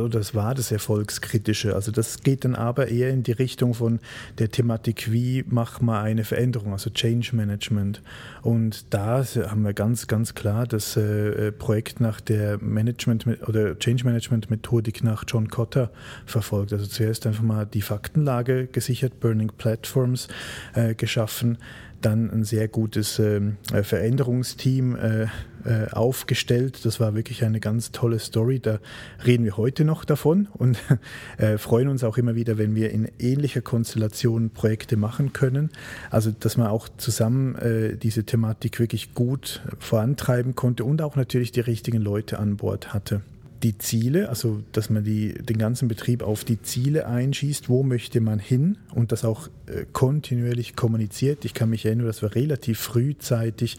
das 0.10 0.36
war 0.36 0.54
das 0.54 0.72
Erfolgskritische. 0.72 1.74
Also 1.74 1.92
das 1.92 2.22
geht 2.22 2.46
dann 2.46 2.56
aber 2.56 2.88
eher 2.90 3.10
in 3.10 3.24
die 3.24 3.32
Richtung 3.32 3.74
von 3.74 4.00
der 4.38 4.52
Thematik, 4.52 5.12
wie 5.12 5.44
macht 5.48 5.82
man 5.82 6.04
eine 6.04 6.24
Veränderung, 6.24 6.72
also 6.74 6.90
Change 6.92 7.36
Management. 7.36 8.04
Und 8.44 8.94
da 8.94 9.24
haben 9.24 9.64
wir 9.64 9.74
ganz, 9.74 10.08
ganz 10.08 10.36
klar 10.36 10.68
das 10.68 10.96
äh, 10.98 11.52
Projekt 11.52 12.00
nach 12.00 12.22
der 12.22 12.60
Management 12.60 13.26
oder 13.48 13.78
Change 13.80 14.06
Management 14.06 14.50
Methodik 14.50 15.04
nach 15.04 15.24
John 15.28 15.48
Cotter 15.48 15.92
verfolgt. 16.28 16.74
Also 16.74 16.86
zuerst 16.86 17.26
einfach 17.26 17.44
mal 17.44 17.66
die 17.66 17.82
Faktenlage 17.82 18.68
gesichert, 18.68 19.20
Burning 19.20 19.52
Platforms 19.58 20.28
äh, 20.74 20.94
geschaffen, 20.94 21.58
dann 22.02 22.30
ein 22.30 22.44
sehr 22.44 22.68
gutes 22.68 23.20
ähm, 23.20 23.58
äh, 23.74 23.84
Veränderungsteam 23.84 24.96
äh, 24.96 25.24
äh, 25.66 25.90
aufgestellt. 25.92 26.86
Das 26.86 27.00
war 27.00 27.16
wirklich 27.16 27.44
eine 27.44 27.60
ganz 27.60 27.92
tolle 27.92 28.20
Story. 28.20 28.60
Da 28.60 28.80
reden 29.26 29.44
wir 29.44 29.58
heute 29.58 29.84
noch 29.84 30.06
davon 30.06 30.48
und 30.54 30.78
äh, 31.38 31.58
freuen 31.58 31.88
uns 31.88 32.04
auch 32.04 32.18
immer 32.18 32.36
wieder, 32.36 32.58
wenn 32.58 32.76
wir 32.76 32.92
in 32.92 33.10
ähnlicher 33.20 33.62
Konstellation 33.62 34.52
Projekte 34.52 34.98
machen 34.98 35.34
können. 35.34 35.72
Also, 36.12 36.32
dass 36.32 36.58
man 36.58 36.68
auch 36.68 36.88
zusammen 36.98 37.56
äh, 37.56 37.98
diese 37.98 38.24
Thematik 38.26 38.80
wirklich 38.80 39.14
gut 39.14 39.62
vorantreiben 39.80 40.56
konnte 40.56 40.84
und 40.84 41.02
auch 41.02 41.16
natürlich 41.16 41.52
die 41.52 41.62
richtigen 41.62 42.02
Leute 42.02 42.40
an 42.40 42.58
Bord 42.58 42.94
hatte. 42.94 43.22
Die 43.64 43.78
Ziele, 43.78 44.30
also 44.30 44.62
dass 44.72 44.90
man 44.90 45.04
die, 45.04 45.34
den 45.34 45.58
ganzen 45.58 45.88
Betrieb 45.88 46.22
auf 46.22 46.44
die 46.44 46.62
Ziele 46.62 47.08
einschießt, 47.08 47.70
wo 47.70 47.84
möchte 47.84 48.22
man 48.22 48.40
hin 48.40 48.78
und 48.94 49.12
das 49.12 49.26
auch 49.26 49.50
äh, 49.66 49.86
kontinuierlich 49.92 50.76
kommuniziert. 50.76 51.44
Ich 51.46 51.54
kann 51.54 51.70
mich 51.70 51.86
erinnern, 51.86 52.06
dass 52.06 52.22
wir 52.22 52.36
relativ 52.36 52.80
frühzeitig 52.80 53.78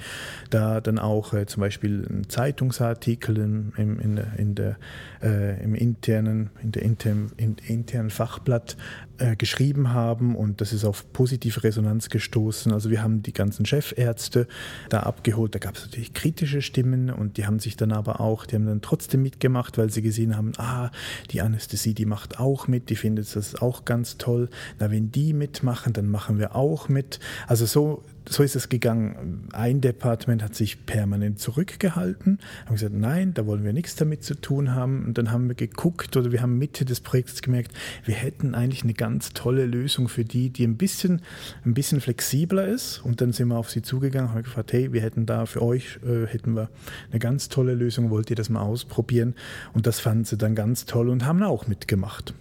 da 0.51 0.81
dann 0.81 0.99
auch 0.99 1.33
äh, 1.33 1.47
zum 1.47 1.61
Beispiel 1.61 2.07
einen 2.09 2.29
Zeitungsartikel 2.29 3.37
im, 3.39 3.73
im, 3.77 4.01
in 4.01 4.17
der, 4.17 4.39
in 4.39 4.55
der, 4.55 4.77
äh, 5.23 5.63
im 5.63 5.75
internen, 5.75 6.51
in 6.63 6.73
der 6.73 6.83
internen, 6.83 7.33
in, 7.37 7.57
internen 7.67 8.11
Fachblatt 8.11 8.77
äh, 9.19 9.37
geschrieben 9.37 9.93
haben 9.93 10.35
und 10.35 10.61
das 10.61 10.73
ist 10.73 10.85
auf 10.85 11.13
positive 11.13 11.63
Resonanz 11.63 12.09
gestoßen. 12.09 12.73
Also 12.73 12.91
wir 12.91 13.03
haben 13.03 13.23
die 13.23 13.33
ganzen 13.33 13.67
Chefärzte 13.67 14.47
da 14.89 15.01
abgeholt. 15.01 15.55
Da 15.55 15.59
gab 15.59 15.77
es 15.77 15.85
natürlich 15.85 16.15
kritische 16.15 16.63
Stimmen 16.63 17.11
und 17.11 17.37
die 17.37 17.47
haben 17.47 17.59
sich 17.59 17.77
dann 17.77 17.93
aber 17.93 18.21
auch, 18.21 18.47
die 18.47 18.55
haben 18.55 18.67
dann 18.67 18.81
trotzdem 18.81 19.23
mitgemacht 19.23 19.59
gemacht, 19.59 19.79
weil 19.79 19.91
sie 19.91 20.03
gesehen 20.03 20.37
haben, 20.37 20.53
ah, 20.59 20.91
die 21.31 21.41
Anästhesie, 21.41 21.95
die 21.95 22.05
macht 22.05 22.39
auch 22.39 22.69
mit, 22.69 22.91
die 22.91 22.97
findet 22.97 23.35
das 23.35 23.55
auch 23.55 23.85
ganz 23.85 24.19
toll. 24.19 24.49
Na, 24.79 24.91
wenn 24.91 25.11
die 25.11 25.33
mitmachen, 25.33 25.93
dann 25.93 26.09
machen 26.09 26.39
wir 26.39 26.55
auch 26.55 26.89
mit. 26.89 27.19
Also 27.47 27.67
so 27.67 28.05
so 28.31 28.43
ist 28.43 28.57
es 28.57 28.69
gegangen. 28.69 29.49
Ein 29.53 29.81
Departement 29.81 30.43
hat 30.43 30.55
sich 30.55 30.87
permanent 30.87 31.39
zurückgehalten, 31.39 32.39
haben 32.67 32.75
gesagt, 32.75 32.95
nein, 32.95 33.35
da 33.35 33.47
wollen 33.47 33.65
wir 33.65 33.73
nichts 33.73 33.97
damit 33.97 34.23
zu 34.23 34.35
tun 34.35 34.75
haben. 34.75 35.07
Und 35.07 35.19
dann 35.19 35.31
haben 35.31 35.49
wir 35.49 35.55
geguckt 35.55 36.17
oder 36.17 36.33
wir 36.33 36.43
haben 36.43 36.59
Mitte 36.59 36.85
des 36.85 37.01
Projekts 37.01 37.43
gemerkt, 37.43 37.73
wir 38.05 38.15
hätten 38.15 38.55
eigentlich 38.55 38.83
eine 38.83 38.95
ganz 38.95 39.33
tolle 39.33 39.67
Lösung 39.67 40.09
für 40.09 40.25
die, 40.25 40.51
die 40.51 40.65
ein 40.65 40.77
bisschen, 40.77 41.23
ein 41.65 41.75
bisschen 41.75 42.01
flexibler 42.01 42.67
ist. 42.67 42.99
Und 42.99 43.21
dann 43.21 43.33
sind 43.33 43.49
wir 43.49 43.57
auf 43.57 43.71
sie 43.71 43.83
zugegangen, 43.83 44.31
haben 44.31 44.43
gefragt, 44.43 44.73
hey, 44.73 44.93
wir 44.93 45.01
hätten 45.01 45.27
da 45.27 45.47
für 45.47 45.63
euch, 45.63 45.99
äh, 46.05 46.27
hätten 46.27 46.55
wir 46.55 46.69
eine 47.11 47.19
ganz 47.19 47.49
tolle 47.49 47.75
Lösung, 47.75 48.11
wollt 48.11 48.31
ihr 48.31 48.37
das 48.37 48.51
mal 48.51 48.63
ausprobieren? 48.63 49.35
Und 49.73 49.87
das 49.87 50.01
fanden 50.01 50.25
sie 50.25 50.37
dann 50.37 50.55
ganz 50.55 50.85
toll 50.85 51.09
und 51.09 51.25
haben 51.25 51.43
auch 51.43 51.67
mitgemacht. 51.67 52.35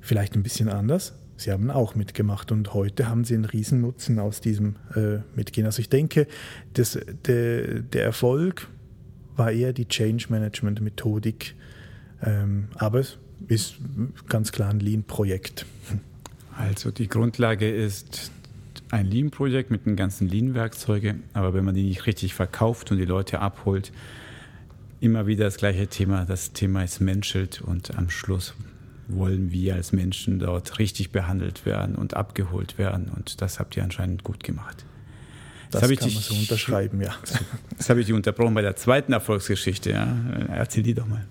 Vielleicht 0.00 0.34
ein 0.34 0.42
bisschen 0.42 0.68
anders, 0.68 1.12
Sie 1.40 1.52
haben 1.52 1.70
auch 1.70 1.94
mitgemacht 1.94 2.52
und 2.52 2.74
heute 2.74 3.08
haben 3.08 3.24
Sie 3.24 3.34
einen 3.34 3.46
riesen 3.46 3.80
Nutzen 3.80 4.18
aus 4.18 4.42
diesem 4.42 4.76
äh, 4.94 5.20
Mitgehen. 5.34 5.64
Also 5.64 5.80
ich 5.80 5.88
denke, 5.88 6.26
das, 6.74 6.98
der, 7.26 7.80
der 7.80 8.04
Erfolg 8.04 8.68
war 9.36 9.50
eher 9.50 9.72
die 9.72 9.88
Change 9.88 10.26
Management 10.28 10.82
Methodik, 10.82 11.54
ähm, 12.22 12.68
aber 12.74 13.00
es 13.00 13.16
ist 13.48 13.76
ganz 14.28 14.52
klar 14.52 14.68
ein 14.68 14.80
Lean-Projekt. 14.80 15.64
Also 16.58 16.90
die 16.90 17.08
Grundlage 17.08 17.70
ist 17.70 18.30
ein 18.90 19.06
Lean-Projekt 19.06 19.70
mit 19.70 19.86
den 19.86 19.96
ganzen 19.96 20.28
Lean-Werkzeugen, 20.28 21.22
aber 21.32 21.54
wenn 21.54 21.64
man 21.64 21.74
die 21.74 21.84
nicht 21.84 22.04
richtig 22.04 22.34
verkauft 22.34 22.90
und 22.90 22.98
die 22.98 23.06
Leute 23.06 23.38
abholt, 23.38 23.92
immer 25.00 25.26
wieder 25.26 25.44
das 25.46 25.56
gleiche 25.56 25.86
Thema. 25.86 26.26
Das 26.26 26.52
Thema 26.52 26.84
ist 26.84 27.00
menschelt 27.00 27.62
und 27.62 27.96
am 27.96 28.10
Schluss 28.10 28.54
wollen 29.14 29.52
wir 29.52 29.74
als 29.74 29.92
Menschen 29.92 30.38
dort 30.38 30.78
richtig 30.78 31.10
behandelt 31.12 31.66
werden 31.66 31.94
und 31.94 32.14
abgeholt 32.14 32.78
werden. 32.78 33.10
Und 33.14 33.40
das 33.40 33.58
habt 33.58 33.76
ihr 33.76 33.84
anscheinend 33.84 34.24
gut 34.24 34.44
gemacht. 34.44 34.84
Das, 35.70 35.82
das 35.82 35.90
kann 35.90 36.08
dich, 36.08 36.14
man 36.14 36.22
so 36.24 36.34
unterschreiben, 36.34 37.00
ja. 37.00 37.14
Das 37.78 37.88
habe 37.90 38.00
ich 38.00 38.06
dich 38.06 38.14
unterbrochen 38.14 38.54
bei 38.54 38.62
der 38.62 38.76
zweiten 38.76 39.12
Erfolgsgeschichte. 39.12 39.90
Ja. 39.90 40.16
Erzähl 40.48 40.82
die 40.82 40.94
doch 40.94 41.06
mal. 41.06 41.24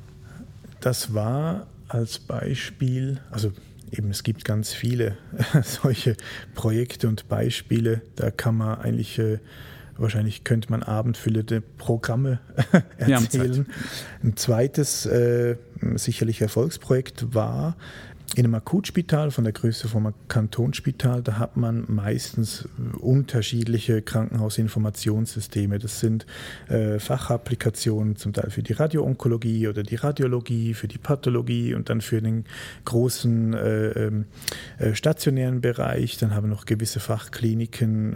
Das 0.80 1.14
war 1.14 1.68
als 1.90 2.20
Beispiel, 2.20 3.20
also 3.32 3.52
eben 3.92 4.12
es 4.12 4.24
gibt 4.24 4.46
ganz 4.46 4.72
viele 4.74 5.18
solche 5.64 6.16
Projekte 6.56 7.08
und 7.08 7.28
Beispiele, 7.28 8.02
da 8.16 8.32
kann 8.32 8.56
man 8.56 8.80
eigentlich 8.80 9.20
äh, 9.20 9.40
Wahrscheinlich 10.00 10.44
könnte 10.44 10.72
man 10.72 10.82
abendfüllende 10.82 11.62
Programme 11.62 12.40
erzählen. 12.98 13.68
Ein 14.24 14.38
zweites 14.38 15.06
äh, 15.06 15.58
sicherlich 15.96 16.42
Erfolgsprojekt 16.42 17.34
war 17.34 17.76
in 18.36 18.46
einem 18.46 18.56
Akutspital 18.56 19.32
von 19.32 19.44
der 19.44 19.54
Größe 19.54 19.88
vom 19.88 20.14
Kantonsspital, 20.28 21.24
da 21.24 21.40
hat 21.40 21.58
man 21.58 21.86
meistens 21.88 22.70
unterschiedliche 23.00 24.02
Krankenhausinformationssysteme. 24.02 25.80
Das 25.80 26.00
sind 26.00 26.26
äh, 26.68 27.00
Fachapplikationen 27.00 28.16
zum 28.18 28.34
Teil 28.34 28.52
für 28.52 28.62
die 28.62 28.74
Radioonkologie 28.74 29.68
oder 29.68 29.84
die 29.84 29.96
Radiologie, 29.96 30.74
für 30.74 30.88
die 30.88 31.00
Pathologie 31.00 31.74
und 31.74 31.90
dann 31.90 32.02
für 32.02 32.22
den 32.22 32.46
großen 32.86 33.54
äh, 33.54 33.90
ähm, 33.90 34.26
äh, 34.78 34.94
stationären 34.94 35.62
Bereich. 35.62 36.18
Dann 36.18 36.36
haben 36.36 36.50
noch 36.50 36.66
gewisse 36.66 37.00
Fachkliniken 37.00 38.16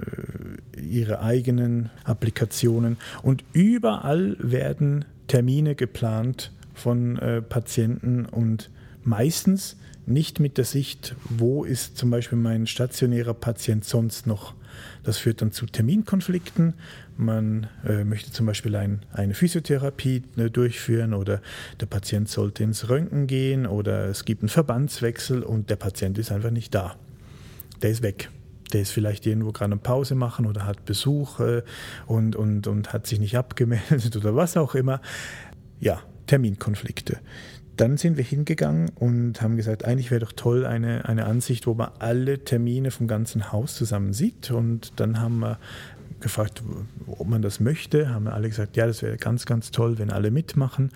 äh, 0.78 0.80
ihre 0.80 1.22
eigenen 1.22 1.89
Applikationen 2.03 2.97
und 3.24 3.43
überall 3.53 4.38
werden 4.39 5.05
Termine 5.28 5.74
geplant 5.76 6.51
von 6.74 7.18
äh, 7.18 7.41
Patienten 7.41 8.26
und 8.26 8.70
meistens 9.03 9.78
nicht 10.06 10.39
mit 10.39 10.58
der 10.58 10.66
Sicht, 10.66 11.16
wo 11.30 11.64
ist 11.64 11.97
zum 11.97 12.10
Beispiel 12.10 12.38
mein 12.38 12.68
stationärer 12.68 13.34
Patient 13.34 13.86
sonst 13.86 14.28
noch. 14.28 14.54
Das 15.04 15.18
führt 15.18 15.41
dann 15.41 15.51
zu 15.51 15.66
Terminkonflikten. 15.66 16.74
Man 17.18 17.68
äh, 17.86 18.04
möchte 18.04 18.32
zum 18.32 18.45
Beispiel 18.45 18.76
ein, 18.76 19.01
eine 19.12 19.34
Physiotherapie 19.34 20.24
äh, 20.38 20.49
durchführen 20.49 21.14
oder 21.14 21.41
der 21.80 21.86
Patient 21.86 22.28
sollte 22.30 22.64
ins 22.64 22.89
Röntgen 22.89 23.28
gehen 23.28 23.66
oder 23.66 24.06
es 24.06 24.26
gibt 24.26 24.41
einen 24.41 24.49
Verbandswechsel 24.49 25.43
und 25.43 25.70
der 25.70 25.76
Patient 25.76 26.18
ist 26.18 26.32
einfach 26.32 26.51
nicht 26.51 26.74
da. 26.74 26.95
Der 27.82 27.91
ist 27.91 28.01
weg. 28.01 28.30
Der 28.72 28.82
ist 28.82 28.91
vielleicht 28.91 29.28
irgendwo 29.28 29.51
gerade 29.51 29.74
eine 29.74 29.82
Pause 29.82 30.16
machen 30.16 30.47
oder 30.47 30.66
hat 30.66 30.86
Besuch 30.86 31.39
äh, 31.39 31.62
und, 32.08 32.36
und, 32.36 32.68
und 32.68 32.93
hat 32.93 33.06
sich 33.06 33.20
nicht 33.20 33.38
abgemeldet 33.38 34.16
oder 34.18 34.36
was 34.36 34.58
auch 34.58 34.74
immer. 34.74 35.01
Ja, 35.80 36.01
Terminkonflikte 36.28 37.20
dann 37.78 37.97
sind 37.97 38.17
wir 38.17 38.24
hingegangen 38.24 38.89
und 38.95 39.41
haben 39.41 39.55
gesagt, 39.55 39.86
eigentlich 39.86 40.11
wäre 40.11 40.21
doch 40.21 40.34
toll 40.34 40.65
eine, 40.65 41.05
eine 41.05 41.26
Ansicht, 41.26 41.65
wo 41.65 41.74
man 41.74 41.89
alle 41.99 42.43
Termine 42.43 42.91
vom 42.91 43.07
ganzen 43.07 43.51
Haus 43.51 43.76
zusammen 43.76 44.13
sieht. 44.13 44.51
Und 44.51 44.99
dann 44.99 45.19
haben 45.19 45.39
wir 45.39 45.57
gefragt, 46.19 46.63
ob 47.07 47.28
man 47.28 47.41
das 47.41 47.59
möchte. 47.59 48.09
Haben 48.09 48.28
alle 48.28 48.49
gesagt, 48.49 48.78
ja, 48.78 48.86
das 48.86 49.01
wäre 49.01 49.17
ganz, 49.17 49.45
ganz 49.45 49.71
toll, 49.71 49.97
wenn 49.99 50.11
alle 50.11 50.32
mitmachen. 50.32 50.91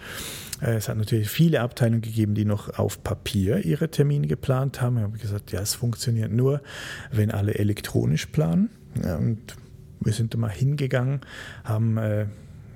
Äh, 0.61 0.75
es 0.75 0.87
hat 0.87 0.97
natürlich 0.97 1.29
viele 1.29 1.61
Abteilungen 1.61 2.01
gegeben, 2.01 2.35
die 2.35 2.45
noch 2.45 2.77
auf 2.77 3.03
Papier 3.03 3.65
ihre 3.65 3.89
Termine 3.89 4.27
geplant 4.27 4.81
haben. 4.81 4.95
Wir 4.97 5.03
haben 5.03 5.17
gesagt, 5.17 5.51
ja, 5.51 5.61
es 5.61 5.73
funktioniert 5.75 6.31
nur, 6.31 6.61
wenn 7.11 7.31
alle 7.31 7.55
elektronisch 7.55 8.27
planen. 8.27 8.69
Und 8.95 9.39
wir 9.99 10.13
sind 10.13 10.33
da 10.33 10.37
mal 10.37 10.49
hingegangen, 10.49 11.21
haben 11.63 11.97
äh, 11.97 12.25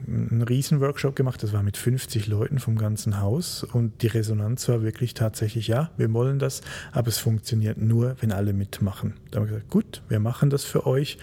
einen 0.08 0.42
riesen 0.42 0.80
Workshop 0.80 1.16
gemacht, 1.16 1.44
das 1.44 1.54
war 1.54 1.64
mit 1.64 1.78
50 1.78 2.28
Leuten 2.28 2.60
vom 2.60 2.78
ganzen 2.78 3.20
Haus. 3.20 3.64
Und 3.64 4.02
die 4.02 4.08
Resonanz 4.08 4.68
war 4.70 4.82
wirklich 4.82 5.14
tatsächlich, 5.14 5.68
ja, 5.68 5.92
wir 5.98 6.12
wollen 6.14 6.40
das, 6.40 6.62
aber 6.92 7.08
es 7.08 7.18
funktioniert 7.18 7.78
nur, 7.78 8.16
wenn 8.20 8.32
alle 8.32 8.54
mitmachen. 8.54 9.14
Da 9.30 9.40
haben 9.40 9.46
wir 9.46 9.54
gesagt, 9.54 9.70
gut, 9.70 10.02
wir 10.10 10.20
machen 10.20 10.50
das 10.50 10.64
für 10.64 10.86
euch, 10.86 11.18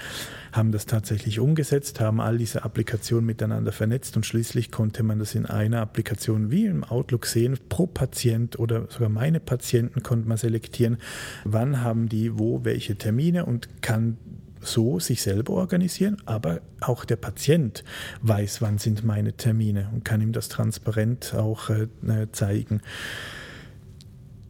haben 0.52 0.72
das 0.72 0.86
tatsächlich 0.86 1.40
umgesetzt, 1.40 2.00
haben 2.00 2.20
all 2.20 2.38
diese 2.38 2.64
Applikationen 2.64 3.26
miteinander 3.26 3.72
vernetzt 3.72 4.16
und 4.16 4.24
schließlich 4.24 4.70
konnte 4.70 5.02
man 5.02 5.18
das 5.18 5.34
in 5.34 5.46
einer 5.46 5.80
Applikation 5.80 6.50
wie 6.50 6.66
im 6.66 6.84
Outlook 6.84 7.26
sehen, 7.26 7.58
pro 7.68 7.86
Patient 7.86 8.58
oder 8.58 8.86
sogar 8.88 9.08
meine 9.08 9.40
Patienten 9.40 10.02
konnte 10.02 10.28
man 10.28 10.36
selektieren, 10.36 10.98
wann 11.44 11.82
haben 11.82 12.08
die 12.08 12.38
wo 12.38 12.64
welche 12.64 12.96
Termine 12.96 13.46
und 13.46 13.82
kann 13.82 14.16
so 14.60 14.98
sich 14.98 15.22
selber 15.22 15.54
organisieren, 15.54 16.16
aber 16.26 16.60
auch 16.80 17.04
der 17.04 17.16
Patient 17.16 17.84
weiß, 18.22 18.62
wann 18.62 18.78
sind 18.78 19.04
meine 19.04 19.32
Termine 19.34 19.90
und 19.92 20.04
kann 20.04 20.20
ihm 20.20 20.32
das 20.32 20.48
transparent 20.48 21.34
auch 21.34 21.70
äh, 21.70 21.88
äh, 22.06 22.30
zeigen. 22.32 22.80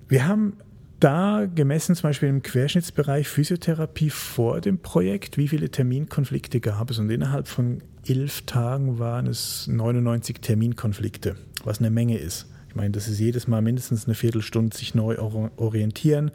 Wir 0.09 0.27
haben 0.27 0.55
da 1.01 1.47
gemessen, 1.47 1.95
zum 1.95 2.09
Beispiel 2.09 2.29
im 2.29 2.43
Querschnittsbereich 2.43 3.29
Physiotherapie 3.29 4.11
vor 4.11 4.61
dem 4.61 4.79
Projekt, 4.79 5.37
wie 5.37 5.49
viele 5.49 5.71
Terminkonflikte 5.71 6.61
gab 6.61 6.91
es. 6.91 6.99
Und 6.99 7.11
innerhalb 7.11 7.47
von 7.47 7.83
elf 8.07 8.43
Tagen 8.43 8.99
waren 8.99 9.27
es 9.27 9.69
99 9.69 10.41
Terminkonflikte, 10.41 11.37
was 11.65 11.79
eine 11.79 11.91
Menge 11.91 12.19
ist. 12.19 12.47
Meine, 12.79 12.93
das 12.93 13.09
ist 13.09 13.19
jedes 13.19 13.49
Mal 13.49 13.61
mindestens 13.61 14.07
eine 14.07 14.15
Viertelstunde 14.15 14.77
sich 14.77 14.95
neu 14.95 15.19
orientieren, 15.19 16.31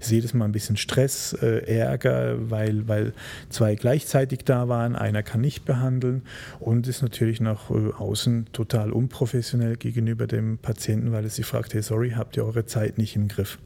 ist 0.00 0.10
jedes 0.10 0.34
Mal 0.34 0.46
ein 0.46 0.50
bisschen 0.50 0.76
Stress, 0.76 1.34
äh, 1.40 1.58
Ärger, 1.72 2.50
weil, 2.50 2.88
weil 2.88 3.12
zwei 3.48 3.76
gleichzeitig 3.76 4.40
da 4.44 4.68
waren, 4.68 4.96
einer 4.96 5.22
kann 5.22 5.40
nicht 5.40 5.64
behandeln 5.64 6.22
und 6.58 6.88
ist 6.88 7.02
natürlich 7.02 7.40
nach 7.40 7.70
äh, 7.70 7.92
außen 7.96 8.46
total 8.52 8.90
unprofessionell 8.90 9.76
gegenüber 9.76 10.26
dem 10.26 10.58
Patienten, 10.58 11.12
weil 11.12 11.22
er 11.22 11.30
sich 11.30 11.46
fragt, 11.46 11.74
hey, 11.74 11.82
sorry, 11.82 12.10
habt 12.10 12.36
ihr 12.36 12.44
eure 12.44 12.66
Zeit 12.66 12.98
nicht 12.98 13.14
im 13.14 13.28
Griff? 13.28 13.58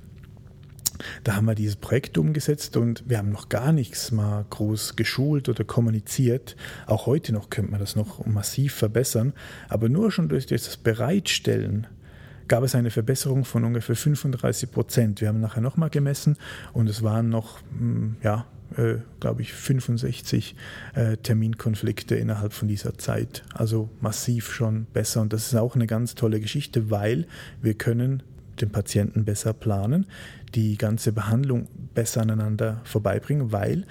Da 1.24 1.34
haben 1.34 1.46
wir 1.46 1.54
dieses 1.54 1.76
Projekt 1.76 2.18
umgesetzt 2.18 2.76
und 2.76 3.04
wir 3.06 3.16
haben 3.16 3.30
noch 3.30 3.48
gar 3.48 3.72
nichts 3.72 4.12
mal 4.12 4.44
groß 4.50 4.96
geschult 4.96 5.48
oder 5.48 5.64
kommuniziert. 5.64 6.56
Auch 6.86 7.06
heute 7.06 7.32
noch 7.32 7.48
könnte 7.48 7.70
man 7.70 7.80
das 7.80 7.96
noch 7.96 8.26
massiv 8.26 8.74
verbessern. 8.74 9.32
Aber 9.70 9.88
nur 9.88 10.10
schon 10.10 10.28
durch 10.28 10.44
das 10.44 10.76
Bereitstellen 10.76 11.86
gab 12.48 12.64
es 12.64 12.74
eine 12.74 12.90
Verbesserung 12.90 13.44
von 13.44 13.64
ungefähr 13.64 13.96
35 13.96 14.70
Prozent. 14.70 15.20
Wir 15.20 15.28
haben 15.28 15.40
nachher 15.40 15.60
nochmal 15.60 15.90
gemessen 15.90 16.36
und 16.72 16.88
es 16.88 17.02
waren 17.02 17.28
noch 17.28 17.60
hm, 17.78 18.16
ja, 18.22 18.46
äh, 18.76 18.96
glaube 19.20 19.42
ich, 19.42 19.52
65 19.52 20.54
äh, 20.94 21.16
Terminkonflikte 21.16 22.16
innerhalb 22.16 22.52
von 22.52 22.68
dieser 22.68 22.98
Zeit. 22.98 23.44
Also 23.54 23.88
massiv 24.00 24.52
schon 24.52 24.86
besser. 24.92 25.20
Und 25.20 25.32
das 25.32 25.46
ist 25.46 25.54
auch 25.54 25.74
eine 25.74 25.86
ganz 25.86 26.14
tolle 26.14 26.40
Geschichte, 26.40 26.90
weil 26.90 27.26
wir 27.62 27.74
können 27.74 28.22
den 28.60 28.70
Patienten 28.70 29.24
besser 29.24 29.52
planen, 29.52 30.06
die 30.54 30.76
ganze 30.76 31.12
Behandlung 31.12 31.68
besser 31.94 32.22
aneinander 32.22 32.80
vorbeibringen, 32.84 33.52
weil 33.52 33.86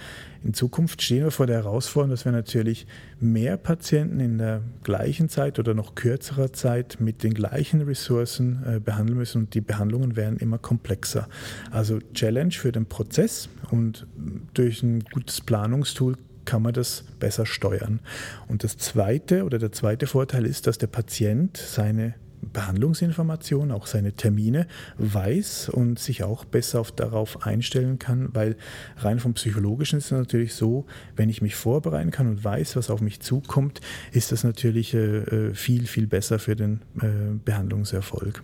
in 0.47 0.53
Zukunft 0.53 1.01
stehen 1.01 1.25
wir 1.25 1.31
vor 1.31 1.45
der 1.45 1.57
Herausforderung, 1.57 2.11
dass 2.11 2.23
wir 2.23 2.31
natürlich 2.31 2.87
mehr 3.19 3.57
Patienten 3.57 4.21
in 4.21 4.37
der 4.37 4.61
gleichen 4.81 5.27
Zeit 5.27 5.59
oder 5.59 5.73
noch 5.73 5.93
kürzerer 5.93 6.53
Zeit 6.53 7.01
mit 7.01 7.21
den 7.21 7.33
gleichen 7.33 7.81
Ressourcen 7.81 8.63
äh, 8.65 8.79
behandeln 8.79 9.17
müssen 9.17 9.41
und 9.41 9.53
die 9.55 9.59
Behandlungen 9.59 10.15
werden 10.15 10.37
immer 10.37 10.57
komplexer. 10.57 11.27
Also 11.69 11.99
Challenge 12.13 12.53
für 12.53 12.71
den 12.71 12.85
Prozess 12.85 13.49
und 13.71 14.07
durch 14.53 14.81
ein 14.83 15.01
gutes 15.11 15.41
Planungstool 15.41 16.15
kann 16.45 16.61
man 16.61 16.71
das 16.71 17.03
besser 17.19 17.45
steuern. 17.45 17.99
Und 18.47 18.63
das 18.63 18.77
zweite 18.77 19.43
oder 19.43 19.59
der 19.59 19.73
zweite 19.73 20.07
Vorteil 20.07 20.45
ist, 20.45 20.65
dass 20.65 20.77
der 20.77 20.87
Patient 20.87 21.57
seine 21.57 22.13
Behandlungsinformationen, 22.41 23.71
auch 23.71 23.88
seine 23.88 24.13
Termine 24.13 24.67
weiß 24.97 25.69
und 25.69 25.99
sich 25.99 26.23
auch 26.23 26.45
besser 26.45 26.79
auf, 26.79 26.91
darauf 26.91 27.45
einstellen 27.45 27.99
kann, 27.99 28.29
weil 28.33 28.55
rein 28.97 29.19
vom 29.19 29.33
Psychologischen 29.33 29.99
ist 29.99 30.05
es 30.05 30.11
natürlich 30.11 30.53
so, 30.53 30.85
wenn 31.15 31.29
ich 31.29 31.41
mich 31.41 31.55
vorbereiten 31.55 32.11
kann 32.11 32.27
und 32.27 32.43
weiß, 32.43 32.75
was 32.75 32.89
auf 32.89 33.01
mich 33.01 33.19
zukommt, 33.19 33.81
ist 34.11 34.31
das 34.31 34.43
natürlich 34.43 34.93
äh, 34.93 35.17
äh 35.17 35.53
viel, 35.53 35.88
viel 35.88 36.07
besser 36.07 36.39
für 36.39 36.55
den 36.55 36.81
äh, 37.01 37.33
Behandlungserfolg. 37.43 38.43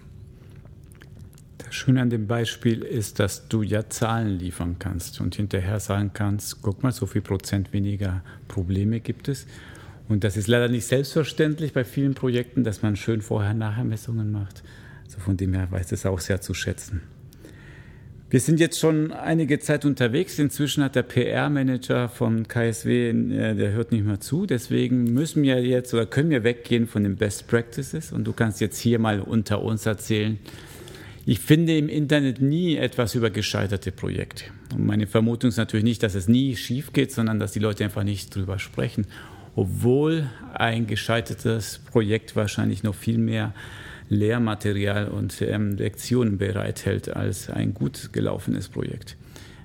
Das 1.57 1.73
Schöne 1.75 2.01
an 2.01 2.09
dem 2.09 2.27
Beispiel 2.27 2.81
ist, 2.81 3.19
dass 3.19 3.47
du 3.47 3.63
ja 3.63 3.89
Zahlen 3.89 4.37
liefern 4.37 4.77
kannst 4.79 5.21
und 5.21 5.35
hinterher 5.35 5.79
sagen 5.79 6.11
kannst, 6.13 6.61
guck 6.61 6.83
mal, 6.83 6.91
so 6.91 7.05
viel 7.05 7.21
Prozent 7.21 7.73
weniger 7.73 8.23
Probleme 8.47 8.99
gibt 8.99 9.27
es. 9.27 9.47
Und 10.13 10.23
das 10.23 10.37
ist 10.37 10.47
leider 10.47 10.67
nicht 10.67 10.85
selbstverständlich 10.85 11.73
bei 11.73 11.83
vielen 11.83 12.13
Projekten, 12.13 12.63
dass 12.63 12.83
man 12.83 12.95
schön 12.95 13.23
Vorher-Nachher-Messungen 13.23 14.31
macht. 14.31 14.61
Also 15.05 15.19
von 15.19 15.37
dem 15.37 15.55
her 15.55 15.71
weiß 15.71 15.91
es 15.91 16.05
auch 16.05 16.19
sehr 16.19 16.39
zu 16.39 16.53
schätzen. 16.53 17.01
Wir 18.29 18.39
sind 18.39 18.59
jetzt 18.59 18.79
schon 18.79 19.11
einige 19.11 19.59
Zeit 19.59 19.85
unterwegs. 19.85 20.37
Inzwischen 20.37 20.83
hat 20.83 20.93
der 20.95 21.01
PR-Manager 21.01 22.09
von 22.09 22.47
KSW, 22.47 23.09
äh, 23.09 23.55
der 23.55 23.71
hört 23.71 23.91
nicht 23.91 24.05
mehr 24.05 24.19
zu. 24.19 24.45
Deswegen 24.45 25.05
müssen 25.05 25.41
wir 25.41 25.65
jetzt 25.65 25.95
oder 25.95 26.05
können 26.05 26.29
wir 26.29 26.43
weggehen 26.43 26.85
von 26.85 27.01
den 27.01 27.15
Best 27.15 27.47
Practices. 27.47 28.11
Und 28.11 28.25
du 28.25 28.33
kannst 28.33 28.61
jetzt 28.61 28.77
hier 28.77 28.99
mal 28.99 29.19
unter 29.19 29.63
uns 29.63 29.87
erzählen. 29.87 30.37
Ich 31.25 31.39
finde 31.39 31.75
im 31.75 31.89
Internet 31.89 32.39
nie 32.39 32.75
etwas 32.75 33.15
über 33.15 33.31
gescheiterte 33.31 33.91
Projekte. 33.91 34.43
Und 34.75 34.85
meine 34.85 35.07
Vermutung 35.07 35.49
ist 35.49 35.57
natürlich 35.57 35.85
nicht, 35.85 36.03
dass 36.03 36.13
es 36.13 36.27
nie 36.27 36.55
schief 36.55 36.93
geht, 36.93 37.11
sondern 37.11 37.39
dass 37.39 37.53
die 37.53 37.59
Leute 37.59 37.83
einfach 37.83 38.03
nicht 38.03 38.35
drüber 38.35 38.59
sprechen 38.59 39.07
obwohl 39.55 40.29
ein 40.53 40.87
gescheitertes 40.87 41.79
Projekt 41.79 42.35
wahrscheinlich 42.35 42.83
noch 42.83 42.95
viel 42.95 43.17
mehr 43.17 43.53
Lehrmaterial 44.09 45.07
und 45.07 45.41
ähm, 45.41 45.77
Lektionen 45.77 46.37
bereithält 46.37 47.15
als 47.15 47.49
ein 47.49 47.73
gut 47.73 48.09
gelaufenes 48.13 48.69
Projekt. 48.69 49.17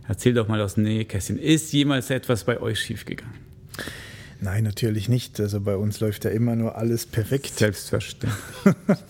Erzähl 0.07 0.34
doch 0.34 0.49
mal 0.49 0.61
aus 0.61 0.76
Nähkästchen, 0.76 1.39
ist 1.39 1.72
jemals 1.72 2.11
etwas 2.11 2.45
bei 2.45 2.61
euch 2.61 2.80
schiefgegangen? 2.80 3.34
Nein, 4.41 4.64
natürlich 4.64 5.09
nicht. 5.09 5.41
Also 5.41 5.61
bei 5.61 5.76
uns 5.76 6.01
läuft 6.01 6.24
ja 6.24 6.30
immer 6.30 6.55
nur 6.55 6.76
alles 6.76 7.07
perfekt. 7.07 7.59
Selbstverständlich. 7.59 8.32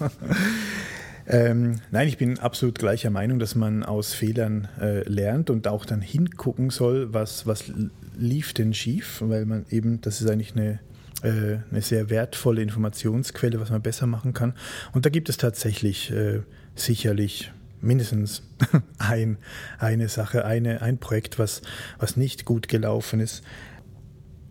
Ähm, 1.31 1.81
nein, 1.91 2.09
ich 2.09 2.17
bin 2.17 2.39
absolut 2.39 2.79
gleicher 2.79 3.11
Meinung, 3.11 3.39
dass 3.39 3.55
man 3.55 3.83
aus 3.83 4.15
Fehlern 4.15 4.67
äh, 4.81 5.07
lernt 5.07 5.51
und 5.51 5.69
auch 5.69 5.85
dann 5.85 6.01
hingucken 6.01 6.71
soll, 6.71 7.13
was, 7.13 7.47
was 7.47 7.71
lief 8.19 8.53
denn 8.53 8.75
schief, 8.75 9.23
weil 9.25 9.47
man 9.47 9.65
eben, 9.71 10.01
das 10.01 10.21
ist 10.21 10.29
eigentlich 10.29 10.55
eine, 10.55 10.81
äh, 11.23 11.59
eine 11.71 11.81
sehr 11.81 12.11
wertvolle 12.11 12.63
Informationsquelle, 12.63 13.61
was 13.61 13.71
man 13.71 13.83
besser 13.83 14.07
machen 14.07 14.35
kann. 14.35 14.55
Und 14.93 15.07
da 15.07 15.11
gibt 15.11 15.29
es 15.29 15.37
tatsächlich 15.37 16.11
äh, 16.11 16.41
sicherlich 16.75 17.53
mindestens 17.81 18.43
ein, 18.99 19.39
eine 19.79 20.09
Sache, 20.09 20.45
eine, 20.45 20.83
ein 20.83 20.99
Projekt, 20.99 21.39
was, 21.39 21.63
was 21.99 22.17
nicht 22.17 22.45
gut 22.45 22.69
gelaufen 22.69 23.21
ist. 23.21 23.43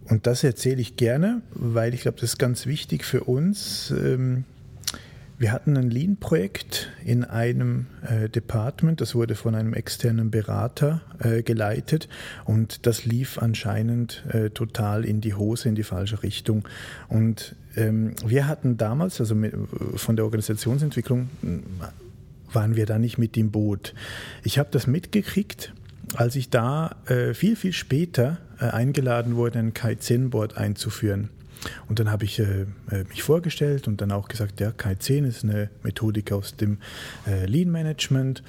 Und 0.05 0.25
das 0.25 0.43
erzähle 0.43 0.81
ich 0.81 0.95
gerne, 0.95 1.41
weil 1.51 1.93
ich 1.93 2.01
glaube, 2.01 2.19
das 2.19 2.31
ist 2.31 2.37
ganz 2.37 2.65
wichtig 2.65 3.03
für 3.03 3.25
uns. 3.25 3.91
Ähm, 3.91 4.45
wir 5.39 5.51
hatten 5.51 5.77
ein 5.77 5.89
Lean-Projekt 5.89 6.89
in 7.05 7.23
einem 7.23 7.85
äh, 8.01 8.27
Department, 8.27 9.01
das 9.01 9.13
wurde 9.13 9.35
von 9.35 9.53
einem 9.53 9.73
externen 9.73 10.31
Berater 10.31 11.01
äh, 11.19 11.43
geleitet 11.43 12.09
und 12.45 12.87
das 12.87 13.05
lief 13.05 13.37
anscheinend 13.37 14.23
äh, 14.29 14.49
total 14.49 15.05
in 15.05 15.21
die 15.21 15.35
Hose, 15.35 15.69
in 15.69 15.75
die 15.75 15.83
falsche 15.83 16.23
Richtung. 16.23 16.67
Und 17.07 17.55
ähm, 17.75 18.15
wir 18.25 18.47
hatten 18.47 18.77
damals, 18.77 19.19
also 19.19 19.35
mit, 19.35 19.53
von 19.95 20.15
der 20.15 20.25
Organisationsentwicklung, 20.25 21.29
waren 22.51 22.75
wir 22.75 22.87
da 22.87 22.97
nicht 22.97 23.17
mit 23.19 23.37
im 23.37 23.51
Boot. 23.51 23.93
Ich 24.43 24.57
habe 24.57 24.69
das 24.71 24.87
mitgekriegt, 24.87 25.73
als 26.15 26.35
ich 26.35 26.49
da 26.49 26.95
äh, 27.05 27.33
viel, 27.33 27.55
viel 27.55 27.73
später 27.73 28.39
äh, 28.59 28.65
eingeladen 28.65 29.35
wurde, 29.35 29.59
ein 29.59 29.73
Kaizen-Board 29.73 30.57
einzuführen. 30.57 31.29
Und 31.87 31.99
dann 31.99 32.11
habe 32.11 32.25
ich 32.25 32.39
äh, 32.39 32.65
äh, 32.91 33.03
mich 33.09 33.23
vorgestellt 33.23 33.87
und 33.87 34.01
dann 34.01 34.11
auch 34.11 34.27
gesagt, 34.27 34.59
ja, 34.59 34.69
K10 34.69 35.25
ist 35.25 35.43
eine 35.43 35.69
Methodik 35.83 36.31
aus 36.31 36.55
dem 36.55 36.79
äh, 37.25 37.45
Lean 37.45 37.71
Management. 37.71 38.43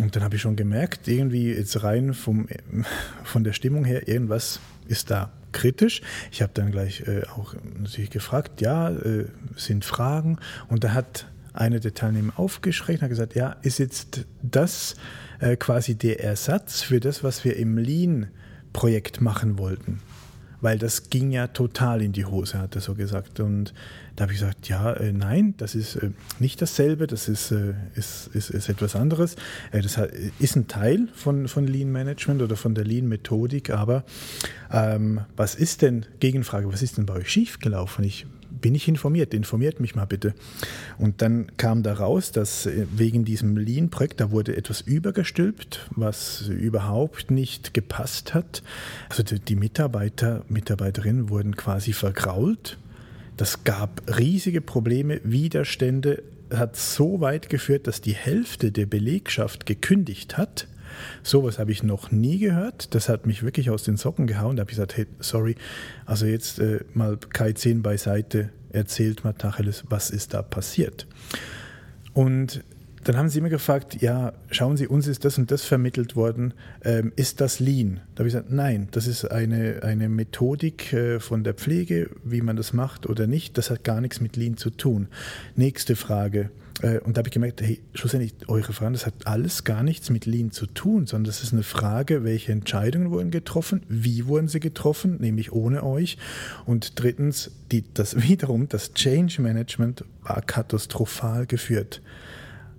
Und 0.00 0.14
dann 0.14 0.22
habe 0.22 0.36
ich 0.36 0.42
schon 0.42 0.56
gemerkt, 0.56 1.08
irgendwie 1.08 1.52
jetzt 1.52 1.82
rein 1.82 2.14
vom, 2.14 2.48
von 3.24 3.44
der 3.44 3.52
Stimmung 3.52 3.84
her, 3.84 4.08
irgendwas 4.08 4.60
ist 4.86 5.10
da 5.10 5.32
kritisch. 5.52 6.02
Ich 6.30 6.42
habe 6.42 6.52
dann 6.54 6.70
gleich 6.70 7.02
äh, 7.06 7.22
auch 7.36 7.54
natürlich 7.78 8.10
gefragt, 8.10 8.60
ja, 8.60 8.90
äh, 8.90 9.26
sind 9.56 9.84
Fragen. 9.84 10.38
Und 10.68 10.84
da 10.84 10.92
hat 10.92 11.26
einer 11.52 11.80
der 11.80 11.94
Teilnehmer 11.94 12.32
aufgeschreckt 12.36 13.00
und 13.00 13.04
hat 13.04 13.10
gesagt, 13.10 13.34
ja, 13.34 13.56
ist 13.62 13.78
jetzt 13.78 14.26
das 14.42 14.96
äh, 15.40 15.56
quasi 15.56 15.94
der 15.96 16.22
Ersatz 16.22 16.82
für 16.82 17.00
das, 17.00 17.24
was 17.24 17.44
wir 17.44 17.56
im 17.56 17.78
Lean-Projekt 17.78 19.20
machen 19.20 19.58
wollten? 19.58 20.00
Weil 20.60 20.78
das 20.78 21.10
ging 21.10 21.30
ja 21.30 21.46
total 21.46 22.02
in 22.02 22.12
die 22.12 22.24
Hose, 22.24 22.58
hat 22.58 22.74
er 22.74 22.80
so 22.80 22.94
gesagt. 22.94 23.40
Und 23.40 23.74
da 24.16 24.22
habe 24.22 24.32
ich 24.32 24.40
gesagt, 24.40 24.68
ja, 24.68 24.92
äh, 24.92 25.12
nein, 25.12 25.54
das 25.58 25.74
ist 25.74 25.96
äh, 25.96 26.10
nicht 26.38 26.60
dasselbe, 26.60 27.06
das 27.06 27.28
ist, 27.28 27.50
äh, 27.52 27.74
ist, 27.94 28.28
ist, 28.34 28.50
ist, 28.50 28.68
etwas 28.68 28.96
anderes. 28.96 29.36
Äh, 29.70 29.82
das 29.82 29.96
hat, 29.96 30.10
ist 30.38 30.56
ein 30.56 30.66
Teil 30.66 31.08
von, 31.14 31.48
von 31.48 31.66
Lean 31.66 31.92
Management 31.92 32.42
oder 32.42 32.56
von 32.56 32.74
der 32.74 32.84
Lean-Methodik, 32.84 33.70
aber 33.70 34.04
ähm, 34.72 35.20
was 35.36 35.54
ist 35.54 35.82
denn, 35.82 36.06
Gegenfrage, 36.20 36.72
was 36.72 36.82
ist 36.82 36.96
denn 36.96 37.06
bei 37.06 37.14
euch 37.14 37.30
schiefgelaufen? 37.30 38.04
Ich 38.04 38.26
bin 38.50 38.74
ich 38.74 38.88
informiert, 38.88 39.34
informiert 39.34 39.80
mich 39.80 39.94
mal 39.94 40.04
bitte. 40.04 40.34
Und 40.98 41.22
dann 41.22 41.56
kam 41.56 41.82
da 41.82 41.94
raus, 41.94 42.32
dass 42.32 42.66
äh, 42.66 42.86
wegen 42.94 43.24
diesem 43.24 43.56
Lean-Projekt, 43.56 44.20
da 44.20 44.30
wurde 44.30 44.56
etwas 44.56 44.80
übergestülpt, 44.80 45.88
was 45.94 46.48
überhaupt 46.48 47.30
nicht 47.30 47.74
gepasst 47.74 48.34
hat. 48.34 48.62
Also 49.08 49.22
die 49.22 49.56
Mitarbeiter, 49.56 50.44
Mitarbeiterinnen 50.48 51.28
wurden 51.28 51.56
quasi 51.56 51.92
vergrault. 51.92 52.78
Das 53.36 53.64
gab 53.64 54.02
riesige 54.18 54.60
Probleme, 54.60 55.20
Widerstände, 55.24 56.22
hat 56.52 56.76
so 56.76 57.20
weit 57.20 57.50
geführt, 57.50 57.86
dass 57.86 58.00
die 58.00 58.14
Hälfte 58.14 58.72
der 58.72 58.86
Belegschaft 58.86 59.66
gekündigt 59.66 60.38
hat 60.38 60.66
Sowas 61.22 61.58
habe 61.58 61.72
ich 61.72 61.82
noch 61.82 62.10
nie 62.10 62.38
gehört. 62.38 62.94
Das 62.94 63.08
hat 63.08 63.26
mich 63.26 63.42
wirklich 63.42 63.70
aus 63.70 63.82
den 63.82 63.96
Socken 63.96 64.26
gehauen. 64.26 64.56
Da 64.56 64.62
habe 64.62 64.70
ich 64.70 64.76
gesagt, 64.76 64.96
hey, 64.96 65.06
sorry, 65.20 65.56
also 66.06 66.26
jetzt 66.26 66.58
äh, 66.58 66.80
mal 66.94 67.16
Kai 67.16 67.52
10 67.52 67.82
beiseite, 67.82 68.50
erzählt 68.70 69.24
mal 69.24 69.32
Tacheles, 69.32 69.84
was 69.88 70.10
ist 70.10 70.34
da 70.34 70.42
passiert. 70.42 71.06
Und 72.14 72.64
dann 73.04 73.16
haben 73.16 73.28
sie 73.28 73.40
mir 73.40 73.48
gefragt, 73.48 74.02
ja, 74.02 74.32
schauen 74.50 74.76
Sie, 74.76 74.86
uns 74.86 75.06
ist 75.06 75.24
das 75.24 75.38
und 75.38 75.50
das 75.50 75.64
vermittelt 75.64 76.16
worden, 76.16 76.52
ähm, 76.84 77.12
ist 77.16 77.40
das 77.40 77.60
Lean? 77.60 78.00
Da 78.14 78.20
habe 78.20 78.28
ich 78.28 78.34
gesagt, 78.34 78.50
nein, 78.50 78.88
das 78.90 79.06
ist 79.06 79.24
eine, 79.24 79.82
eine 79.82 80.08
Methodik 80.08 80.92
äh, 80.92 81.20
von 81.20 81.44
der 81.44 81.54
Pflege, 81.54 82.10
wie 82.24 82.42
man 82.42 82.56
das 82.56 82.72
macht 82.72 83.06
oder 83.06 83.26
nicht, 83.26 83.56
das 83.56 83.70
hat 83.70 83.84
gar 83.84 84.00
nichts 84.00 84.20
mit 84.20 84.36
Lean 84.36 84.56
zu 84.56 84.70
tun. 84.70 85.08
Nächste 85.56 85.96
Frage, 85.96 86.50
und 86.82 87.16
da 87.16 87.18
habe 87.20 87.28
ich 87.28 87.32
gemerkt, 87.32 87.60
hey, 87.60 87.80
schlussendlich, 87.92 88.34
eure 88.46 88.72
Fragen, 88.72 88.92
das 88.92 89.04
hat 89.04 89.26
alles 89.26 89.64
gar 89.64 89.82
nichts 89.82 90.10
mit 90.10 90.26
Lean 90.26 90.52
zu 90.52 90.66
tun, 90.66 91.06
sondern 91.06 91.24
das 91.24 91.42
ist 91.42 91.52
eine 91.52 91.64
Frage, 91.64 92.22
welche 92.22 92.52
Entscheidungen 92.52 93.10
wurden 93.10 93.32
getroffen, 93.32 93.82
wie 93.88 94.26
wurden 94.26 94.46
sie 94.46 94.60
getroffen, 94.60 95.16
nämlich 95.20 95.52
ohne 95.52 95.82
euch. 95.82 96.18
Und 96.66 97.00
drittens, 97.00 97.50
die, 97.72 97.84
das 97.94 98.22
wiederum, 98.22 98.68
das 98.68 98.94
Change 98.94 99.42
Management 99.42 100.04
war 100.22 100.40
katastrophal 100.42 101.46
geführt. 101.46 102.00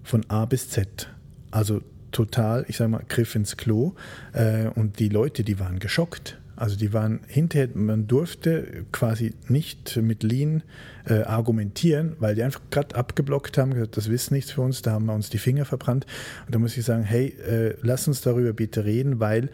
Von 0.04 0.26
A 0.30 0.46
bis 0.46 0.70
Z. 0.70 1.10
Also 1.52 1.82
total, 2.12 2.66
ich 2.70 2.78
sage 2.78 2.90
mal, 2.90 3.04
Griff 3.08 3.36
ins 3.36 3.58
Klo. 3.58 3.96
Äh, 4.32 4.68
und 4.76 5.00
die 5.00 5.10
Leute, 5.10 5.44
die 5.44 5.60
waren 5.60 5.80
geschockt. 5.80 6.40
Also 6.60 6.76
die 6.76 6.92
waren 6.92 7.22
hinterher, 7.26 7.70
man 7.74 8.06
durfte 8.06 8.86
quasi 8.92 9.34
nicht 9.48 9.96
mit 9.96 10.24
Lean 10.24 10.62
äh, 11.06 11.22
argumentieren, 11.22 12.18
weil 12.20 12.36
die 12.36 12.44
einfach 12.44 12.60
gerade 12.70 12.98
abgeblockt 12.98 13.58
haben, 13.58 13.74
gesagt, 13.74 13.96
das 13.96 14.08
ist 14.08 14.30
nichts 14.32 14.52
für 14.52 14.62
uns, 14.62 14.82
da 14.82 14.92
haben 14.92 15.06
wir 15.06 15.14
uns 15.14 15.30
die 15.30 15.38
Finger 15.38 15.64
verbrannt. 15.64 16.06
Und 16.46 16.54
da 16.54 16.60
muss 16.60 16.76
ich 16.76 16.84
sagen, 16.84 17.04
hey, 17.04 17.28
äh, 17.48 17.76
lass 17.82 18.10
uns 18.10 18.20
darüber 18.20 18.52
bitte 18.52 18.84
reden, 18.84 19.22
weil 19.22 19.52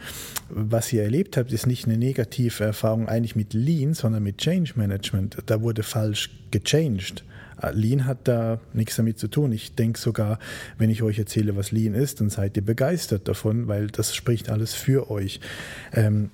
was 0.50 0.92
ihr 0.94 1.04
erlebt 1.04 1.38
habt, 1.38 1.54
ist 1.54 1.68
nicht 1.68 1.86
eine 1.86 2.00
negative 2.00 2.64
Erfahrung 2.64 3.08
eigentlich 3.08 3.36
mit 3.36 3.54
Lean, 3.54 3.94
sondern 3.94 4.24
mit 4.24 4.40
Change 4.40 4.74
Management. 4.76 5.38
Da 5.46 5.62
wurde 5.62 5.84
falsch 5.84 6.32
gechanged. 6.50 7.24
Äh, 7.62 7.72
Lean 7.74 8.06
hat 8.06 8.28
da 8.28 8.60
nichts 8.74 8.96
damit 8.96 9.20
zu 9.20 9.28
tun. 9.28 9.52
Ich 9.52 9.76
denke 9.76 10.00
sogar, 10.00 10.40
wenn 10.80 10.90
ich 10.90 11.04
euch 11.04 11.20
erzähle, 11.20 11.56
was 11.56 11.72
Lean 11.72 11.94
ist, 11.94 12.20
dann 12.20 12.32
seid 12.32 12.58
ihr 12.58 12.66
begeistert 12.66 13.28
davon, 13.28 13.68
weil 13.68 13.88
das 13.88 14.16
spricht 14.16 14.50
alles 14.50 14.74
für 14.74 15.12
euch. 15.12 15.40
Ähm, 15.94 16.32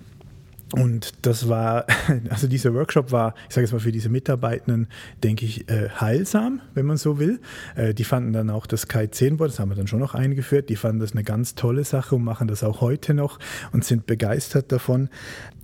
und 0.74 1.26
das 1.26 1.50
war, 1.50 1.86
also 2.30 2.48
dieser 2.48 2.74
Workshop 2.74 3.12
war, 3.12 3.36
ich 3.50 3.56
sage 3.56 3.66
jetzt 3.66 3.74
mal 3.74 3.80
für 3.80 3.92
diese 3.92 4.10
Mitarbeitenden, 4.10 4.88
denke 5.24 5.46
ich, 5.46 5.70
äh, 5.70 5.90
heilsam, 5.90 6.62
wenn 6.74 6.86
man 6.86 6.98
so 6.98 7.20
will. 7.20 7.40
Äh, 7.76 7.94
die 7.94 8.04
fanden 8.04 8.34
dann 8.34 8.50
auch 8.50 8.66
das 8.66 8.88
Kai 8.88 9.08
10 9.08 9.38
Board, 9.38 9.52
das 9.52 9.60
haben 9.60 9.70
wir 9.70 9.76
dann 9.76 9.88
schon 9.88 10.00
noch 10.00 10.16
eingeführt, 10.16 10.70
die 10.70 10.76
fanden 10.76 11.00
das 11.00 11.12
eine 11.12 11.24
ganz 11.24 11.56
tolle 11.56 11.84
Sache 11.84 12.16
und 12.16 12.24
machen 12.24 12.48
das 12.48 12.64
auch 12.64 12.82
heute 12.82 13.14
noch 13.14 13.40
und 13.74 13.84
sind 13.84 14.06
begeistert 14.06 14.72
davon. 14.72 15.10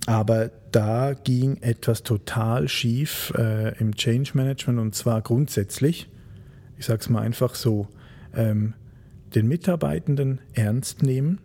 Aber 0.06 0.50
da 0.72 1.14
ging 1.14 1.58
etwas 1.60 2.02
total 2.02 2.68
schief 2.68 3.32
äh, 3.36 3.76
im 3.78 3.94
Change 3.94 4.32
Management 4.34 4.78
und 4.78 4.94
zwar 4.94 5.22
grundsätzlich, 5.22 6.10
ich 6.76 6.86
sage 6.86 7.00
es 7.00 7.08
mal 7.08 7.22
einfach 7.22 7.54
so, 7.54 7.88
ähm, 8.34 8.74
den 9.34 9.48
Mitarbeitenden 9.48 10.40
ernst 10.54 11.02
nehmen, 11.02 11.38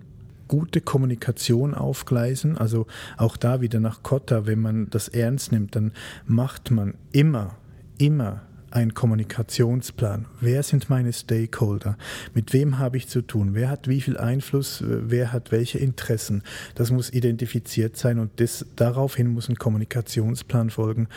gute 0.53 0.81
Kommunikation 0.81 1.73
aufgleisen. 1.73 2.59
Also 2.59 2.85
auch 3.17 3.37
da 3.37 3.59
wieder 3.59 3.79
nach 3.79 4.03
Kotta, 4.03 4.45
wenn 4.45 4.61
man 4.61 4.87
das 4.91 5.07
ernst 5.07 5.51
nimmt, 5.51 5.75
dann 5.75 5.93
macht 6.27 6.69
man 6.69 6.93
immer, 7.11 7.55
immer 7.97 8.43
einen 8.69 8.93
Kommunikationsplan. 8.93 10.27
Wer 10.41 10.61
sind 10.61 10.91
meine 10.91 11.11
Stakeholder? 11.11 11.97
Mit 12.35 12.53
wem 12.53 12.77
habe 12.77 12.97
ich 12.97 13.07
zu 13.07 13.23
tun? 13.23 13.55
Wer 13.55 13.71
hat 13.71 13.87
wie 13.87 13.99
viel 13.99 14.15
Einfluss? 14.15 14.83
Wer 14.85 15.33
hat 15.33 15.51
welche 15.51 15.79
Interessen? 15.79 16.43
Das 16.75 16.91
muss 16.91 17.11
identifiziert 17.11 17.97
sein 17.97 18.19
und 18.19 18.39
das, 18.39 18.63
daraufhin 18.75 19.29
muss 19.29 19.49
ein 19.49 19.55
Kommunikationsplan 19.55 20.69
folgen, 20.69 21.07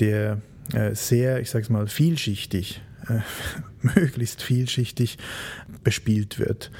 der 0.00 0.40
äh, 0.72 0.94
sehr, 0.94 1.42
ich 1.42 1.50
sage 1.50 1.64
es 1.64 1.68
mal, 1.68 1.86
vielschichtig, 1.86 2.80
äh, 3.10 3.18
möglichst 3.94 4.40
vielschichtig 4.40 5.18
bespielt 5.84 6.38
wird. 6.38 6.70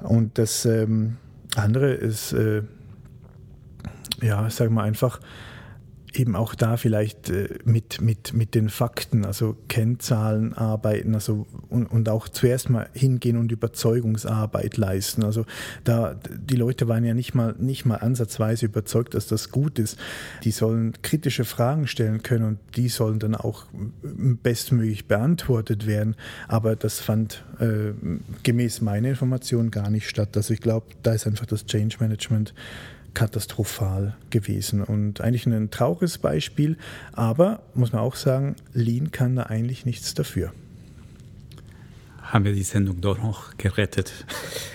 Und 0.00 0.38
das 0.38 0.64
ähm, 0.64 1.16
andere 1.62 1.92
ist, 1.92 2.32
äh, 2.32 2.62
ja, 4.20 4.48
sagen 4.50 4.74
wir 4.74 4.82
einfach, 4.82 5.20
eben 6.14 6.36
auch 6.36 6.54
da 6.54 6.76
vielleicht 6.76 7.30
äh, 7.30 7.48
mit, 7.64 8.00
mit, 8.00 8.32
mit 8.32 8.54
den 8.54 8.68
Fakten, 8.68 9.24
also 9.24 9.56
Kennzahlen 9.68 10.54
arbeiten, 10.54 11.14
also 11.14 11.46
und, 11.68 11.86
und 11.86 12.08
auch 12.08 12.28
zuerst 12.28 12.70
mal 12.70 12.88
hingehen 12.92 13.36
und 13.36 13.52
Überzeugungsarbeit 13.52 14.76
leisten. 14.76 15.24
Also 15.24 15.44
da 15.84 16.14
die 16.14 16.56
Leute 16.56 16.88
waren 16.88 17.04
ja 17.04 17.14
nicht 17.14 17.34
mal 17.34 17.54
nicht 17.58 17.84
mal 17.84 17.96
ansatzweise 17.96 18.66
überzeugt, 18.66 19.14
dass 19.14 19.26
das 19.26 19.50
gut 19.50 19.78
ist. 19.78 19.98
Die 20.44 20.50
sollen 20.50 20.94
kritische 21.02 21.44
Fragen 21.44 21.86
stellen 21.86 22.22
können 22.22 22.44
und 22.44 22.58
die 22.76 22.88
sollen 22.88 23.18
dann 23.18 23.34
auch 23.34 23.66
bestmöglich 24.02 25.06
beantwortet 25.06 25.86
werden. 25.86 26.14
Aber 26.48 26.76
das 26.76 27.00
fand 27.00 27.44
äh, 27.58 27.92
gemäß 28.42 28.80
meiner 28.80 29.08
Information 29.08 29.70
gar 29.70 29.90
nicht 29.90 30.08
statt. 30.08 30.36
Also 30.36 30.54
ich 30.54 30.60
glaube, 30.60 30.86
da 31.02 31.12
ist 31.12 31.26
einfach 31.26 31.46
das 31.46 31.66
Change 31.66 31.96
Management 32.00 32.54
katastrophal 33.16 34.14
gewesen 34.28 34.82
und 34.82 35.22
eigentlich 35.22 35.46
ein 35.46 35.70
trauriges 35.70 36.18
Beispiel, 36.18 36.76
aber 37.14 37.62
muss 37.74 37.92
man 37.92 38.02
auch 38.02 38.14
sagen, 38.14 38.56
Lean 38.74 39.10
kann 39.10 39.36
da 39.36 39.44
eigentlich 39.44 39.86
nichts 39.86 40.12
dafür. 40.12 40.52
Haben 42.20 42.44
wir 42.44 42.52
die 42.52 42.62
Sendung 42.62 43.00
doch 43.00 43.18
noch 43.18 43.56
gerettet. 43.56 44.12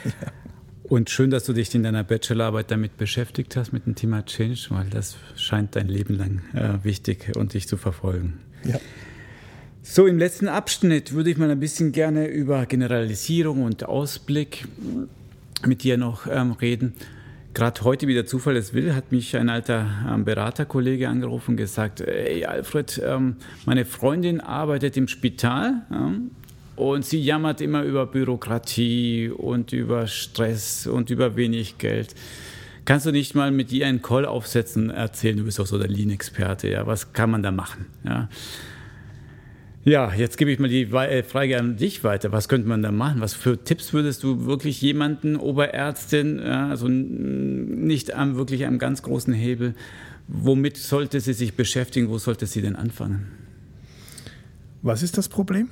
ja. 0.05 0.11
Und 0.83 1.09
schön, 1.09 1.29
dass 1.29 1.45
du 1.45 1.53
dich 1.53 1.73
in 1.75 1.83
deiner 1.83 2.03
Bachelorarbeit 2.03 2.71
damit 2.71 2.97
beschäftigt 2.97 3.55
hast, 3.55 3.71
mit 3.71 3.85
dem 3.85 3.95
Thema 3.95 4.25
Change, 4.25 4.67
weil 4.71 4.89
das 4.89 5.15
scheint 5.37 5.75
dein 5.75 5.87
Leben 5.87 6.17
lang 6.17 6.41
äh, 6.53 6.83
wichtig 6.83 7.33
und 7.37 7.53
dich 7.53 7.67
zu 7.67 7.77
verfolgen. 7.77 8.39
Ja. 8.65 8.79
So, 9.83 10.07
im 10.07 10.17
letzten 10.17 10.47
Abschnitt 10.47 11.13
würde 11.13 11.29
ich 11.29 11.37
mal 11.37 11.49
ein 11.49 11.59
bisschen 11.59 11.91
gerne 11.91 12.27
über 12.27 12.65
Generalisierung 12.65 13.63
und 13.63 13.85
Ausblick 13.85 14.67
mit 15.65 15.83
dir 15.83 15.97
noch 15.97 16.27
ähm, 16.27 16.53
reden. 16.53 16.93
Gerade 17.53 17.81
heute, 17.83 18.07
wie 18.07 18.13
der 18.13 18.25
Zufall 18.25 18.55
es 18.55 18.73
will, 18.73 18.95
hat 18.95 19.11
mich 19.11 19.35
ein 19.35 19.49
alter 19.49 19.85
ähm, 20.09 20.23
Beraterkollege 20.23 21.09
angerufen 21.09 21.51
und 21.51 21.57
gesagt, 21.57 21.99
ey 21.99 22.45
Alfred, 22.45 23.01
ähm, 23.05 23.35
meine 23.65 23.83
Freundin 23.83 24.39
arbeitet 24.39 24.95
im 24.95 25.09
Spital 25.09 25.81
ähm, 25.91 26.31
und 26.77 27.03
sie 27.03 27.21
jammert 27.21 27.59
immer 27.59 27.83
über 27.83 28.05
Bürokratie 28.05 29.29
und 29.29 29.73
über 29.73 30.07
Stress 30.07 30.87
und 30.87 31.09
über 31.09 31.35
wenig 31.35 31.77
Geld. 31.77 32.15
Kannst 32.85 33.05
du 33.05 33.11
nicht 33.11 33.35
mal 33.35 33.51
mit 33.51 33.71
ihr 33.73 33.85
einen 33.85 34.01
Call 34.01 34.25
aufsetzen, 34.25 34.89
erzählen, 34.89 35.37
du 35.37 35.43
bist 35.43 35.59
auch 35.59 35.67
so 35.67 35.77
der 35.77 35.89
Lean-Experte, 35.89 36.69
ja, 36.69 36.87
was 36.87 37.11
kann 37.11 37.29
man 37.31 37.43
da 37.43 37.51
machen? 37.51 37.85
Ja. 38.05 38.29
Ja, 39.83 40.13
jetzt 40.13 40.37
gebe 40.37 40.51
ich 40.51 40.59
mal 40.59 40.67
die 40.67 40.83
äh, 40.83 41.23
Frage 41.23 41.57
an 41.57 41.75
dich 41.75 42.03
weiter. 42.03 42.31
Was 42.31 42.47
könnte 42.47 42.67
man 42.67 42.83
da 42.83 42.91
machen? 42.91 43.19
Was 43.19 43.33
für 43.33 43.63
Tipps 43.63 43.93
würdest 43.93 44.21
du 44.21 44.45
wirklich 44.45 44.79
jemanden, 44.81 45.37
Oberärztin, 45.37 46.39
also 46.39 46.87
nicht 46.87 48.13
am 48.13 48.35
wirklich 48.35 48.65
einem 48.65 48.77
ganz 48.77 49.01
großen 49.01 49.33
Hebel, 49.33 49.73
womit 50.27 50.77
sollte 50.77 51.19
sie 51.19 51.33
sich 51.33 51.55
beschäftigen? 51.55 52.09
Wo 52.09 52.19
sollte 52.19 52.45
sie 52.45 52.61
denn 52.61 52.75
anfangen? 52.75 53.27
Was 54.83 55.01
ist 55.01 55.17
das 55.17 55.29
Problem? 55.29 55.69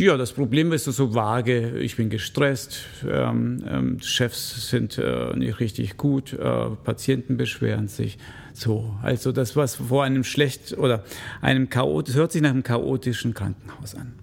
Ja, 0.00 0.16
das 0.16 0.32
Problem 0.32 0.72
ist 0.72 0.84
so 0.84 1.14
vage, 1.14 1.78
ich 1.78 1.96
bin 1.96 2.08
gestresst, 2.08 2.86
ähm, 3.06 3.62
ähm, 3.68 4.00
Chefs 4.00 4.70
sind 4.70 4.96
äh, 4.96 5.36
nicht 5.36 5.60
richtig 5.60 5.98
gut, 5.98 6.32
äh, 6.32 6.70
Patienten 6.84 7.36
beschweren 7.36 7.86
sich. 7.86 8.16
So, 8.54 8.96
also 9.02 9.30
das, 9.30 9.56
was 9.56 9.74
vor 9.74 10.04
einem 10.04 10.24
schlecht 10.24 10.72
oder 10.78 11.04
einem 11.42 11.68
chaotisch, 11.68 12.14
hört 12.14 12.32
sich 12.32 12.40
nach 12.40 12.48
einem 12.48 12.62
chaotischen 12.62 13.34
Krankenhaus 13.34 13.94
an. 13.94 14.14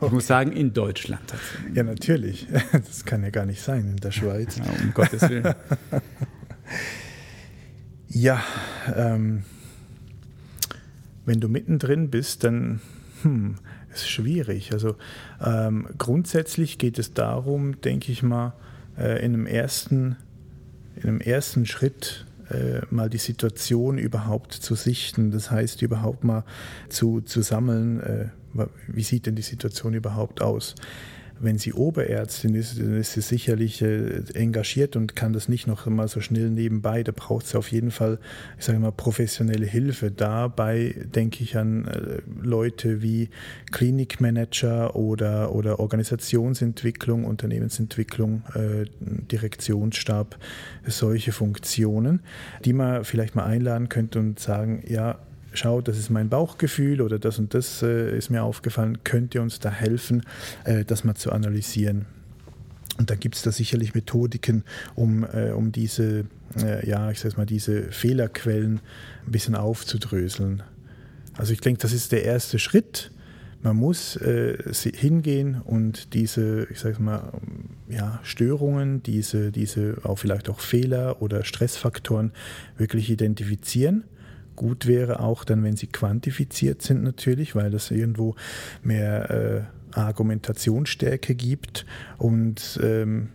Ich 0.00 0.10
muss 0.10 0.28
sagen, 0.28 0.52
in 0.52 0.72
Deutschland. 0.72 1.22
Ja, 1.74 1.82
natürlich. 1.82 2.46
Das 2.72 3.04
kann 3.04 3.22
ja 3.22 3.28
gar 3.28 3.44
nicht 3.44 3.60
sein 3.60 3.86
in 3.86 3.96
der 3.96 4.12
Schweiz. 4.12 4.56
Ja, 4.56 4.64
um 4.82 4.94
Gottes 4.94 5.28
Willen. 5.28 5.54
ja, 8.08 8.42
ähm, 8.96 9.44
wenn 11.26 11.38
du 11.38 11.50
mittendrin 11.50 12.08
bist, 12.08 12.44
dann 12.44 12.80
hm, 13.22 13.56
ist 13.92 14.08
schwierig. 14.08 14.72
Also 14.72 14.96
ähm, 15.44 15.88
grundsätzlich 15.98 16.78
geht 16.78 16.98
es 16.98 17.14
darum, 17.14 17.80
denke 17.80 18.12
ich 18.12 18.22
mal, 18.22 18.54
äh, 18.98 19.24
in 19.24 19.34
einem 19.34 19.46
ersten, 19.46 20.16
in 20.96 21.08
einem 21.08 21.20
ersten 21.20 21.66
Schritt 21.66 22.26
äh, 22.50 22.80
mal 22.90 23.08
die 23.08 23.18
Situation 23.18 23.98
überhaupt 23.98 24.52
zu 24.52 24.74
sichten. 24.74 25.30
Das 25.30 25.50
heißt, 25.50 25.82
überhaupt 25.82 26.24
mal 26.24 26.44
zu, 26.88 27.20
zu 27.20 27.42
sammeln, 27.42 28.00
äh, 28.00 28.26
wie 28.88 29.02
sieht 29.02 29.26
denn 29.26 29.36
die 29.36 29.42
Situation 29.42 29.94
überhaupt 29.94 30.42
aus 30.42 30.74
wenn 31.42 31.58
sie 31.58 31.72
Oberärztin 31.72 32.54
ist, 32.54 32.78
dann 32.78 32.96
ist 32.98 33.12
sie 33.12 33.20
sicherlich 33.20 33.82
äh, 33.82 34.22
engagiert 34.34 34.96
und 34.96 35.16
kann 35.16 35.32
das 35.32 35.48
nicht 35.48 35.66
noch 35.66 35.86
mal 35.86 36.08
so 36.08 36.20
schnell 36.20 36.50
nebenbei. 36.50 37.02
Da 37.02 37.12
braucht 37.14 37.46
sie 37.46 37.58
auf 37.58 37.72
jeden 37.72 37.90
Fall, 37.90 38.18
ich 38.58 38.64
sage 38.64 38.78
mal, 38.78 38.92
professionelle 38.92 39.66
Hilfe. 39.66 40.10
Dabei 40.10 40.94
denke 41.14 41.42
ich 41.42 41.56
an 41.56 41.86
äh, 41.86 42.22
Leute 42.40 43.02
wie 43.02 43.28
Klinikmanager 43.72 44.94
oder, 44.96 45.54
oder 45.54 45.80
Organisationsentwicklung, 45.80 47.24
Unternehmensentwicklung, 47.24 48.42
äh, 48.54 48.86
Direktionsstab, 49.00 50.38
solche 50.86 51.32
Funktionen, 51.32 52.20
die 52.64 52.72
man 52.72 53.04
vielleicht 53.04 53.34
mal 53.34 53.44
einladen 53.44 53.88
könnte 53.88 54.20
und 54.20 54.38
sagen, 54.38 54.82
ja, 54.86 55.18
schau, 55.54 55.80
das 55.80 55.98
ist 55.98 56.10
mein 56.10 56.28
Bauchgefühl 56.28 57.00
oder 57.00 57.18
das 57.18 57.38
und 57.38 57.54
das 57.54 57.82
äh, 57.82 58.16
ist 58.16 58.30
mir 58.30 58.42
aufgefallen, 58.42 59.04
könnt 59.04 59.34
ihr 59.34 59.42
uns 59.42 59.58
da 59.58 59.70
helfen, 59.70 60.22
äh, 60.64 60.84
das 60.84 61.04
mal 61.04 61.14
zu 61.14 61.32
analysieren? 61.32 62.06
Und 62.98 63.10
da 63.10 63.14
gibt 63.14 63.36
es 63.36 63.42
da 63.42 63.52
sicherlich 63.52 63.94
Methodiken, 63.94 64.64
um, 64.94 65.24
äh, 65.24 65.50
um 65.50 65.72
diese, 65.72 66.26
äh, 66.60 66.88
ja, 66.88 67.10
ich 67.10 67.20
sag 67.20 67.36
mal, 67.36 67.46
diese 67.46 67.90
Fehlerquellen 67.90 68.80
ein 69.26 69.32
bisschen 69.32 69.54
aufzudröseln. 69.54 70.62
Also 71.36 71.52
ich 71.52 71.60
denke, 71.60 71.80
das 71.80 71.92
ist 71.92 72.12
der 72.12 72.24
erste 72.24 72.58
Schritt. 72.58 73.10
Man 73.62 73.76
muss 73.76 74.16
äh, 74.16 74.58
hingehen 74.94 75.62
und 75.62 76.14
diese, 76.14 76.66
ich 76.70 76.80
sage 76.80 77.00
mal, 77.00 77.32
ja, 77.88 78.20
Störungen, 78.24 79.02
diese, 79.02 79.52
diese 79.52 79.98
auch 80.02 80.18
vielleicht 80.18 80.50
auch 80.50 80.60
Fehler 80.60 81.22
oder 81.22 81.44
Stressfaktoren 81.44 82.32
wirklich 82.76 83.08
identifizieren 83.08 84.04
Gut 84.56 84.86
wäre 84.86 85.20
auch 85.20 85.44
dann, 85.44 85.64
wenn 85.64 85.76
sie 85.76 85.86
quantifiziert 85.86 86.82
sind 86.82 87.02
natürlich, 87.02 87.54
weil 87.54 87.70
das 87.70 87.90
irgendwo 87.90 88.34
mehr 88.82 89.30
äh, 89.30 89.98
Argumentationsstärke 89.98 91.34
gibt. 91.34 91.86
Und 92.18 92.78
ähm, 92.82 93.28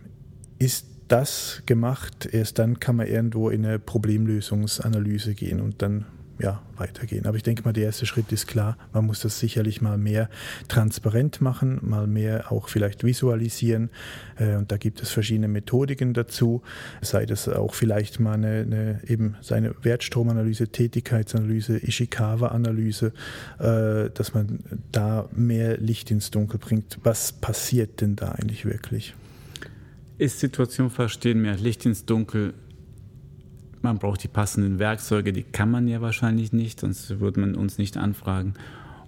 ist 0.58 0.86
das 1.08 1.62
gemacht, 1.66 2.28
erst 2.30 2.58
dann 2.58 2.80
kann 2.80 2.96
man 2.96 3.06
irgendwo 3.06 3.48
in 3.48 3.64
eine 3.64 3.78
Problemlösungsanalyse 3.78 5.34
gehen 5.34 5.60
und 5.60 5.82
dann 5.82 6.04
ja, 6.38 6.62
weitergehen. 6.76 7.26
Aber 7.26 7.36
ich 7.36 7.42
denke 7.42 7.64
mal, 7.64 7.72
der 7.72 7.84
erste 7.84 8.06
Schritt 8.06 8.30
ist 8.32 8.46
klar. 8.46 8.76
Man 8.92 9.06
muss 9.06 9.20
das 9.20 9.38
sicherlich 9.38 9.80
mal 9.80 9.98
mehr 9.98 10.28
transparent 10.68 11.40
machen, 11.40 11.78
mal 11.82 12.06
mehr 12.06 12.52
auch 12.52 12.68
vielleicht 12.68 13.04
visualisieren. 13.04 13.90
Äh, 14.36 14.56
und 14.56 14.70
da 14.70 14.76
gibt 14.76 15.02
es 15.02 15.10
verschiedene 15.10 15.48
Methodiken 15.48 16.14
dazu. 16.14 16.62
Sei 17.02 17.26
das 17.26 17.48
auch 17.48 17.74
vielleicht 17.74 18.20
mal 18.20 18.34
eine, 18.34 18.60
eine 18.60 19.00
eben 19.06 19.36
seine 19.40 19.74
Wertstromanalyse, 19.82 20.68
Tätigkeitsanalyse, 20.68 21.78
Ishikawa-Analyse, 21.78 23.12
äh, 23.58 24.10
dass 24.10 24.34
man 24.34 24.60
da 24.92 25.28
mehr 25.32 25.76
Licht 25.78 26.10
ins 26.10 26.30
Dunkel 26.30 26.58
bringt. 26.58 26.98
Was 27.02 27.32
passiert 27.32 28.00
denn 28.00 28.14
da 28.14 28.32
eigentlich 28.32 28.64
wirklich? 28.64 29.14
Ist 30.18 30.40
Situation 30.40 30.90
verstehen, 30.90 31.42
mehr 31.42 31.56
Licht 31.56 31.86
ins 31.86 32.04
Dunkel 32.04 32.54
man 33.82 33.98
braucht 33.98 34.22
die 34.22 34.28
passenden 34.28 34.78
Werkzeuge, 34.78 35.32
die 35.32 35.42
kann 35.42 35.70
man 35.70 35.88
ja 35.88 36.00
wahrscheinlich 36.00 36.52
nicht, 36.52 36.80
sonst 36.80 37.20
würde 37.20 37.40
man 37.40 37.54
uns 37.54 37.78
nicht 37.78 37.96
anfragen. 37.96 38.54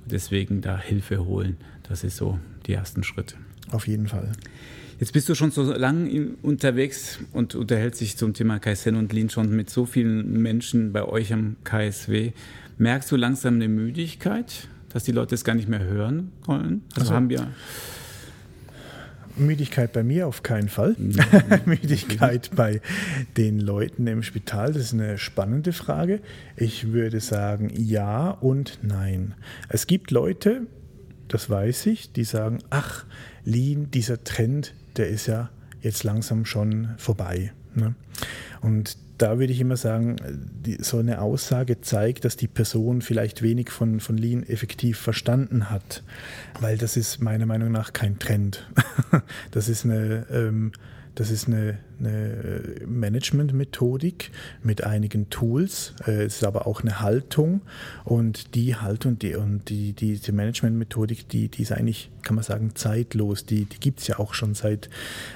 deswegen 0.06 0.60
da 0.60 0.78
Hilfe 0.78 1.24
holen. 1.24 1.56
Das 1.88 2.04
ist 2.04 2.16
so 2.16 2.38
die 2.66 2.72
ersten 2.72 3.04
Schritte. 3.04 3.36
Auf 3.70 3.86
jeden 3.86 4.08
Fall. 4.08 4.32
Jetzt 4.98 5.12
bist 5.12 5.28
du 5.28 5.34
schon 5.34 5.50
so 5.50 5.72
lange 5.72 6.30
unterwegs 6.42 7.20
und 7.32 7.54
unterhältst 7.54 8.00
dich 8.00 8.16
zum 8.16 8.34
Thema 8.34 8.58
Kaizen 8.58 8.96
und 8.96 9.12
Lean 9.12 9.30
schon 9.30 9.54
mit 9.54 9.70
so 9.70 9.86
vielen 9.86 10.42
Menschen 10.42 10.92
bei 10.92 11.04
euch 11.04 11.32
am 11.32 11.56
KSW. 11.64 12.32
Merkst 12.76 13.10
du 13.10 13.16
langsam 13.16 13.54
eine 13.54 13.68
Müdigkeit, 13.68 14.68
dass 14.90 15.04
die 15.04 15.12
Leute 15.12 15.34
es 15.34 15.44
gar 15.44 15.54
nicht 15.54 15.68
mehr 15.68 15.82
hören 15.82 16.32
wollen? 16.44 16.82
Also, 16.90 17.00
also 17.00 17.14
haben 17.14 17.30
wir 17.30 17.46
Müdigkeit 19.36 19.92
bei 19.92 20.02
mir 20.02 20.26
auf 20.26 20.42
keinen 20.42 20.68
Fall. 20.68 20.94
Mhm. 20.98 21.18
Müdigkeit 21.64 22.50
bei 22.54 22.80
den 23.36 23.58
Leuten 23.58 24.06
im 24.06 24.22
Spital, 24.22 24.72
das 24.72 24.82
ist 24.84 24.94
eine 24.94 25.18
spannende 25.18 25.72
Frage. 25.72 26.20
Ich 26.56 26.92
würde 26.92 27.20
sagen 27.20 27.70
ja 27.74 28.30
und 28.30 28.78
nein. 28.82 29.34
Es 29.68 29.86
gibt 29.86 30.10
Leute, 30.10 30.66
das 31.28 31.48
weiß 31.48 31.86
ich, 31.86 32.12
die 32.12 32.24
sagen, 32.24 32.58
ach, 32.70 33.04
Lean, 33.44 33.90
dieser 33.90 34.22
Trend, 34.24 34.74
der 34.96 35.08
ist 35.08 35.26
ja 35.26 35.50
jetzt 35.80 36.04
langsam 36.04 36.44
schon 36.44 36.90
vorbei. 36.98 37.52
Ne? 37.74 37.94
Und 38.60 38.96
da 39.22 39.38
würde 39.38 39.52
ich 39.52 39.60
immer 39.60 39.76
sagen, 39.76 40.16
die, 40.64 40.78
so 40.82 40.98
eine 40.98 41.20
Aussage 41.20 41.80
zeigt, 41.80 42.24
dass 42.24 42.36
die 42.36 42.48
Person 42.48 43.02
vielleicht 43.02 43.42
wenig 43.42 43.70
von, 43.70 44.00
von 44.00 44.16
Lean 44.16 44.42
effektiv 44.42 44.98
verstanden 44.98 45.70
hat, 45.70 46.02
weil 46.60 46.78
das 46.78 46.96
ist 46.96 47.20
meiner 47.20 47.46
Meinung 47.46 47.72
nach 47.72 47.92
kein 47.92 48.18
Trend. 48.18 48.66
das 49.50 49.68
ist 49.68 49.84
eine 49.84 50.26
ähm, 50.30 50.72
das 51.14 51.30
ist 51.30 51.48
eine, 51.48 51.78
eine 52.00 52.62
Management-Methodik 52.86 54.30
mit 54.62 54.84
einigen 54.84 55.30
Tools. 55.30 55.94
Äh, 56.06 56.24
es 56.24 56.36
ist 56.36 56.44
aber 56.44 56.66
auch 56.66 56.82
eine 56.82 57.00
Haltung. 57.00 57.60
Und 58.04 58.54
die 58.54 58.76
Haltung 58.76 59.18
die, 59.18 59.36
und 59.36 59.68
die, 59.68 59.92
diese 59.92 60.32
Management-Methodik, 60.32 61.28
die, 61.28 61.48
die 61.48 61.62
ist 61.62 61.72
eigentlich, 61.72 62.10
kann 62.22 62.34
man 62.34 62.44
sagen, 62.44 62.72
zeitlos. 62.74 63.46
Die, 63.46 63.64
die 63.64 63.78
gibt 63.78 64.00
es 64.00 64.06
ja 64.06 64.18
auch 64.18 64.34
schon 64.34 64.54
seit 64.54 64.88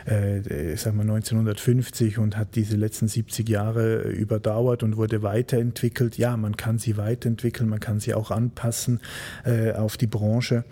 äh, 0.06 0.76
sagen 0.76 0.96
wir 0.96 1.02
1950 1.02 2.18
und 2.18 2.36
hat 2.36 2.56
diese 2.56 2.76
letzten 2.76 3.08
70 3.08 3.48
Jahre 3.48 4.02
überdauert 4.02 4.82
und 4.82 4.96
wurde 4.96 5.22
weiterentwickelt. 5.22 6.18
Ja, 6.18 6.36
man 6.36 6.56
kann 6.56 6.78
sie 6.78 6.96
weiterentwickeln, 6.96 7.68
man 7.68 7.80
kann 7.80 8.00
sie 8.00 8.14
auch 8.14 8.30
anpassen 8.30 9.00
äh, 9.44 9.72
auf 9.72 9.96
die 9.96 10.06
Branche. 10.06 10.64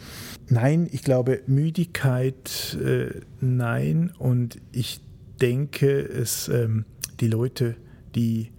Nein, 0.49 0.89
ich 0.91 1.03
glaube, 1.03 1.41
Müdigkeit, 1.47 2.77
äh, 2.83 3.21
nein. 3.41 4.13
Und 4.19 4.59
ich 4.73 5.01
denke, 5.41 6.01
es, 6.01 6.49
ähm, 6.49 6.85
die 7.21 7.29
Leute, 7.29 7.77
die, 8.15 8.51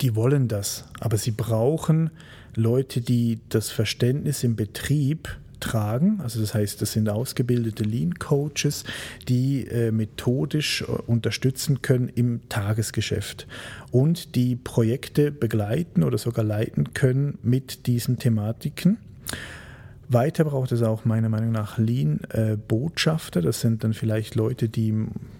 die 0.00 0.14
wollen 0.14 0.48
das, 0.48 0.84
aber 1.00 1.16
sie 1.16 1.30
brauchen 1.30 2.10
Leute, 2.54 3.00
die 3.00 3.40
das 3.48 3.70
Verständnis 3.70 4.44
im 4.44 4.56
Betrieb 4.56 5.28
tragen. 5.60 6.20
Also 6.22 6.40
das 6.40 6.54
heißt, 6.54 6.82
das 6.82 6.92
sind 6.92 7.08
ausgebildete 7.08 7.84
Lean-Coaches, 7.84 8.84
die 9.28 9.66
äh, 9.66 9.90
methodisch 9.90 10.82
äh, 10.82 10.84
unterstützen 10.84 11.82
können 11.82 12.10
im 12.14 12.48
Tagesgeschäft 12.48 13.46
und 13.90 14.34
die 14.34 14.56
Projekte 14.56 15.32
begleiten 15.32 16.02
oder 16.02 16.18
sogar 16.18 16.44
leiten 16.44 16.92
können 16.94 17.38
mit 17.42 17.86
diesen 17.86 18.18
Thematiken. 18.18 18.98
Weiter 20.08 20.44
braucht 20.44 20.72
es 20.72 20.82
auch 20.82 21.04
meiner 21.04 21.28
Meinung 21.28 21.52
nach 21.52 21.78
Lean-Botschafter. 21.78 23.42
das 23.42 23.60
sind 23.60 23.84
dann 23.84 23.94
vielleicht 23.94 24.34
Leute, 24.34 24.68
die, 24.68 24.94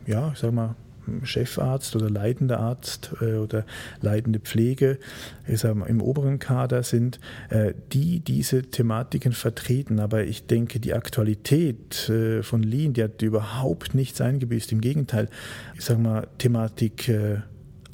ja, 0.07 0.31
ich 0.33 0.39
sag 0.39 0.53
mal, 0.53 0.77
Chefarzt 1.23 1.95
oder 1.97 2.11
leitender 2.11 2.61
Arzt 2.61 3.13
äh, 3.21 3.35
oder 3.35 3.65
leitende 4.01 4.39
Pflege 4.41 4.99
ich 5.47 5.61
sag 5.61 5.75
mal, 5.75 5.87
im 5.87 6.01
oberen 6.01 6.39
Kader 6.39 6.83
sind, 6.83 7.21
äh, 7.51 7.75
die 7.93 8.21
diese 8.21 8.63
Thematiken 8.63 9.33
vertreten. 9.33 10.01
Aber 10.01 10.25
ich 10.25 10.47
denke, 10.47 10.81
die 10.81 10.95
Aktualität 10.95 12.09
äh, 12.09 12.43
von 12.43 12.63
Lean, 12.63 12.95
die 12.95 13.03
hat 13.03 13.21
überhaupt 13.23 13.95
nichts 13.95 14.21
eingebüßt. 14.21 14.73
Im 14.73 14.81
Gegenteil, 14.81 15.29
ich 15.75 15.85
sage 15.85 16.01
mal, 16.01 16.27
Thematik 16.39 17.13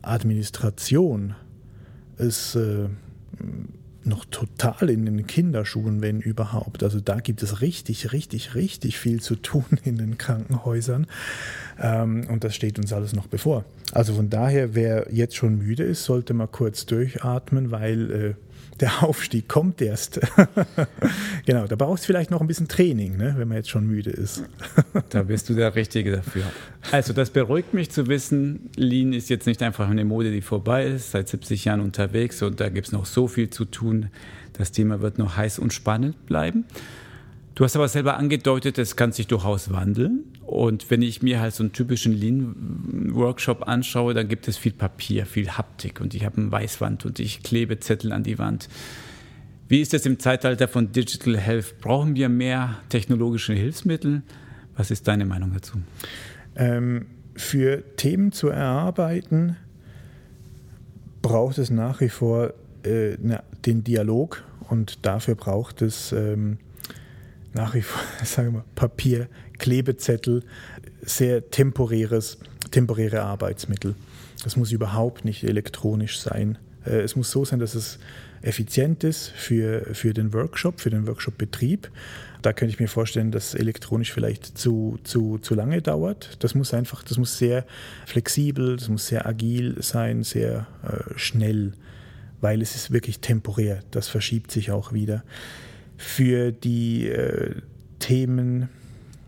Administration 0.02 1.34
ist 2.16 2.56
noch 4.04 4.24
total 4.24 4.88
in 4.90 5.04
den 5.04 5.26
Kinderschuhen, 5.26 6.00
wenn 6.00 6.20
überhaupt. 6.20 6.82
Also 6.82 7.00
da 7.00 7.20
gibt 7.20 7.42
es 7.42 7.60
richtig, 7.60 8.12
richtig, 8.12 8.54
richtig 8.54 8.98
viel 8.98 9.20
zu 9.20 9.36
tun 9.36 9.64
in 9.84 9.96
den 9.96 10.18
Krankenhäusern. 10.18 11.06
Ähm, 11.80 12.26
und 12.28 12.44
das 12.44 12.54
steht 12.54 12.78
uns 12.78 12.92
alles 12.92 13.14
noch 13.14 13.26
bevor. 13.26 13.64
Also 13.92 14.14
von 14.14 14.30
daher, 14.30 14.74
wer 14.74 15.08
jetzt 15.12 15.36
schon 15.36 15.58
müde 15.58 15.82
ist, 15.82 16.04
sollte 16.04 16.34
mal 16.34 16.46
kurz 16.46 16.86
durchatmen, 16.86 17.70
weil 17.70 18.10
äh, 18.10 18.34
der 18.80 19.02
Aufstieg 19.02 19.48
kommt 19.48 19.80
erst. 19.82 20.20
genau, 21.46 21.66
da 21.66 21.76
brauchst 21.76 22.04
du 22.04 22.06
vielleicht 22.06 22.30
noch 22.30 22.40
ein 22.40 22.46
bisschen 22.46 22.68
Training, 22.68 23.16
ne, 23.16 23.34
wenn 23.36 23.48
man 23.48 23.58
jetzt 23.58 23.70
schon 23.70 23.86
müde 23.86 24.10
ist. 24.10 24.44
da 25.10 25.22
bist 25.22 25.48
du 25.48 25.54
der 25.54 25.74
Richtige 25.74 26.12
dafür. 26.12 26.44
Also, 26.90 27.12
das 27.12 27.30
beruhigt 27.30 27.74
mich 27.74 27.90
zu 27.90 28.06
wissen, 28.06 28.70
Lean 28.76 29.12
ist 29.12 29.28
jetzt 29.28 29.46
nicht 29.46 29.62
einfach 29.62 29.88
eine 29.88 30.04
Mode, 30.04 30.30
die 30.30 30.40
vorbei 30.40 30.86
ist, 30.86 31.10
seit 31.10 31.28
70 31.28 31.64
Jahren 31.66 31.80
unterwegs 31.80 32.42
und 32.42 32.60
da 32.60 32.68
gibt 32.68 32.86
es 32.86 32.92
noch 32.92 33.06
so 33.06 33.28
viel 33.28 33.50
zu 33.50 33.64
tun. 33.64 34.08
Das 34.54 34.72
Thema 34.72 35.00
wird 35.00 35.18
noch 35.18 35.36
heiß 35.36 35.58
und 35.58 35.72
spannend 35.72 36.26
bleiben. 36.26 36.64
Du 37.54 37.64
hast 37.64 37.76
aber 37.76 37.88
selber 37.88 38.16
angedeutet, 38.16 38.78
es 38.78 38.96
kann 38.96 39.12
sich 39.12 39.26
durchaus 39.26 39.72
wandeln. 39.72 40.24
Und 40.46 40.90
wenn 40.90 41.02
ich 41.02 41.22
mir 41.22 41.40
halt 41.40 41.54
so 41.54 41.62
einen 41.62 41.72
typischen 41.72 42.12
Lean-Workshop 42.12 43.66
anschaue, 43.68 44.14
dann 44.14 44.28
gibt 44.28 44.48
es 44.48 44.56
viel 44.56 44.72
Papier, 44.72 45.26
viel 45.26 45.50
Haptik 45.50 46.00
und 46.00 46.14
ich 46.14 46.24
habe 46.24 46.38
eine 46.38 46.50
Weißwand 46.50 47.04
und 47.06 47.18
ich 47.18 47.42
klebe 47.42 47.78
Zettel 47.80 48.12
an 48.12 48.22
die 48.22 48.38
Wand. 48.38 48.68
Wie 49.68 49.80
ist 49.80 49.94
es 49.94 50.06
im 50.06 50.18
Zeitalter 50.18 50.66
von 50.66 50.90
Digital 50.90 51.36
Health? 51.36 51.78
Brauchen 51.80 52.16
wir 52.16 52.28
mehr 52.28 52.78
technologische 52.88 53.52
Hilfsmittel? 53.52 54.22
Was 54.76 54.90
ist 54.90 55.06
deine 55.06 55.24
Meinung 55.24 55.52
dazu? 55.52 55.78
Ähm, 56.56 57.06
für 57.36 57.84
Themen 57.96 58.32
zu 58.32 58.48
erarbeiten 58.48 59.56
braucht 61.22 61.58
es 61.58 61.70
nach 61.70 62.00
wie 62.00 62.08
vor 62.08 62.52
äh, 62.84 63.16
ne, 63.20 63.42
den 63.66 63.84
Dialog 63.84 64.42
und 64.68 65.06
dafür 65.06 65.36
braucht 65.36 65.82
es 65.82 66.12
ähm, 66.12 66.58
nach 67.52 67.74
wie 67.74 67.82
vor, 67.82 68.00
sagen 68.24 68.54
wir, 68.54 68.64
Papier, 68.74 69.28
Klebezettel, 69.58 70.42
sehr 71.02 71.50
temporäres, 71.50 72.38
temporäre 72.70 73.22
Arbeitsmittel. 73.22 73.94
Das 74.42 74.56
muss 74.56 74.72
überhaupt 74.72 75.24
nicht 75.24 75.44
elektronisch 75.44 76.20
sein. 76.20 76.58
Äh, 76.84 77.00
es 77.00 77.16
muss 77.16 77.30
so 77.30 77.44
sein, 77.44 77.58
dass 77.58 77.74
es 77.74 77.98
effizient 78.42 79.04
ist 79.04 79.28
für, 79.28 79.94
für 79.94 80.14
den 80.14 80.32
Workshop, 80.32 80.80
für 80.80 80.90
den 80.90 81.06
Workshop-Betrieb. 81.06 81.90
Da 82.42 82.54
könnte 82.54 82.72
ich 82.72 82.80
mir 82.80 82.88
vorstellen, 82.88 83.32
dass 83.32 83.54
elektronisch 83.54 84.12
vielleicht 84.12 84.56
zu, 84.56 84.98
zu, 85.04 85.38
zu 85.38 85.54
lange 85.54 85.82
dauert. 85.82 86.42
Das 86.42 86.54
muss 86.54 86.72
einfach, 86.72 87.02
das 87.04 87.18
muss 87.18 87.36
sehr 87.36 87.66
flexibel, 88.06 88.76
das 88.76 88.88
muss 88.88 89.08
sehr 89.08 89.26
agil 89.26 89.76
sein, 89.82 90.22
sehr 90.22 90.66
äh, 90.82 91.18
schnell, 91.18 91.74
weil 92.40 92.62
es 92.62 92.74
ist 92.74 92.92
wirklich 92.92 93.20
temporär. 93.20 93.80
Das 93.90 94.08
verschiebt 94.08 94.50
sich 94.50 94.70
auch 94.70 94.94
wieder 94.94 95.22
für 96.00 96.50
die 96.50 97.08
äh, 97.08 97.56
Themen, 97.98 98.70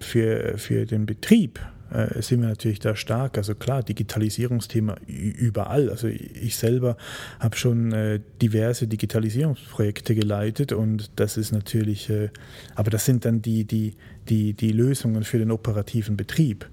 für, 0.01 0.57
für 0.57 0.87
den 0.87 1.05
Betrieb 1.05 1.61
äh, 1.91 2.23
sind 2.23 2.41
wir 2.41 2.49
natürlich 2.49 2.81
da 2.81 2.97
stark. 2.97 3.37
Also 3.37 3.55
klar, 3.55 3.83
Digitalisierungsthema 3.83 4.97
überall. 5.07 5.91
Also 5.91 6.09
ich 6.09 6.57
selber 6.57 6.97
habe 7.41 7.57
schon 7.57 7.93
äh, 7.93 8.21
diverse 8.41 8.87
Digitalisierungsprojekte 8.89 10.15
geleitet 10.15 10.73
und 10.73 11.11
das 11.17 11.37
ist 11.37 11.53
natürlich, 11.53 12.09
äh, 12.09 12.31
aber 12.75 12.91
das 12.91 13.05
sind 13.05 13.27
dann 13.27 13.43
die, 13.43 13.65
die, 13.65 13.95
die, 14.31 14.55
die 14.55 14.73
Lösungen 14.73 15.25
für 15.25 15.39
den 15.39 15.51
operativen 15.51 16.17
Betrieb. 16.17 16.67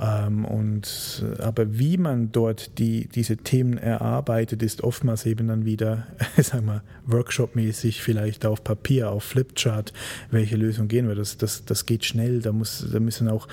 Ähm, 0.00 0.44
und, 0.44 1.24
aber 1.38 1.78
wie 1.78 1.96
man 1.96 2.32
dort 2.32 2.78
die, 2.78 3.08
diese 3.08 3.36
Themen 3.36 3.78
erarbeitet, 3.78 4.62
ist 4.62 4.82
oftmals 4.82 5.24
eben 5.26 5.48
dann 5.48 5.64
wieder, 5.64 6.06
sagen 6.36 6.66
wir, 6.66 6.82
Workshop-mäßig, 7.06 8.02
vielleicht 8.02 8.44
auf 8.46 8.64
Papier, 8.64 9.10
auf 9.10 9.24
Flipchart, 9.24 9.92
welche 10.30 10.56
Lösung 10.56 10.88
gehen 10.88 11.06
wir. 11.08 11.14
Das, 11.14 11.38
das, 11.38 11.64
das 11.64 11.86
geht 11.86 12.04
schnell, 12.04 12.40
da, 12.40 12.52
muss, 12.52 12.86
da 12.92 12.98
müssen 13.00 13.28
auch, 13.28 13.46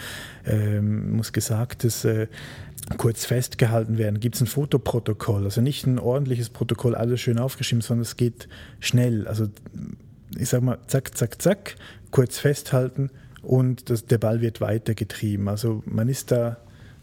ähm, 0.45 1.15
muss 1.15 1.31
Gesagtes 1.31 2.05
äh, 2.05 2.27
kurz 2.97 3.25
festgehalten 3.25 3.97
werden. 3.97 4.19
Gibt 4.19 4.35
es 4.35 4.41
ein 4.41 4.47
Fotoprotokoll, 4.47 5.43
also 5.43 5.61
nicht 5.61 5.85
ein 5.85 5.99
ordentliches 5.99 6.49
Protokoll, 6.49 6.95
alles 6.95 7.21
schön 7.21 7.37
aufgeschrieben, 7.37 7.81
sondern 7.81 8.01
es 8.01 8.17
geht 8.17 8.47
schnell. 8.79 9.27
Also 9.27 9.47
ich 10.37 10.49
sag 10.49 10.61
mal, 10.63 10.79
zack, 10.87 11.15
zack, 11.15 11.41
zack, 11.41 11.75
kurz 12.09 12.39
festhalten, 12.39 13.11
und 13.41 13.89
das, 13.89 14.05
der 14.05 14.17
Ball 14.17 14.41
wird 14.41 14.61
weitergetrieben. 14.61 15.47
Also 15.47 15.83
man 15.85 16.09
ist 16.09 16.31
da 16.31 16.57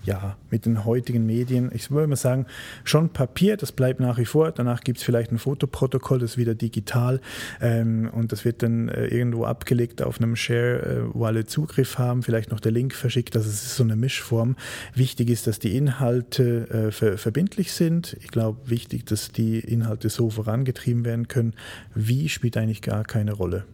ja, 0.04 0.36
mit 0.50 0.64
den 0.64 0.84
heutigen 0.84 1.26
Medien, 1.26 1.70
ich 1.74 1.90
würde 1.90 2.06
mal 2.06 2.16
sagen, 2.16 2.46
schon 2.84 3.10
Papier, 3.10 3.56
das 3.56 3.72
bleibt 3.72 4.00
nach 4.00 4.18
wie 4.18 4.24
vor. 4.24 4.52
Danach 4.52 4.80
gibt 4.80 4.98
es 4.98 5.04
vielleicht 5.04 5.32
ein 5.32 5.38
Fotoprotokoll, 5.38 6.18
das 6.18 6.32
ist 6.32 6.38
wieder 6.38 6.54
digital 6.54 7.20
ähm, 7.60 8.08
und 8.12 8.32
das 8.32 8.44
wird 8.44 8.62
dann 8.62 8.88
äh, 8.88 9.06
irgendwo 9.06 9.44
abgelegt 9.44 10.02
auf 10.02 10.20
einem 10.20 10.36
Share, 10.36 10.82
äh, 10.82 11.14
wo 11.14 11.24
alle 11.24 11.44
Zugriff 11.44 11.98
haben, 11.98 12.22
vielleicht 12.22 12.50
noch 12.50 12.60
der 12.60 12.72
Link 12.72 12.94
verschickt. 12.94 13.36
Also 13.36 13.48
es 13.48 13.62
ist 13.64 13.76
so 13.76 13.84
eine 13.84 13.96
Mischform. 13.96 14.56
Wichtig 14.94 15.30
ist, 15.30 15.46
dass 15.46 15.58
die 15.58 15.76
Inhalte 15.76 16.70
äh, 16.70 16.92
ver 16.92 17.18
verbindlich 17.18 17.72
sind. 17.72 18.16
Ich 18.20 18.28
glaube, 18.28 18.70
wichtig, 18.70 19.04
dass 19.06 19.32
die 19.32 19.58
Inhalte 19.58 20.08
so 20.08 20.30
vorangetrieben 20.30 21.04
werden 21.04 21.28
können. 21.28 21.54
Wie 21.94 22.28
spielt 22.28 22.56
eigentlich 22.56 22.82
gar 22.82 23.04
keine 23.04 23.32
Rolle. 23.32 23.64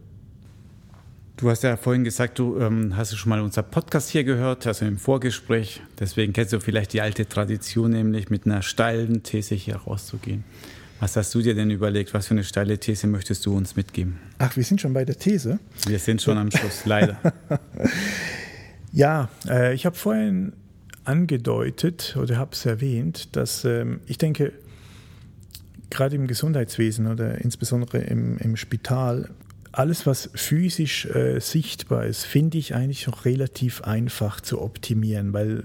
Du 1.37 1.49
hast 1.49 1.63
ja 1.63 1.75
vorhin 1.75 2.05
gesagt, 2.05 2.39
du 2.39 2.57
ähm, 2.61 2.95
hast 2.95 3.13
schon 3.17 3.29
mal 3.29 3.41
unser 3.41 3.61
Podcast 3.61 4.09
hier 4.09 4.23
gehört, 4.23 4.65
also 4.67 4.85
im 4.85 4.97
Vorgespräch. 4.97 5.81
Deswegen 5.99 6.31
kennst 6.31 6.53
du 6.53 6.61
vielleicht 6.61 6.93
die 6.93 7.01
alte 7.01 7.27
Tradition, 7.27 7.91
nämlich 7.91 8.29
mit 8.29 8.45
einer 8.45 8.61
steilen 8.61 9.21
These 9.21 9.55
hier 9.55 9.75
rauszugehen. 9.75 10.45
Was 11.01 11.17
hast 11.17 11.35
du 11.35 11.41
dir 11.41 11.53
denn 11.53 11.71
überlegt? 11.71 12.13
Was 12.13 12.27
für 12.27 12.35
eine 12.35 12.45
steile 12.45 12.77
These 12.77 13.07
möchtest 13.07 13.45
du 13.45 13.53
uns 13.53 13.75
mitgeben? 13.75 14.17
Ach, 14.37 14.55
wir 14.55 14.63
sind 14.63 14.79
schon 14.79 14.93
bei 14.93 15.03
der 15.03 15.19
These. 15.19 15.59
Wir 15.85 15.99
sind 15.99 16.21
schon 16.21 16.37
am 16.37 16.51
Schluss, 16.51 16.85
leider. 16.85 17.17
ja, 18.93 19.27
äh, 19.45 19.73
ich 19.73 19.85
habe 19.85 19.97
vorhin 19.97 20.53
angedeutet 21.03 22.15
oder 22.17 22.37
habe 22.37 22.51
es 22.53 22.65
erwähnt, 22.65 23.35
dass 23.35 23.65
ähm, 23.65 23.99
ich 24.05 24.17
denke, 24.17 24.53
gerade 25.89 26.15
im 26.15 26.27
Gesundheitswesen 26.27 27.07
oder 27.07 27.39
insbesondere 27.41 27.97
im, 27.97 28.37
im 28.37 28.55
Spital 28.55 29.31
alles, 29.77 30.05
was 30.05 30.29
physisch 30.33 31.05
äh, 31.05 31.39
sichtbar 31.39 32.05
ist, 32.05 32.23
finde 32.23 32.57
ich 32.57 32.73
eigentlich 32.73 33.07
noch 33.07 33.25
relativ 33.25 33.81
einfach 33.81 34.39
zu 34.39 34.61
optimieren, 34.61 35.33
weil 35.33 35.63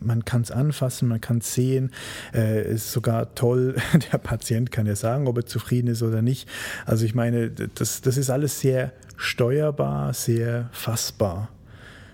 man, 0.00 0.24
kann 0.24 0.42
es 0.42 0.52
anfassen, 0.52 1.08
man 1.08 1.20
kann 1.20 1.38
es 1.38 1.52
sehen. 1.54 1.90
Äh, 2.32 2.72
ist 2.72 2.92
sogar 2.92 3.34
toll, 3.34 3.74
der 4.12 4.18
Patient 4.18 4.70
kann 4.70 4.86
ja 4.86 4.94
sagen, 4.94 5.26
ob 5.26 5.36
er 5.36 5.46
zufrieden 5.46 5.88
ist 5.88 6.02
oder 6.02 6.22
nicht. 6.22 6.48
Also 6.86 7.04
ich 7.04 7.14
meine, 7.14 7.50
das, 7.50 8.00
das 8.02 8.16
ist 8.16 8.30
alles 8.30 8.60
sehr 8.60 8.92
steuerbar, 9.16 10.14
sehr 10.14 10.70
fassbar. 10.72 11.50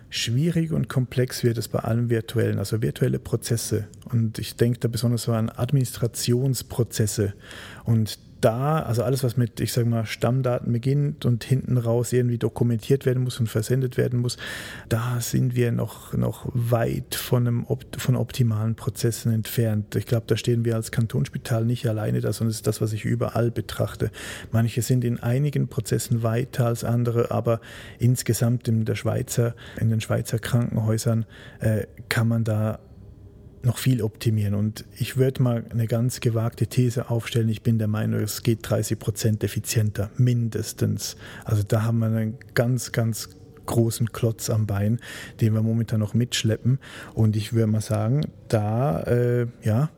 Schwierig 0.09 0.73
und 0.73 0.89
komplex 0.89 1.45
wird 1.45 1.59
es 1.59 1.69
bei 1.69 1.81
allem 1.81 2.09
Virtuellen, 2.09 2.59
also 2.59 2.81
virtuelle 2.81 3.19
Prozesse. 3.19 3.89
Und 4.11 4.39
ich 4.39 4.57
denke 4.57 4.79
da 4.79 4.89
besonders 4.89 5.25
so 5.25 5.33
an 5.33 5.51
Administrationsprozesse. 5.51 7.35
Und 7.85 8.19
da, 8.41 8.81
also 8.81 9.03
alles, 9.03 9.25
was 9.25 9.37
mit, 9.37 9.61
ich 9.61 9.73
sage 9.73 9.89
mal, 9.89 10.05
Stammdaten 10.05 10.73
beginnt 10.73 11.25
und 11.25 11.43
hinten 11.43 11.79
raus 11.79 12.13
irgendwie 12.13 12.39
dokumentiert 12.39 13.07
werden 13.07 13.25
muss 13.25 13.41
und 13.41 13.49
versendet 13.49 13.97
werden 13.97 14.21
muss, 14.21 14.37
da 14.89 15.21
sind 15.21 15.57
wir 15.57 15.73
noch, 15.73 16.13
noch 16.13 16.47
weit 16.53 17.15
von, 17.15 17.47
einem, 17.47 17.67
von 17.97 18.17
optimalen 18.17 18.75
Prozessen 18.75 19.33
entfernt. 19.33 19.97
Ich 19.97 20.07
glaube, 20.07 20.27
da 20.27 20.37
stehen 20.37 20.65
wir 20.65 20.77
als 20.77 20.93
Kantonsspital 20.93 21.65
nicht 21.65 21.89
alleine 21.89 22.21
da, 22.21 22.33
sondern 22.33 22.51
es 22.51 22.57
ist 22.57 22.67
das, 22.67 22.81
was 22.81 22.93
ich 22.93 23.05
überall 23.05 23.51
betrachte. 23.51 24.11
Manche 24.53 24.83
sind 24.83 25.05
in 25.05 25.19
einigen 25.19 25.69
Prozessen 25.69 26.23
weiter 26.23 26.67
als 26.67 26.85
andere, 26.85 27.31
aber 27.31 27.61
insgesamt 27.99 28.69
in 28.69 28.85
der 28.85 28.97
Schweizer, 28.97 29.55
in 29.81 29.89
den 29.89 30.01
Schweizer 30.01 30.39
Krankenhäusern 30.39 31.25
äh, 31.61 31.87
kann 32.09 32.29
man 32.29 32.45
da 32.45 32.79
noch 33.67 33.79
viel 33.79 34.03
optimieren. 34.03 34.55
Und 34.55 34.85
ich 34.97 35.17
würde 35.17 35.43
mal 35.43 35.65
eine 35.71 35.87
ganz 35.87 36.21
gewagte 36.21 36.67
These 36.69 37.11
aufstellen. 37.11 37.49
Ich 37.49 37.63
bin 37.63 37.79
der 37.79 37.89
Meinung, 37.89 38.21
es 38.21 38.43
geht 38.43 38.61
30 38.63 38.99
Prozent 38.99 39.45
effizienter, 39.45 40.11
mindestens. 40.17 41.17
Also 41.45 41.63
da 41.63 41.83
haben 41.83 41.99
wir 41.99 42.07
einen 42.07 42.39
ganz, 42.55 42.93
ganz 42.93 43.29
großen 43.67 44.13
Klotz 44.13 44.49
am 44.49 44.67
Bein, 44.67 45.01
den 45.41 45.53
wir 45.53 45.63
momentan 45.63 46.01
noch 46.01 46.15
mitschleppen. 46.15 46.79
Und 47.15 47.37
ich 47.37 47.53
würde 47.53 47.67
mal 47.67 47.81
sagen, 47.81 48.23
da, 48.49 49.01
äh, 49.03 49.47
ja, 49.63 49.91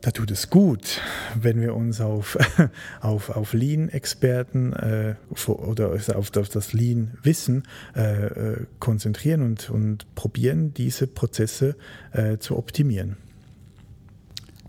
da 0.00 0.12
tut 0.12 0.30
es 0.30 0.48
gut, 0.48 1.00
wenn 1.34 1.60
wir 1.60 1.74
uns 1.74 2.00
auf, 2.00 2.38
auf, 3.00 3.30
auf 3.30 3.52
Lean-Experten 3.52 4.72
äh, 4.72 5.16
oder 5.46 5.92
auf, 5.92 6.34
auf 6.34 6.48
das 6.48 6.72
Lean-Wissen 6.72 7.64
äh, 7.94 8.26
äh, 8.26 8.66
konzentrieren 8.78 9.42
und, 9.42 9.68
und 9.70 10.14
probieren, 10.14 10.72
diese 10.74 11.06
Prozesse 11.06 11.76
äh, 12.12 12.38
zu 12.38 12.56
optimieren. 12.56 13.18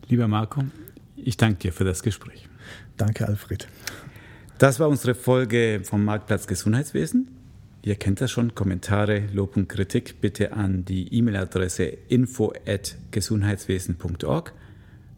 Lieber 0.08 0.28
Marco, 0.28 0.64
ich 1.16 1.38
danke 1.38 1.60
dir 1.60 1.72
für 1.72 1.86
das 1.86 2.04
Gespräch. 2.04 2.50
Danke, 2.98 3.26
Alfred. 3.28 3.68
Das 4.58 4.80
war 4.80 4.90
unsere 4.90 5.16
Folge 5.16 5.80
vom 5.84 6.04
Marktplatz 6.04 6.46
Gesundheitswesen. 6.46 7.30
Ihr 7.84 7.96
kennt 7.96 8.22
das 8.22 8.30
schon. 8.30 8.54
Kommentare, 8.54 9.24
Lob 9.34 9.58
und 9.58 9.68
Kritik 9.70 10.22
bitte 10.22 10.54
an 10.54 10.86
die 10.86 11.12
E-Mail-Adresse 11.16 11.86
info@gesundheitswesen.org. 12.10 14.54